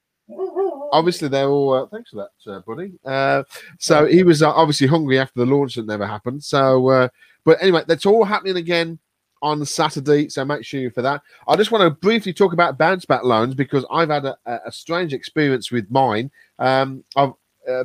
obviously 0.91 1.28
they're 1.28 1.48
all 1.48 1.74
uh, 1.74 1.86
thanks 1.88 2.12
for 2.12 2.17
that 2.17 2.52
uh, 2.52 2.60
buddy 2.65 2.93
uh, 3.06 3.43
so 3.78 4.06
he 4.06 4.24
was 4.24 4.41
uh, 4.41 4.52
obviously 4.52 4.88
hungry 4.88 5.19
after 5.19 5.39
the 5.39 5.45
launch 5.45 5.76
that 5.76 5.86
never 5.86 6.06
happened 6.06 6.43
so 6.43 6.88
uh, 6.89 7.08
but 7.45 7.58
anyway 7.62 7.84
that's 7.88 8.06
all 8.06 8.23
happening 8.23 8.58
again 8.58 8.99
on 9.41 9.65
saturday 9.65 10.28
so 10.28 10.43
make 10.43 10.65
sure 10.65 10.82
you 10.82 10.89
for 10.89 11.02
that 11.02 11.21
i 11.47 11.56
just 11.56 11.71
want 11.71 11.82
to 11.82 11.89
briefly 11.89 12.34
talk 12.34 12.52
about 12.52 12.78
bounce 12.78 13.06
back 13.06 13.23
loans 13.23 13.56
because 13.56 13.86
i've 13.89 14.10
had 14.10 14.25
a, 14.25 14.38
a 14.45 14.71
strange 14.71 15.13
experience 15.13 15.71
with 15.71 15.89
mine 15.89 16.30
um, 16.60 17.04
I've, 17.15 17.34
uh, 17.69 17.84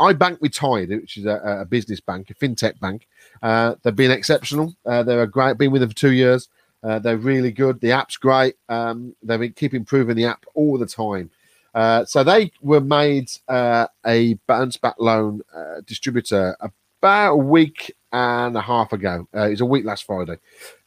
i 0.00 0.12
bank 0.12 0.40
with 0.40 0.52
Tide, 0.52 0.88
which 0.88 1.16
is 1.16 1.26
a, 1.26 1.60
a 1.60 1.64
business 1.64 2.00
bank, 2.00 2.30
a 2.30 2.34
fintech 2.34 2.78
bank. 2.80 3.06
Uh, 3.42 3.74
they've 3.82 3.94
been 3.94 4.10
exceptional. 4.10 4.74
Uh, 4.84 5.02
they're 5.02 5.22
a 5.22 5.26
great. 5.26 5.58
Been 5.58 5.72
with 5.72 5.82
them 5.82 5.90
for 5.90 5.96
two 5.96 6.12
years. 6.12 6.48
Uh, 6.82 6.98
they're 6.98 7.16
really 7.16 7.50
good. 7.50 7.80
The 7.80 7.92
app's 7.92 8.16
great. 8.16 8.56
Um, 8.68 9.14
they've 9.22 9.40
been 9.40 9.52
keep 9.52 9.74
improving 9.74 10.16
the 10.16 10.26
app 10.26 10.44
all 10.54 10.78
the 10.78 10.86
time. 10.86 11.30
Uh, 11.74 12.04
so 12.04 12.24
they 12.24 12.50
were 12.62 12.80
made 12.80 13.30
uh, 13.48 13.86
a 14.06 14.34
bounce 14.46 14.76
back 14.76 14.94
loan 14.98 15.42
distributor 15.84 16.56
about 16.60 17.32
a 17.32 17.36
week 17.36 17.94
and 18.16 18.56
a 18.56 18.60
half 18.60 18.92
ago. 18.92 19.28
Uh, 19.34 19.46
it 19.46 19.50
was 19.50 19.60
a 19.60 19.66
week 19.66 19.84
last 19.84 20.04
Friday. 20.04 20.38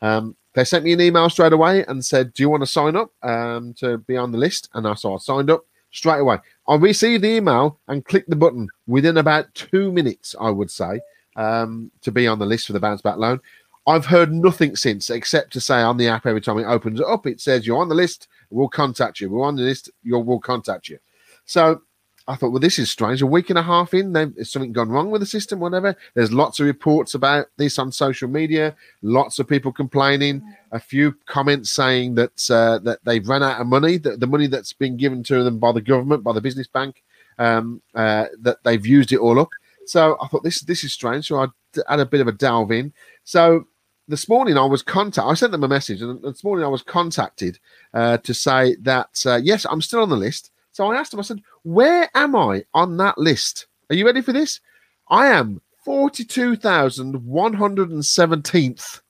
Um, 0.01 0.35
they 0.53 0.63
sent 0.63 0.83
me 0.83 0.93
an 0.93 1.01
email 1.01 1.29
straight 1.29 1.53
away 1.53 1.85
and 1.85 2.03
said, 2.03 2.33
"Do 2.33 2.43
you 2.43 2.49
want 2.49 2.63
to 2.63 2.67
sign 2.67 2.95
up 2.95 3.11
um, 3.23 3.73
to 3.75 3.97
be 3.99 4.17
on 4.17 4.31
the 4.31 4.37
list?" 4.37 4.69
And 4.73 4.87
I 4.87 4.93
so 4.95 5.15
I 5.15 5.17
signed 5.17 5.49
up 5.49 5.65
straight 5.91 6.19
away. 6.19 6.37
I 6.67 6.75
received 6.75 7.23
the 7.23 7.35
email 7.35 7.79
and 7.87 8.05
clicked 8.05 8.29
the 8.29 8.35
button 8.35 8.67
within 8.87 9.17
about 9.17 9.53
two 9.53 9.91
minutes. 9.91 10.35
I 10.39 10.49
would 10.49 10.71
say 10.71 10.99
um, 11.35 11.91
to 12.01 12.11
be 12.11 12.27
on 12.27 12.39
the 12.39 12.45
list 12.45 12.67
for 12.67 12.73
the 12.73 12.79
bounce 12.79 13.01
back 13.01 13.17
loan. 13.17 13.39
I've 13.87 14.05
heard 14.05 14.31
nothing 14.31 14.75
since 14.75 15.09
except 15.09 15.51
to 15.53 15.61
say 15.61 15.81
on 15.81 15.97
the 15.97 16.09
app 16.09 16.27
every 16.27 16.41
time 16.41 16.59
it 16.59 16.65
opens 16.65 17.01
up, 17.01 17.25
it 17.25 17.41
says 17.41 17.65
you're 17.65 17.81
on 17.81 17.89
the 17.89 17.95
list 17.95 18.27
We'll 18.49 18.67
contact 18.67 19.19
you. 19.19 19.29
We're 19.29 19.45
on 19.45 19.55
the 19.55 19.63
list. 19.63 19.89
You'll, 20.03 20.23
we'll 20.23 20.39
contact 20.39 20.89
you. 20.89 20.99
So 21.45 21.81
I 22.29 22.35
thought, 22.35 22.51
well, 22.51 22.59
this 22.59 22.77
is 22.77 22.91
strange. 22.91 23.23
A 23.23 23.25
week 23.25 23.49
and 23.49 23.57
a 23.57 23.63
half 23.63 23.95
in, 23.95 24.13
there's 24.13 24.51
something 24.51 24.71
gone 24.71 24.89
wrong 24.89 25.09
with 25.09 25.21
the 25.21 25.25
system, 25.25 25.59
whatever. 25.59 25.95
There's 26.13 26.31
lots 26.31 26.59
of 26.59 26.67
reports 26.67 27.15
about 27.15 27.47
this 27.57 27.79
on 27.79 27.91
social 27.91 28.29
media, 28.29 28.75
lots 29.01 29.39
of 29.39 29.47
people 29.47 29.71
complaining, 29.71 30.43
a 30.71 30.79
few 30.79 31.15
comments 31.25 31.71
saying 31.71 32.13
that 32.15 32.51
uh, 32.51 32.77
that 32.79 32.99
they've 33.03 33.27
run 33.27 33.41
out 33.41 33.59
of 33.59 33.65
money, 33.65 33.97
that 33.97 34.19
the 34.19 34.27
money 34.27 34.45
that's 34.45 34.73
been 34.73 34.95
given 34.95 35.23
to 35.23 35.43
them 35.43 35.57
by 35.57 35.71
the 35.71 35.81
government, 35.81 36.23
by 36.23 36.31
the 36.31 36.39
business 36.39 36.67
bank, 36.67 37.01
um, 37.39 37.81
uh, 37.95 38.27
that 38.41 38.63
they've 38.63 38.85
used 38.85 39.11
it 39.11 39.17
all 39.17 39.39
up. 39.39 39.49
So 39.87 40.15
I 40.21 40.27
thought 40.27 40.43
this 40.43 40.61
this 40.61 40.83
is 40.83 40.93
strange. 40.93 41.27
So 41.27 41.39
I 41.39 41.47
had 41.89 41.99
a 41.99 42.05
bit 42.05 42.21
of 42.21 42.27
a 42.27 42.31
delve 42.31 42.71
in. 42.71 42.93
So 43.23 43.65
this 44.07 44.29
morning 44.29 44.55
I 44.55 44.65
was 44.65 44.83
contacted. 44.83 45.31
I 45.31 45.33
sent 45.33 45.51
them 45.51 45.63
a 45.63 45.67
message, 45.67 46.03
and 46.03 46.21
this 46.21 46.43
morning 46.43 46.63
I 46.63 46.69
was 46.69 46.83
contacted 46.83 47.57
uh, 47.91 48.17
to 48.17 48.35
say 48.35 48.75
that 48.81 49.23
uh, 49.25 49.37
yes, 49.37 49.65
I'm 49.67 49.81
still 49.81 50.03
on 50.03 50.09
the 50.09 50.15
list. 50.15 50.51
So 50.79 50.93
I 50.93 50.95
asked 50.95 51.13
him, 51.13 51.19
I 51.19 51.23
said, 51.23 51.41
"Where 51.63 52.09
am 52.15 52.37
I 52.37 52.63
on 52.73 52.95
that 52.95 53.17
list? 53.17 53.67
Are 53.89 53.95
you 53.97 54.05
ready 54.05 54.21
for 54.21 54.31
this? 54.31 54.61
I 55.09 55.27
am 55.27 55.59
forty-two 55.83 56.55
thousand 56.55 57.21
one 57.25 57.51
hundred 57.51 57.89
and 57.89 58.05
seventeenth 58.05 59.01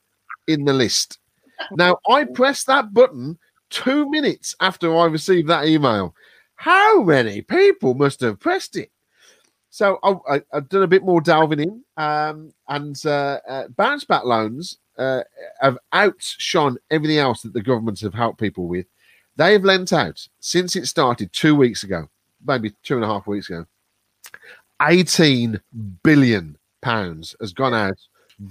in 0.48 0.66
the 0.66 0.74
list." 0.74 1.20
Now 1.74 2.00
I 2.10 2.24
pressed 2.24 2.66
that 2.66 2.92
button 2.92 3.38
two 3.70 4.10
minutes 4.10 4.56
after 4.62 4.98
I 4.98 5.06
received 5.06 5.48
that 5.50 5.68
email. 5.68 6.16
How 6.56 7.04
many 7.04 7.44
people 7.44 7.94
must 7.94 8.20
have 8.22 8.40
pressed 8.40 8.76
it? 8.76 8.90
So 9.70 10.00
I, 10.02 10.42
have 10.52 10.70
done 10.70 10.82
a 10.82 10.88
bit 10.88 11.04
more 11.04 11.22
delving 11.22 11.60
in, 11.60 11.84
um, 11.98 12.52
and 12.68 13.00
uh, 13.06 13.42
uh, 13.48 13.68
bounce 13.78 14.06
back 14.06 14.26
loans 14.26 14.80
uh, 14.98 15.22
have 15.62 15.78
outshone 15.94 16.78
everything 16.90 17.20
else 17.20 17.44
that 17.44 17.54
the 17.54 17.62
governments 17.62 18.02
have 18.02 18.16
helped 18.16 18.40
people 18.40 18.68
with. 18.68 18.88
They've 19.40 19.64
lent 19.64 19.94
out 19.94 20.28
since 20.42 20.76
it 20.76 20.86
started 20.88 21.32
two 21.32 21.56
weeks 21.56 21.84
ago, 21.84 22.10
maybe 22.46 22.74
two 22.84 22.96
and 22.96 23.06
a 23.06 23.08
half 23.08 23.26
weeks 23.26 23.50
ago. 23.50 23.66
18 24.82 25.62
billion 26.04 26.58
pounds 26.82 27.38
has 27.40 27.54
gone 27.54 27.74
out 27.74 27.98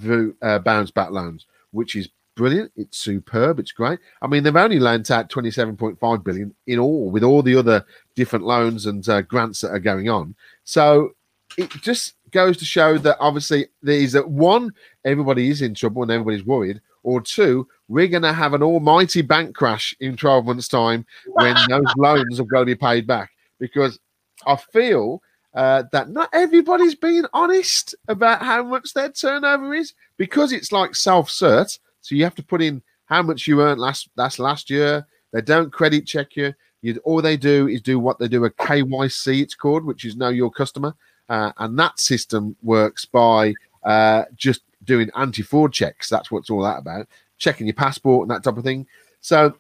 through 0.01 0.35
uh, 0.41 0.61
bounce 0.61 0.91
back 0.91 1.11
loans, 1.11 1.45
which 1.73 1.95
is 1.95 2.09
brilliant. 2.37 2.73
It's 2.75 2.97
superb. 2.97 3.59
It's 3.59 3.73
great. 3.73 3.99
I 4.23 4.29
mean, 4.29 4.43
they've 4.43 4.57
only 4.57 4.79
lent 4.79 5.11
out 5.11 5.29
27.5 5.29 6.25
billion 6.25 6.55
in 6.67 6.79
all 6.79 7.11
with 7.11 7.23
all 7.23 7.43
the 7.43 7.57
other 7.57 7.85
different 8.15 8.47
loans 8.47 8.87
and 8.87 9.07
uh, 9.11 9.21
grants 9.21 9.61
that 9.61 9.73
are 9.73 9.79
going 9.79 10.09
on. 10.09 10.35
So 10.65 11.11
it 11.59 11.69
just 11.83 12.15
goes 12.31 12.57
to 12.57 12.65
show 12.65 12.97
that 12.97 13.19
obviously 13.21 13.67
there's 13.83 14.13
that 14.13 14.31
one, 14.31 14.73
everybody 15.05 15.51
is 15.51 15.61
in 15.61 15.75
trouble 15.75 16.01
and 16.01 16.11
everybody's 16.11 16.47
worried, 16.47 16.81
or 17.03 17.21
two, 17.21 17.67
we're 17.89 18.09
going 18.09 18.23
to 18.23 18.33
have 18.33 18.55
an 18.55 18.63
almighty 18.63 19.23
bank 19.23 19.55
crash 19.55 19.95
in 20.01 20.17
12 20.17 20.47
months' 20.47 20.69
time 20.69 21.07
when 21.27 21.57
those 21.69 21.93
loans 21.97 22.39
have 22.39 22.49
got 22.49 22.61
to 22.61 22.67
be 22.67 22.75
paid 22.75 23.07
back. 23.07 23.31
Because 23.59 23.99
I 24.47 24.57
feel 24.57 25.23
uh, 25.55 25.85
that 25.93 26.11
not 26.11 26.29
everybody's 26.33 26.95
being 26.95 27.25
honest 27.33 27.95
about 28.09 28.43
how 28.43 28.63
much 28.63 28.93
their 28.93 29.11
turnover 29.11 29.75
is 29.75 29.95
because 30.17 30.53
it's 30.53 30.73
like 30.73 30.95
self 30.95 31.29
cert. 31.29 31.79
So 32.01 32.15
you 32.15 32.25
have 32.25 32.35
to 32.37 32.43
put 32.43 32.63
in 32.63 32.83
how 33.07 33.23
much 33.23 33.47
you 33.47 33.63
earned 33.63 33.81
last 33.81 34.09
that's 34.17 34.39
last 34.39 34.71
year. 34.71 35.07
They 35.33 35.41
don't 35.41 35.73
credit 35.73 36.07
check 36.07 36.37
you. 36.37 36.55
You 36.83 37.01
all 37.05 37.23
they 37.23 37.37
do 37.37 37.67
is 37.67 37.83
do 37.83 37.99
what 37.99 38.19
they 38.19 38.29
do 38.29 38.45
a 38.45 38.51
KYC. 38.51 39.43
It's 39.43 39.55
called, 39.55 39.85
which 39.85 40.05
is 40.05 40.17
know 40.17 40.29
your 40.29 40.51
customer. 40.51 40.95
Uh, 41.29 41.53
and 41.59 41.79
that 41.79 41.99
system 41.99 42.57
works 42.63 43.05
by 43.05 43.53
uh, 43.85 44.25
just 44.35 44.63
doing 44.89 45.11
anti-fraud 45.15 45.73
checks. 45.73 46.09
That's 46.09 46.33
what 46.33 46.41
it's 46.41 46.51
all 46.51 46.63
that 46.63 46.81
about, 46.81 47.07
checking 47.37 47.69
your 47.69 47.75
passport 47.75 48.23
and 48.23 48.31
that 48.35 48.43
type 48.43 48.57
of 48.57 48.65
thing. 48.65 48.87
So, 49.21 49.55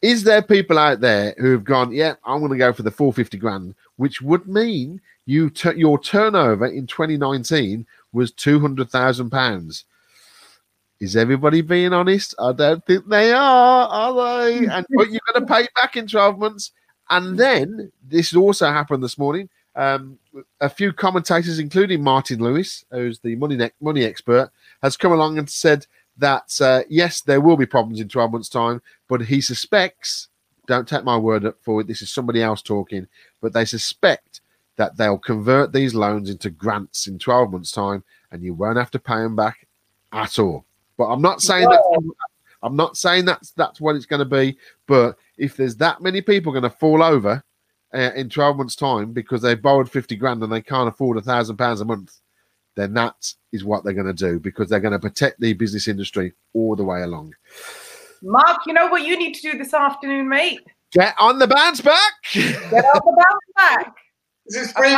is 0.00 0.22
there 0.22 0.42
people 0.42 0.78
out 0.78 1.00
there 1.00 1.34
who 1.38 1.50
have 1.50 1.64
gone, 1.64 1.90
yeah, 1.90 2.14
I'm 2.24 2.38
going 2.38 2.52
to 2.52 2.58
go 2.58 2.72
for 2.72 2.84
the 2.84 2.90
450 2.92 3.38
grand, 3.38 3.74
which 3.96 4.22
would 4.22 4.46
mean 4.46 5.00
you 5.26 5.50
t- 5.50 5.74
your 5.76 5.98
turnover 5.98 6.66
in 6.66 6.86
2019 6.86 7.84
was 8.12 8.30
200,000 8.32 9.30
pounds. 9.30 9.84
Is 11.00 11.16
everybody 11.16 11.62
being 11.62 11.92
honest? 11.92 12.34
I 12.38 12.52
don't 12.52 12.84
think 12.86 13.08
they 13.08 13.32
are, 13.32 13.88
are 13.88 14.14
they? 14.14 14.66
And 14.70 14.86
but 14.90 15.10
you're 15.10 15.20
going 15.32 15.46
to 15.46 15.52
pay 15.52 15.66
back 15.74 15.96
in 15.96 16.06
12 16.06 16.38
months. 16.38 16.72
And 17.10 17.38
then 17.38 17.90
this 18.06 18.34
also 18.34 18.70
happened 18.70 19.02
this 19.02 19.18
morning. 19.18 19.48
Um, 19.78 20.18
a 20.60 20.68
few 20.68 20.92
commentators, 20.92 21.60
including 21.60 22.02
Martin 22.02 22.40
Lewis, 22.40 22.84
who's 22.90 23.20
the 23.20 23.36
money 23.36 23.54
ne- 23.54 23.70
money 23.80 24.02
expert, 24.02 24.50
has 24.82 24.96
come 24.96 25.12
along 25.12 25.38
and 25.38 25.48
said 25.48 25.86
that 26.16 26.60
uh, 26.60 26.82
yes, 26.88 27.20
there 27.20 27.40
will 27.40 27.56
be 27.56 27.64
problems 27.64 28.00
in 28.00 28.08
12 28.08 28.32
months' 28.32 28.48
time, 28.48 28.82
but 29.08 29.22
he 29.22 29.40
suspects. 29.40 30.28
Don't 30.66 30.88
take 30.88 31.04
my 31.04 31.16
word 31.16 31.54
for 31.62 31.80
it. 31.80 31.86
This 31.86 32.02
is 32.02 32.10
somebody 32.10 32.42
else 32.42 32.60
talking, 32.60 33.06
but 33.40 33.52
they 33.52 33.64
suspect 33.64 34.40
that 34.76 34.96
they'll 34.96 35.16
convert 35.16 35.72
these 35.72 35.94
loans 35.94 36.28
into 36.28 36.50
grants 36.50 37.06
in 37.06 37.16
12 37.16 37.52
months' 37.52 37.70
time, 37.70 38.02
and 38.32 38.42
you 38.42 38.54
won't 38.54 38.78
have 38.78 38.90
to 38.90 38.98
pay 38.98 39.18
them 39.18 39.36
back 39.36 39.68
at 40.12 40.40
all. 40.40 40.64
But 40.96 41.06
I'm 41.06 41.22
not 41.22 41.40
saying 41.40 41.68
that. 41.68 42.12
I'm 42.64 42.74
not 42.74 42.96
saying 42.96 43.26
that's 43.26 43.52
that's 43.52 43.80
what 43.80 43.94
it's 43.94 44.06
going 44.06 44.18
to 44.18 44.24
be. 44.24 44.58
But 44.88 45.16
if 45.36 45.56
there's 45.56 45.76
that 45.76 46.02
many 46.02 46.20
people 46.20 46.50
going 46.50 46.64
to 46.64 46.70
fall 46.70 47.04
over 47.04 47.44
uh, 47.94 48.10
in 48.14 48.28
12 48.28 48.56
months' 48.56 48.76
time 48.76 49.12
because 49.12 49.42
they've 49.42 49.60
borrowed 49.60 49.90
50 49.90 50.16
grand 50.16 50.42
and 50.42 50.52
they 50.52 50.62
can't 50.62 50.88
afford 50.88 51.16
a 51.16 51.22
thousand 51.22 51.56
pounds 51.56 51.80
a 51.80 51.84
month, 51.84 52.14
then 52.76 52.94
that 52.94 53.32
is 53.52 53.64
what 53.64 53.84
they're 53.84 53.92
going 53.92 54.06
to 54.06 54.12
do 54.12 54.38
because 54.38 54.68
they're 54.68 54.80
going 54.80 54.92
to 54.92 54.98
protect 54.98 55.40
the 55.40 55.52
business 55.54 55.88
industry 55.88 56.32
all 56.54 56.76
the 56.76 56.84
way 56.84 57.02
along. 57.02 57.34
Mark, 58.22 58.60
you 58.66 58.72
know 58.72 58.88
what 58.88 59.02
you 59.02 59.18
need 59.18 59.34
to 59.34 59.42
do 59.42 59.58
this 59.58 59.74
afternoon, 59.74 60.28
mate? 60.28 60.60
Get 60.92 61.14
on 61.18 61.38
the 61.38 61.46
bounce 61.46 61.80
back. 61.80 62.12
Get 62.32 62.56
on 62.56 63.00
the 63.04 63.24
bounce 63.24 63.52
back. 63.56 63.94
This 64.46 64.62
is 64.62 64.72
free. 64.72 64.96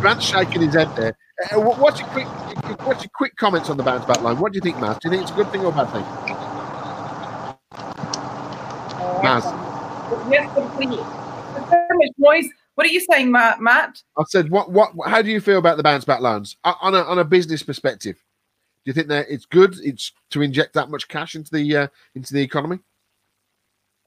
Grant's 0.00 0.24
shaking 0.30 0.62
his 0.62 0.74
head 0.74 0.94
there. 0.96 1.16
Uh, 1.50 1.60
what's 1.60 2.00
your 2.00 2.08
quick, 2.08 2.26
what's 2.86 3.02
your 3.02 3.10
quick 3.14 3.36
comments 3.36 3.68
on 3.68 3.76
the 3.76 3.82
bounce 3.82 4.04
back 4.04 4.22
line? 4.22 4.38
What 4.38 4.52
do 4.52 4.56
you 4.56 4.62
think, 4.62 4.78
Matt? 4.78 5.00
Do 5.00 5.08
you 5.08 5.10
think 5.10 5.22
it's 5.22 5.32
a 5.32 5.34
good 5.34 5.50
thing 5.50 5.62
or 5.62 5.68
a 5.68 5.72
bad 5.72 5.90
thing? 5.92 6.41
Yes, 9.22 10.52
complete. 10.54 10.98
so 11.70 11.86
much 11.92 12.10
noise. 12.18 12.48
What 12.74 12.86
are 12.86 12.90
you 12.90 13.00
saying, 13.00 13.30
Matt? 13.30 13.60
Matt? 13.60 14.02
I 14.18 14.24
said, 14.28 14.50
what, 14.50 14.70
what, 14.70 14.92
how 15.06 15.22
do 15.22 15.30
you 15.30 15.40
feel 15.40 15.58
about 15.58 15.76
the 15.76 15.82
bounce 15.82 16.04
back 16.04 16.20
loans 16.20 16.56
on 16.64 16.94
a, 16.94 17.02
on 17.02 17.18
a 17.18 17.24
business 17.24 17.62
perspective? 17.62 18.16
Do 18.84 18.88
you 18.88 18.94
think 18.94 19.08
that 19.08 19.26
it's 19.28 19.44
good? 19.46 19.76
It's 19.82 20.12
to 20.30 20.42
inject 20.42 20.74
that 20.74 20.90
much 20.90 21.06
cash 21.06 21.36
into 21.36 21.52
the 21.52 21.76
uh, 21.76 21.86
into 22.16 22.34
the 22.34 22.42
economy. 22.42 22.80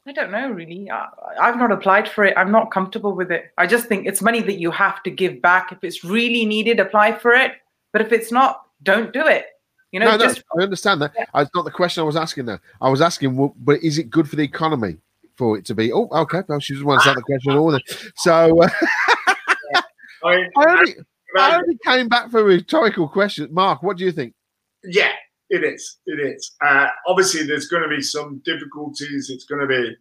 I 0.06 0.12
don't 0.12 0.32
know, 0.32 0.52
really. 0.52 0.92
I, 0.92 1.08
I've 1.40 1.58
not 1.58 1.72
applied 1.72 2.10
for 2.10 2.26
it. 2.26 2.34
I'm 2.38 2.52
not 2.52 2.72
comfortable 2.72 3.14
with 3.14 3.32
it. 3.32 3.52
I 3.58 3.68
just 3.68 3.88
think 3.88 4.06
it's 4.06 4.22
money 4.22 4.42
that 4.42 4.60
you 4.60 4.72
have 4.72 5.02
to 5.04 5.10
give 5.10 5.42
back. 5.42 5.72
If 5.72 5.84
it's 5.84 6.04
really 6.04 6.46
needed, 6.46 6.80
apply 6.80 7.14
for 7.14 7.32
it. 7.32 7.54
But 7.94 8.02
if 8.02 8.12
it's 8.12 8.32
not, 8.32 8.64
don't 8.84 9.14
do 9.14 9.26
it. 9.26 9.46
You 9.92 10.02
know, 10.02 10.12
no, 10.12 10.18
just 10.18 10.44
no, 10.54 10.62
I 10.62 10.64
understand 10.66 11.02
that. 11.02 11.14
Yeah. 11.16 11.26
It's 11.36 11.52
not 11.56 11.64
the 11.64 11.72
question 11.72 12.02
I 12.02 12.06
was 12.06 12.18
asking. 12.18 12.46
There, 12.46 12.60
I 12.82 12.90
was 12.90 13.02
asking, 13.02 13.38
well, 13.38 13.56
but 13.58 13.82
is 13.82 13.98
it 13.98 14.10
good 14.10 14.30
for 14.30 14.36
the 14.36 14.44
economy? 14.44 14.98
For 15.38 15.58
it 15.58 15.66
to 15.66 15.76
be. 15.76 15.92
Oh, 15.92 16.08
okay. 16.12 16.42
Well, 16.48 16.60
she 16.60 16.74
just 16.74 16.86
wants 16.86 17.04
to 17.04 17.10
have 17.10 17.18
the 17.18 17.22
question 17.24 17.58
all. 17.58 17.78
So 18.18 18.62
uh, 18.62 18.70
I, 20.24 20.44
I, 20.58 20.66
only, 20.68 20.96
I 21.38 21.56
only 21.56 21.78
came 21.86 22.08
back 22.08 22.32
for 22.32 22.40
a 22.40 22.44
rhetorical 22.44 23.08
question. 23.08 23.50
Mark, 23.52 23.84
what 23.84 23.98
do 23.98 24.06
you 24.06 24.12
think? 24.12 24.34
Yeah, 24.84 25.12
it 25.50 25.64
is. 25.64 25.98
It 26.06 26.20
is. 26.20 26.56
Uh, 26.66 26.88
obviously, 27.08 27.44
there's 27.44 27.68
going 27.68 27.84
to 27.84 27.90
be 27.90 28.02
some 28.02 28.42
difficulties. 28.46 29.30
It's 29.30 29.46
going 29.46 29.62
to 29.62 29.68
be 29.68 29.96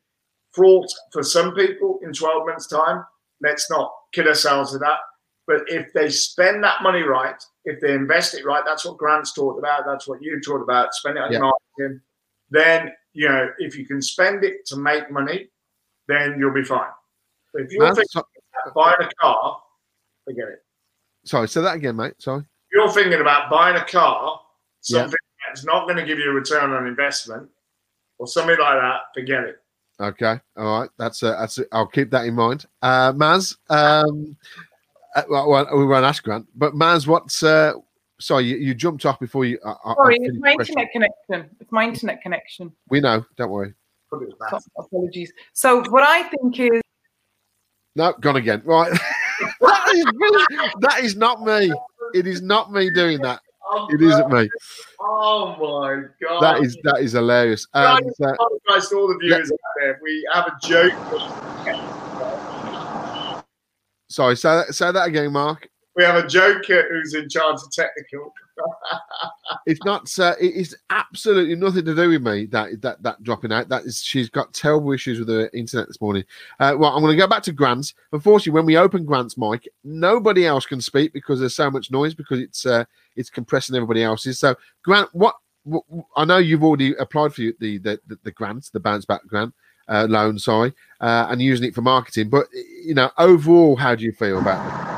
fraught 0.52 0.90
for 1.12 1.22
some 1.22 1.54
people 1.54 1.98
in 2.02 2.12
12 2.12 2.46
months' 2.46 2.66
time. 2.66 3.04
Let's 3.42 3.70
not 3.70 3.92
kid 4.12 4.28
ourselves 4.28 4.72
with 4.72 4.82
that. 4.82 4.98
But 5.46 5.62
if 5.66 5.92
they 5.92 6.08
spend 6.08 6.64
that 6.64 6.82
money 6.82 7.02
right, 7.02 7.42
if 7.64 7.80
they 7.80 7.92
invest 7.92 8.34
it 8.34 8.46
right, 8.46 8.62
that's 8.64 8.84
what 8.86 8.96
Grant's 8.96 9.34
talked 9.34 9.58
about. 9.58 9.82
That's 9.86 10.08
what 10.08 10.22
you 10.22 10.40
talked 10.40 10.62
about. 10.62 10.94
Spend 10.94 11.18
it 11.18 11.22
on 11.22 11.32
Yeah. 11.32 11.40
marketing. 11.40 12.00
Then 12.50 12.92
you 13.14 13.28
know 13.28 13.48
if 13.58 13.76
you 13.78 13.86
can 13.86 14.02
spend 14.02 14.44
it 14.44 14.66
to 14.66 14.76
make 14.76 15.10
money, 15.10 15.48
then 16.08 16.36
you'll 16.38 16.52
be 16.52 16.64
fine. 16.64 16.90
But 17.52 17.62
if 17.62 17.72
you're 17.72 17.84
Man, 17.84 17.94
thinking 17.94 18.08
so- 18.10 18.26
about 18.66 18.74
buying 18.74 19.08
a 19.08 19.14
car, 19.20 19.62
forget 20.24 20.48
it. 20.48 20.64
sorry, 21.24 21.48
say 21.48 21.60
that 21.62 21.76
again, 21.76 21.96
mate. 21.96 22.14
Sorry. 22.18 22.40
If 22.40 22.46
you're 22.72 22.90
thinking 22.90 23.20
about 23.20 23.50
buying 23.50 23.76
a 23.76 23.84
car, 23.84 24.40
Yeah. 24.88 25.02
something 25.02 25.18
that's 25.46 25.64
not 25.64 25.86
going 25.86 25.96
to 25.96 26.04
give 26.04 26.18
you 26.18 26.30
a 26.30 26.34
return 26.34 26.70
on 26.72 26.86
investment, 26.86 27.48
or 28.18 28.26
something 28.26 28.56
like 28.58 28.80
that, 28.80 29.00
forget 29.14 29.44
it. 29.44 29.60
Okay, 30.00 30.40
all 30.56 30.80
right. 30.80 30.90
That's 30.98 31.22
uh, 31.22 31.36
that's. 31.38 31.58
it. 31.58 31.68
I'll 31.70 31.86
keep 31.86 32.10
that 32.10 32.26
in 32.26 32.34
mind. 32.34 32.66
Uh, 32.82 33.12
Maz, 33.12 33.56
um, 33.70 34.36
uh, 35.14 35.22
well, 35.28 35.68
we 35.76 35.86
won't 35.86 36.04
ask 36.04 36.22
Grant, 36.24 36.46
but 36.56 36.74
Maz, 36.74 37.06
what's? 37.06 37.42
Uh, 37.44 37.74
sorry, 38.24 38.44
you, 38.44 38.56
you 38.56 38.74
jumped 38.74 39.04
off 39.04 39.20
before 39.20 39.44
you. 39.44 39.58
I, 39.64 39.70
I- 39.70 39.90
I 39.90 39.94
Sorry, 39.94 40.16
it's 40.20 40.38
my 40.40 40.50
the 40.50 40.54
question. 40.56 40.78
internet 40.78 41.10
connection. 41.28 41.56
It's 41.60 41.72
my 41.72 41.84
internet 41.84 42.22
connection. 42.22 42.72
We 42.88 43.00
know. 43.00 43.24
Don't 43.36 43.50
worry. 43.50 43.74
So, 44.10 44.58
apologies. 44.78 45.32
So 45.52 45.82
what 45.90 46.04
I 46.04 46.22
think 46.28 46.58
is 46.60 46.80
No, 47.96 48.12
gone 48.20 48.36
again. 48.36 48.62
Right. 48.64 48.90
that, 49.60 49.92
is, 49.94 50.04
brilliant. 50.16 50.80
that 50.80 51.00
is 51.02 51.16
not 51.16 51.42
me. 51.42 51.72
It 52.14 52.26
is 52.26 52.40
not 52.40 52.72
me 52.72 52.90
doing 52.90 53.20
that. 53.22 53.40
It 53.90 54.00
isn't 54.02 54.30
me. 54.30 54.48
Oh 55.00 55.56
my 55.58 56.04
god! 56.22 56.40
That 56.40 56.62
is 56.62 56.76
that 56.84 57.00
is 57.00 57.12
hilarious. 57.12 57.66
Right. 57.74 58.00
And 58.02 58.12
uh, 58.22 58.34
apologize 58.34 58.88
to 58.90 58.96
all 58.96 59.08
the 59.08 59.18
viewers 59.20 59.50
out 59.50 59.58
there. 59.80 59.98
We 60.02 60.28
have 60.32 60.46
a 60.46 60.56
joke. 60.62 60.92
sorry, 64.08 64.36
say 64.36 64.56
that, 64.56 64.74
say 64.74 64.92
that 64.92 65.08
again, 65.08 65.32
Mark. 65.32 65.68
We 65.96 66.02
have 66.02 66.16
a 66.16 66.26
joker 66.26 66.86
who's 66.90 67.14
in 67.14 67.28
charge 67.28 67.56
of 67.62 67.70
technical. 67.72 68.32
It's 69.66 69.82
not. 69.84 70.18
Uh, 70.18 70.34
it 70.40 70.54
is 70.54 70.76
absolutely 70.90 71.54
nothing 71.56 71.84
to 71.86 71.94
do 71.94 72.10
with 72.10 72.22
me. 72.22 72.46
That 72.46 72.82
that 72.82 73.02
that 73.02 73.22
dropping 73.22 73.52
out. 73.52 73.68
That 73.68 73.84
is. 73.84 74.02
She's 74.02 74.28
got 74.28 74.52
terrible 74.52 74.92
issues 74.92 75.18
with 75.18 75.28
her 75.28 75.48
internet 75.54 75.88
this 75.88 76.00
morning. 76.00 76.24
Uh, 76.60 76.74
well, 76.78 76.94
I'm 76.94 77.02
going 77.02 77.16
to 77.16 77.22
go 77.22 77.26
back 77.26 77.42
to 77.44 77.52
Grant's. 77.52 77.94
Unfortunately, 78.12 78.52
when 78.52 78.66
we 78.66 78.76
open 78.76 79.06
Grant's 79.06 79.38
mic, 79.38 79.66
nobody 79.82 80.46
else 80.46 80.66
can 80.66 80.80
speak 80.82 81.12
because 81.14 81.40
there's 81.40 81.56
so 81.56 81.70
much 81.70 81.90
noise 81.90 82.14
because 82.14 82.40
it's 82.40 82.66
uh, 82.66 82.84
it's 83.16 83.30
compressing 83.30 83.74
everybody 83.74 84.02
else's. 84.02 84.38
So, 84.38 84.54
Grant, 84.82 85.08
what? 85.12 85.36
what 85.64 85.84
I 86.16 86.26
know 86.26 86.38
you've 86.38 86.64
already 86.64 86.94
applied 86.96 87.34
for 87.34 87.40
the 87.40 87.54
the 87.58 87.98
the, 88.06 88.18
the 88.22 88.32
grant, 88.32 88.70
the 88.72 88.80
bounce 88.80 89.04
back 89.04 89.26
grant. 89.26 89.54
Uh, 89.88 90.06
loan, 90.08 90.38
sorry, 90.38 90.72
uh, 91.00 91.26
and 91.28 91.42
using 91.42 91.68
it 91.68 91.74
for 91.74 91.82
marketing. 91.82 92.28
But 92.28 92.46
you 92.52 92.94
know, 92.94 93.10
overall, 93.18 93.76
how 93.76 93.94
do 93.94 94.04
you 94.04 94.12
feel 94.12 94.38
about 94.38 94.90
it? 94.90 94.93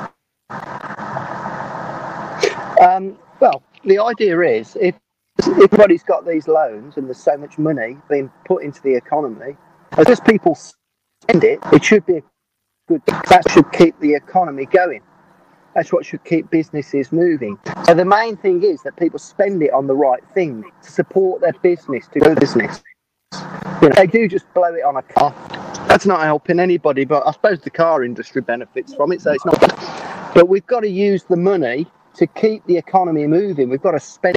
Um, 2.80 3.18
well, 3.40 3.62
the 3.84 3.98
idea 3.98 4.38
is 4.40 4.76
if 4.80 4.94
everybody's 5.42 6.02
got 6.02 6.26
these 6.26 6.46
loans 6.46 6.96
and 6.96 7.06
there's 7.06 7.18
so 7.18 7.36
much 7.36 7.58
money 7.58 7.96
being 8.10 8.30
put 8.46 8.62
into 8.62 8.82
the 8.82 8.94
economy, 8.94 9.56
as 9.96 10.06
just 10.06 10.24
people 10.24 10.54
spend 10.54 11.44
it, 11.44 11.58
it 11.72 11.84
should 11.84 12.04
be 12.06 12.22
good. 12.88 13.02
That 13.06 13.42
should 13.50 13.70
keep 13.72 13.98
the 14.00 14.14
economy 14.14 14.66
going. 14.66 15.02
That's 15.74 15.92
what 15.92 16.06
should 16.06 16.24
keep 16.24 16.50
businesses 16.50 17.12
moving. 17.12 17.58
So 17.84 17.94
the 17.94 18.04
main 18.04 18.36
thing 18.36 18.62
is 18.62 18.82
that 18.82 18.96
people 18.96 19.18
spend 19.18 19.62
it 19.62 19.72
on 19.72 19.86
the 19.86 19.94
right 19.94 20.22
thing 20.34 20.64
to 20.82 20.90
support 20.90 21.42
their 21.42 21.52
business, 21.54 22.08
to 22.08 22.20
go 22.20 22.34
business. 22.34 22.82
You 23.82 23.88
know, 23.88 23.94
they 23.94 24.06
do 24.06 24.26
just 24.26 24.52
blow 24.54 24.74
it 24.74 24.84
on 24.84 24.96
a 24.96 25.02
car. 25.02 25.34
That's 25.86 26.06
not 26.06 26.22
helping 26.22 26.60
anybody, 26.60 27.04
but 27.04 27.26
I 27.26 27.32
suppose 27.32 27.60
the 27.60 27.70
car 27.70 28.04
industry 28.04 28.42
benefits 28.42 28.94
from 28.94 29.12
it, 29.12 29.20
so 29.20 29.32
it's 29.32 29.44
not. 29.44 29.95
But 30.36 30.50
we've 30.50 30.66
got 30.66 30.80
to 30.80 30.88
use 30.90 31.24
the 31.24 31.36
money 31.36 31.86
to 32.16 32.26
keep 32.26 32.62
the 32.66 32.76
economy 32.76 33.26
moving. 33.26 33.70
We've 33.70 33.80
got 33.80 33.92
to 33.92 34.00
spend. 34.00 34.36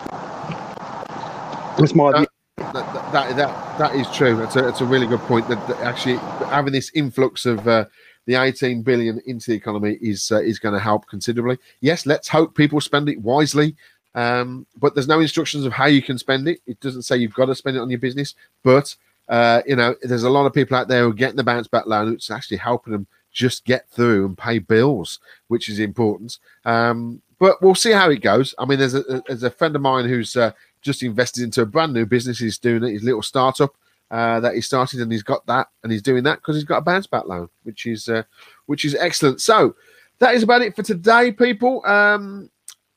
That's 1.77 1.93
my 1.93 2.11
that, 2.11 2.29
that, 2.57 3.11
that, 3.11 3.35
that, 3.35 3.77
that 3.77 3.95
is 3.95 4.09
true. 4.11 4.37
That's 4.37 4.55
a, 4.55 4.61
that's 4.61 4.79
a 4.79 4.85
really 4.85 5.07
good 5.07 5.19
point. 5.19 5.49
That, 5.49 5.67
that 5.67 5.77
actually 5.81 6.15
having 6.47 6.71
this 6.71 6.89
influx 6.95 7.45
of 7.45 7.67
uh, 7.67 7.83
the 8.27 8.35
18 8.35 8.81
billion 8.81 9.21
into 9.25 9.51
the 9.51 9.57
economy 9.57 9.97
is 10.01 10.31
uh, 10.31 10.39
is 10.39 10.57
going 10.57 10.73
to 10.73 10.79
help 10.79 11.05
considerably. 11.07 11.57
Yes, 11.81 12.05
let's 12.05 12.29
hope 12.29 12.55
people 12.55 12.79
spend 12.79 13.09
it 13.09 13.19
wisely. 13.19 13.75
Um, 14.15 14.65
but 14.77 14.95
there's 14.95 15.09
no 15.09 15.19
instructions 15.19 15.65
of 15.65 15.73
how 15.73 15.87
you 15.87 16.01
can 16.01 16.17
spend 16.17 16.47
it. 16.47 16.61
It 16.65 16.79
doesn't 16.79 17.01
say 17.01 17.17
you've 17.17 17.33
got 17.33 17.47
to 17.47 17.55
spend 17.55 17.75
it 17.75 17.81
on 17.81 17.89
your 17.89 17.99
business. 17.99 18.35
But 18.63 18.95
uh, 19.27 19.63
you 19.65 19.75
know, 19.75 19.95
there's 20.01 20.23
a 20.23 20.29
lot 20.29 20.45
of 20.45 20.53
people 20.53 20.77
out 20.77 20.87
there 20.87 21.03
who 21.03 21.09
are 21.09 21.13
getting 21.13 21.35
the 21.35 21.43
bounce 21.43 21.67
back 21.67 21.87
loan. 21.87 22.13
It's 22.13 22.31
actually 22.31 22.57
helping 22.57 22.93
them 22.93 23.05
just 23.39 23.63
get 23.63 23.89
through 23.89 24.25
and 24.25 24.37
pay 24.37 24.59
bills, 24.59 25.19
which 25.47 25.69
is 25.69 25.79
important. 25.79 26.37
Um, 26.65 27.21
but 27.39 27.61
we'll 27.61 27.73
see 27.73 27.93
how 27.93 28.09
it 28.09 28.21
goes. 28.21 28.53
I 28.59 28.65
mean, 28.65 28.79
there's 28.79 28.95
a 28.95 29.23
there's 29.27 29.43
a 29.43 29.49
friend 29.49 29.73
of 29.75 29.81
mine 29.81 30.05
who's 30.09 30.35
uh, 30.35 30.51
just 30.81 31.03
invested 31.03 31.43
into 31.43 31.61
a 31.61 31.65
brand 31.65 31.93
new 31.93 32.05
business. 32.05 32.37
He's 32.37 32.57
doing 32.57 32.83
it, 32.83 32.91
his 32.91 33.03
little 33.03 33.21
startup 33.21 33.73
uh, 34.11 34.41
that 34.41 34.55
he 34.55 34.61
started, 34.61 34.99
and 34.99 35.09
he's 35.09 35.23
got 35.23 35.45
that, 35.45 35.67
and 35.83 35.91
he's 35.91 36.01
doing 36.01 36.23
that 36.25 36.39
because 36.39 36.57
he's 36.57 36.65
got 36.65 36.79
a 36.79 36.81
bounce 36.81 37.07
back 37.07 37.25
loan, 37.27 37.47
which 37.63 37.85
is 37.85 38.09
uh, 38.09 38.23
which 38.65 38.83
is 38.83 38.93
excellent. 38.95 39.39
So 39.39 39.73
that 40.19 40.35
is 40.35 40.43
about 40.43 40.61
it 40.61 40.75
for 40.75 40.83
today, 40.83 41.31
people. 41.31 41.81
Um, 41.85 42.49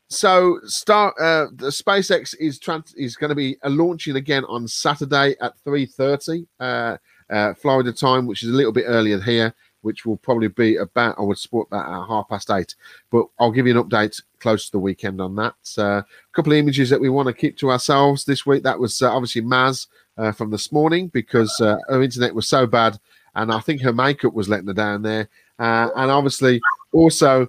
so 0.08 0.58
start 0.64 1.14
uh, 1.20 1.46
the 1.54 1.68
SpaceX 1.68 2.34
is 2.40 2.58
trans- 2.58 2.94
is 2.94 3.14
going 3.14 3.30
to 3.30 3.36
be 3.36 3.56
launching 3.64 4.16
again 4.16 4.44
on 4.46 4.66
Saturday 4.66 5.36
at 5.40 5.56
three 5.62 5.86
thirty 5.86 6.48
uh, 6.58 6.96
uh, 7.30 7.54
Florida 7.54 7.92
time, 7.92 8.26
which 8.26 8.42
is 8.42 8.50
a 8.50 8.52
little 8.52 8.72
bit 8.72 8.86
earlier 8.88 9.20
here. 9.20 9.54
Which 9.82 10.06
will 10.06 10.16
probably 10.16 10.48
be 10.48 10.76
about 10.76 11.18
I 11.18 11.22
would 11.22 11.38
support 11.38 11.68
that 11.70 11.86
at 11.86 12.06
half 12.06 12.28
past 12.28 12.50
eight, 12.50 12.74
but 13.10 13.26
I'll 13.38 13.50
give 13.50 13.66
you 13.66 13.78
an 13.78 13.84
update 13.84 14.22
close 14.42 14.66
to 14.66 14.72
the 14.72 14.78
weekend 14.78 15.20
on 15.20 15.36
that. 15.36 15.54
Uh, 15.78 15.82
a 15.82 16.06
couple 16.32 16.52
of 16.52 16.58
images 16.58 16.90
that 16.90 17.00
we 17.00 17.08
want 17.08 17.26
to 17.26 17.32
keep 17.32 17.56
to 17.58 17.70
ourselves 17.70 18.24
this 18.24 18.44
week. 18.44 18.62
That 18.62 18.78
was 18.78 19.00
uh, 19.02 19.12
obviously 19.12 19.42
Maz 19.42 19.86
uh, 20.18 20.32
from 20.32 20.50
this 20.50 20.72
morning 20.72 21.08
because 21.08 21.52
uh, 21.60 21.76
her 21.88 22.02
internet 22.02 22.34
was 22.34 22.48
so 22.48 22.66
bad, 22.66 22.98
and 23.34 23.52
I 23.52 23.60
think 23.60 23.80
her 23.80 23.92
makeup 23.92 24.34
was 24.34 24.48
letting 24.48 24.66
her 24.66 24.74
down 24.74 25.02
there. 25.02 25.28
Uh, 25.58 25.90
and 25.96 26.10
obviously, 26.10 26.60
also 26.92 27.48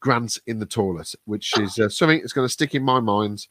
Grant 0.00 0.38
in 0.46 0.58
the 0.58 0.66
toilet, 0.66 1.14
which 1.26 1.52
is 1.58 1.74
something 1.96 2.18
that's 2.18 2.32
going 2.32 2.46
to 2.46 2.52
stick 2.52 2.74
in 2.74 2.82
my 2.82 2.98
mind 2.98 3.46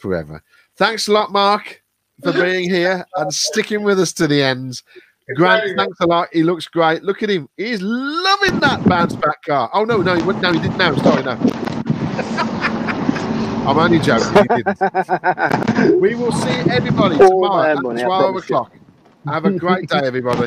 forever. 0.00 0.42
Thanks 0.76 1.06
a 1.06 1.12
lot, 1.12 1.30
Mark, 1.30 1.82
for 2.22 2.32
being 2.32 2.68
here 2.68 3.06
and 3.16 3.32
sticking 3.32 3.84
with 3.84 4.00
us 4.00 4.12
to 4.14 4.26
the 4.26 4.42
end. 4.42 4.82
Grant, 5.34 5.76
thanks 5.76 5.98
a 6.00 6.06
lot. 6.06 6.28
He 6.32 6.44
looks 6.44 6.68
great. 6.68 7.02
Look 7.02 7.22
at 7.22 7.30
him. 7.30 7.48
He's 7.56 7.82
loving 7.82 8.60
that 8.60 8.84
bounce 8.84 9.16
back 9.16 9.42
car. 9.42 9.68
Oh 9.72 9.84
no, 9.84 9.98
no, 9.98 10.14
he 10.14 10.22
wouldn't. 10.22 10.42
No, 10.42 10.52
he 10.52 10.60
didn't. 10.60 10.78
No, 10.78 10.96
sorry, 10.98 11.24
no. 11.24 11.32
I'm 13.66 13.76
only 13.76 13.98
joking. 13.98 14.42
He 14.42 14.62
didn't. 14.62 16.00
We 16.00 16.14
will 16.14 16.32
see 16.32 16.70
everybody 16.70 17.16
All 17.16 17.42
tomorrow 17.42 17.72
at 17.76 17.82
money, 17.82 18.02
12 18.02 18.36
o'clock. 18.36 18.72
Have 19.26 19.44
a 19.44 19.50
great 19.50 19.88
day, 19.88 20.02
everybody. 20.04 20.46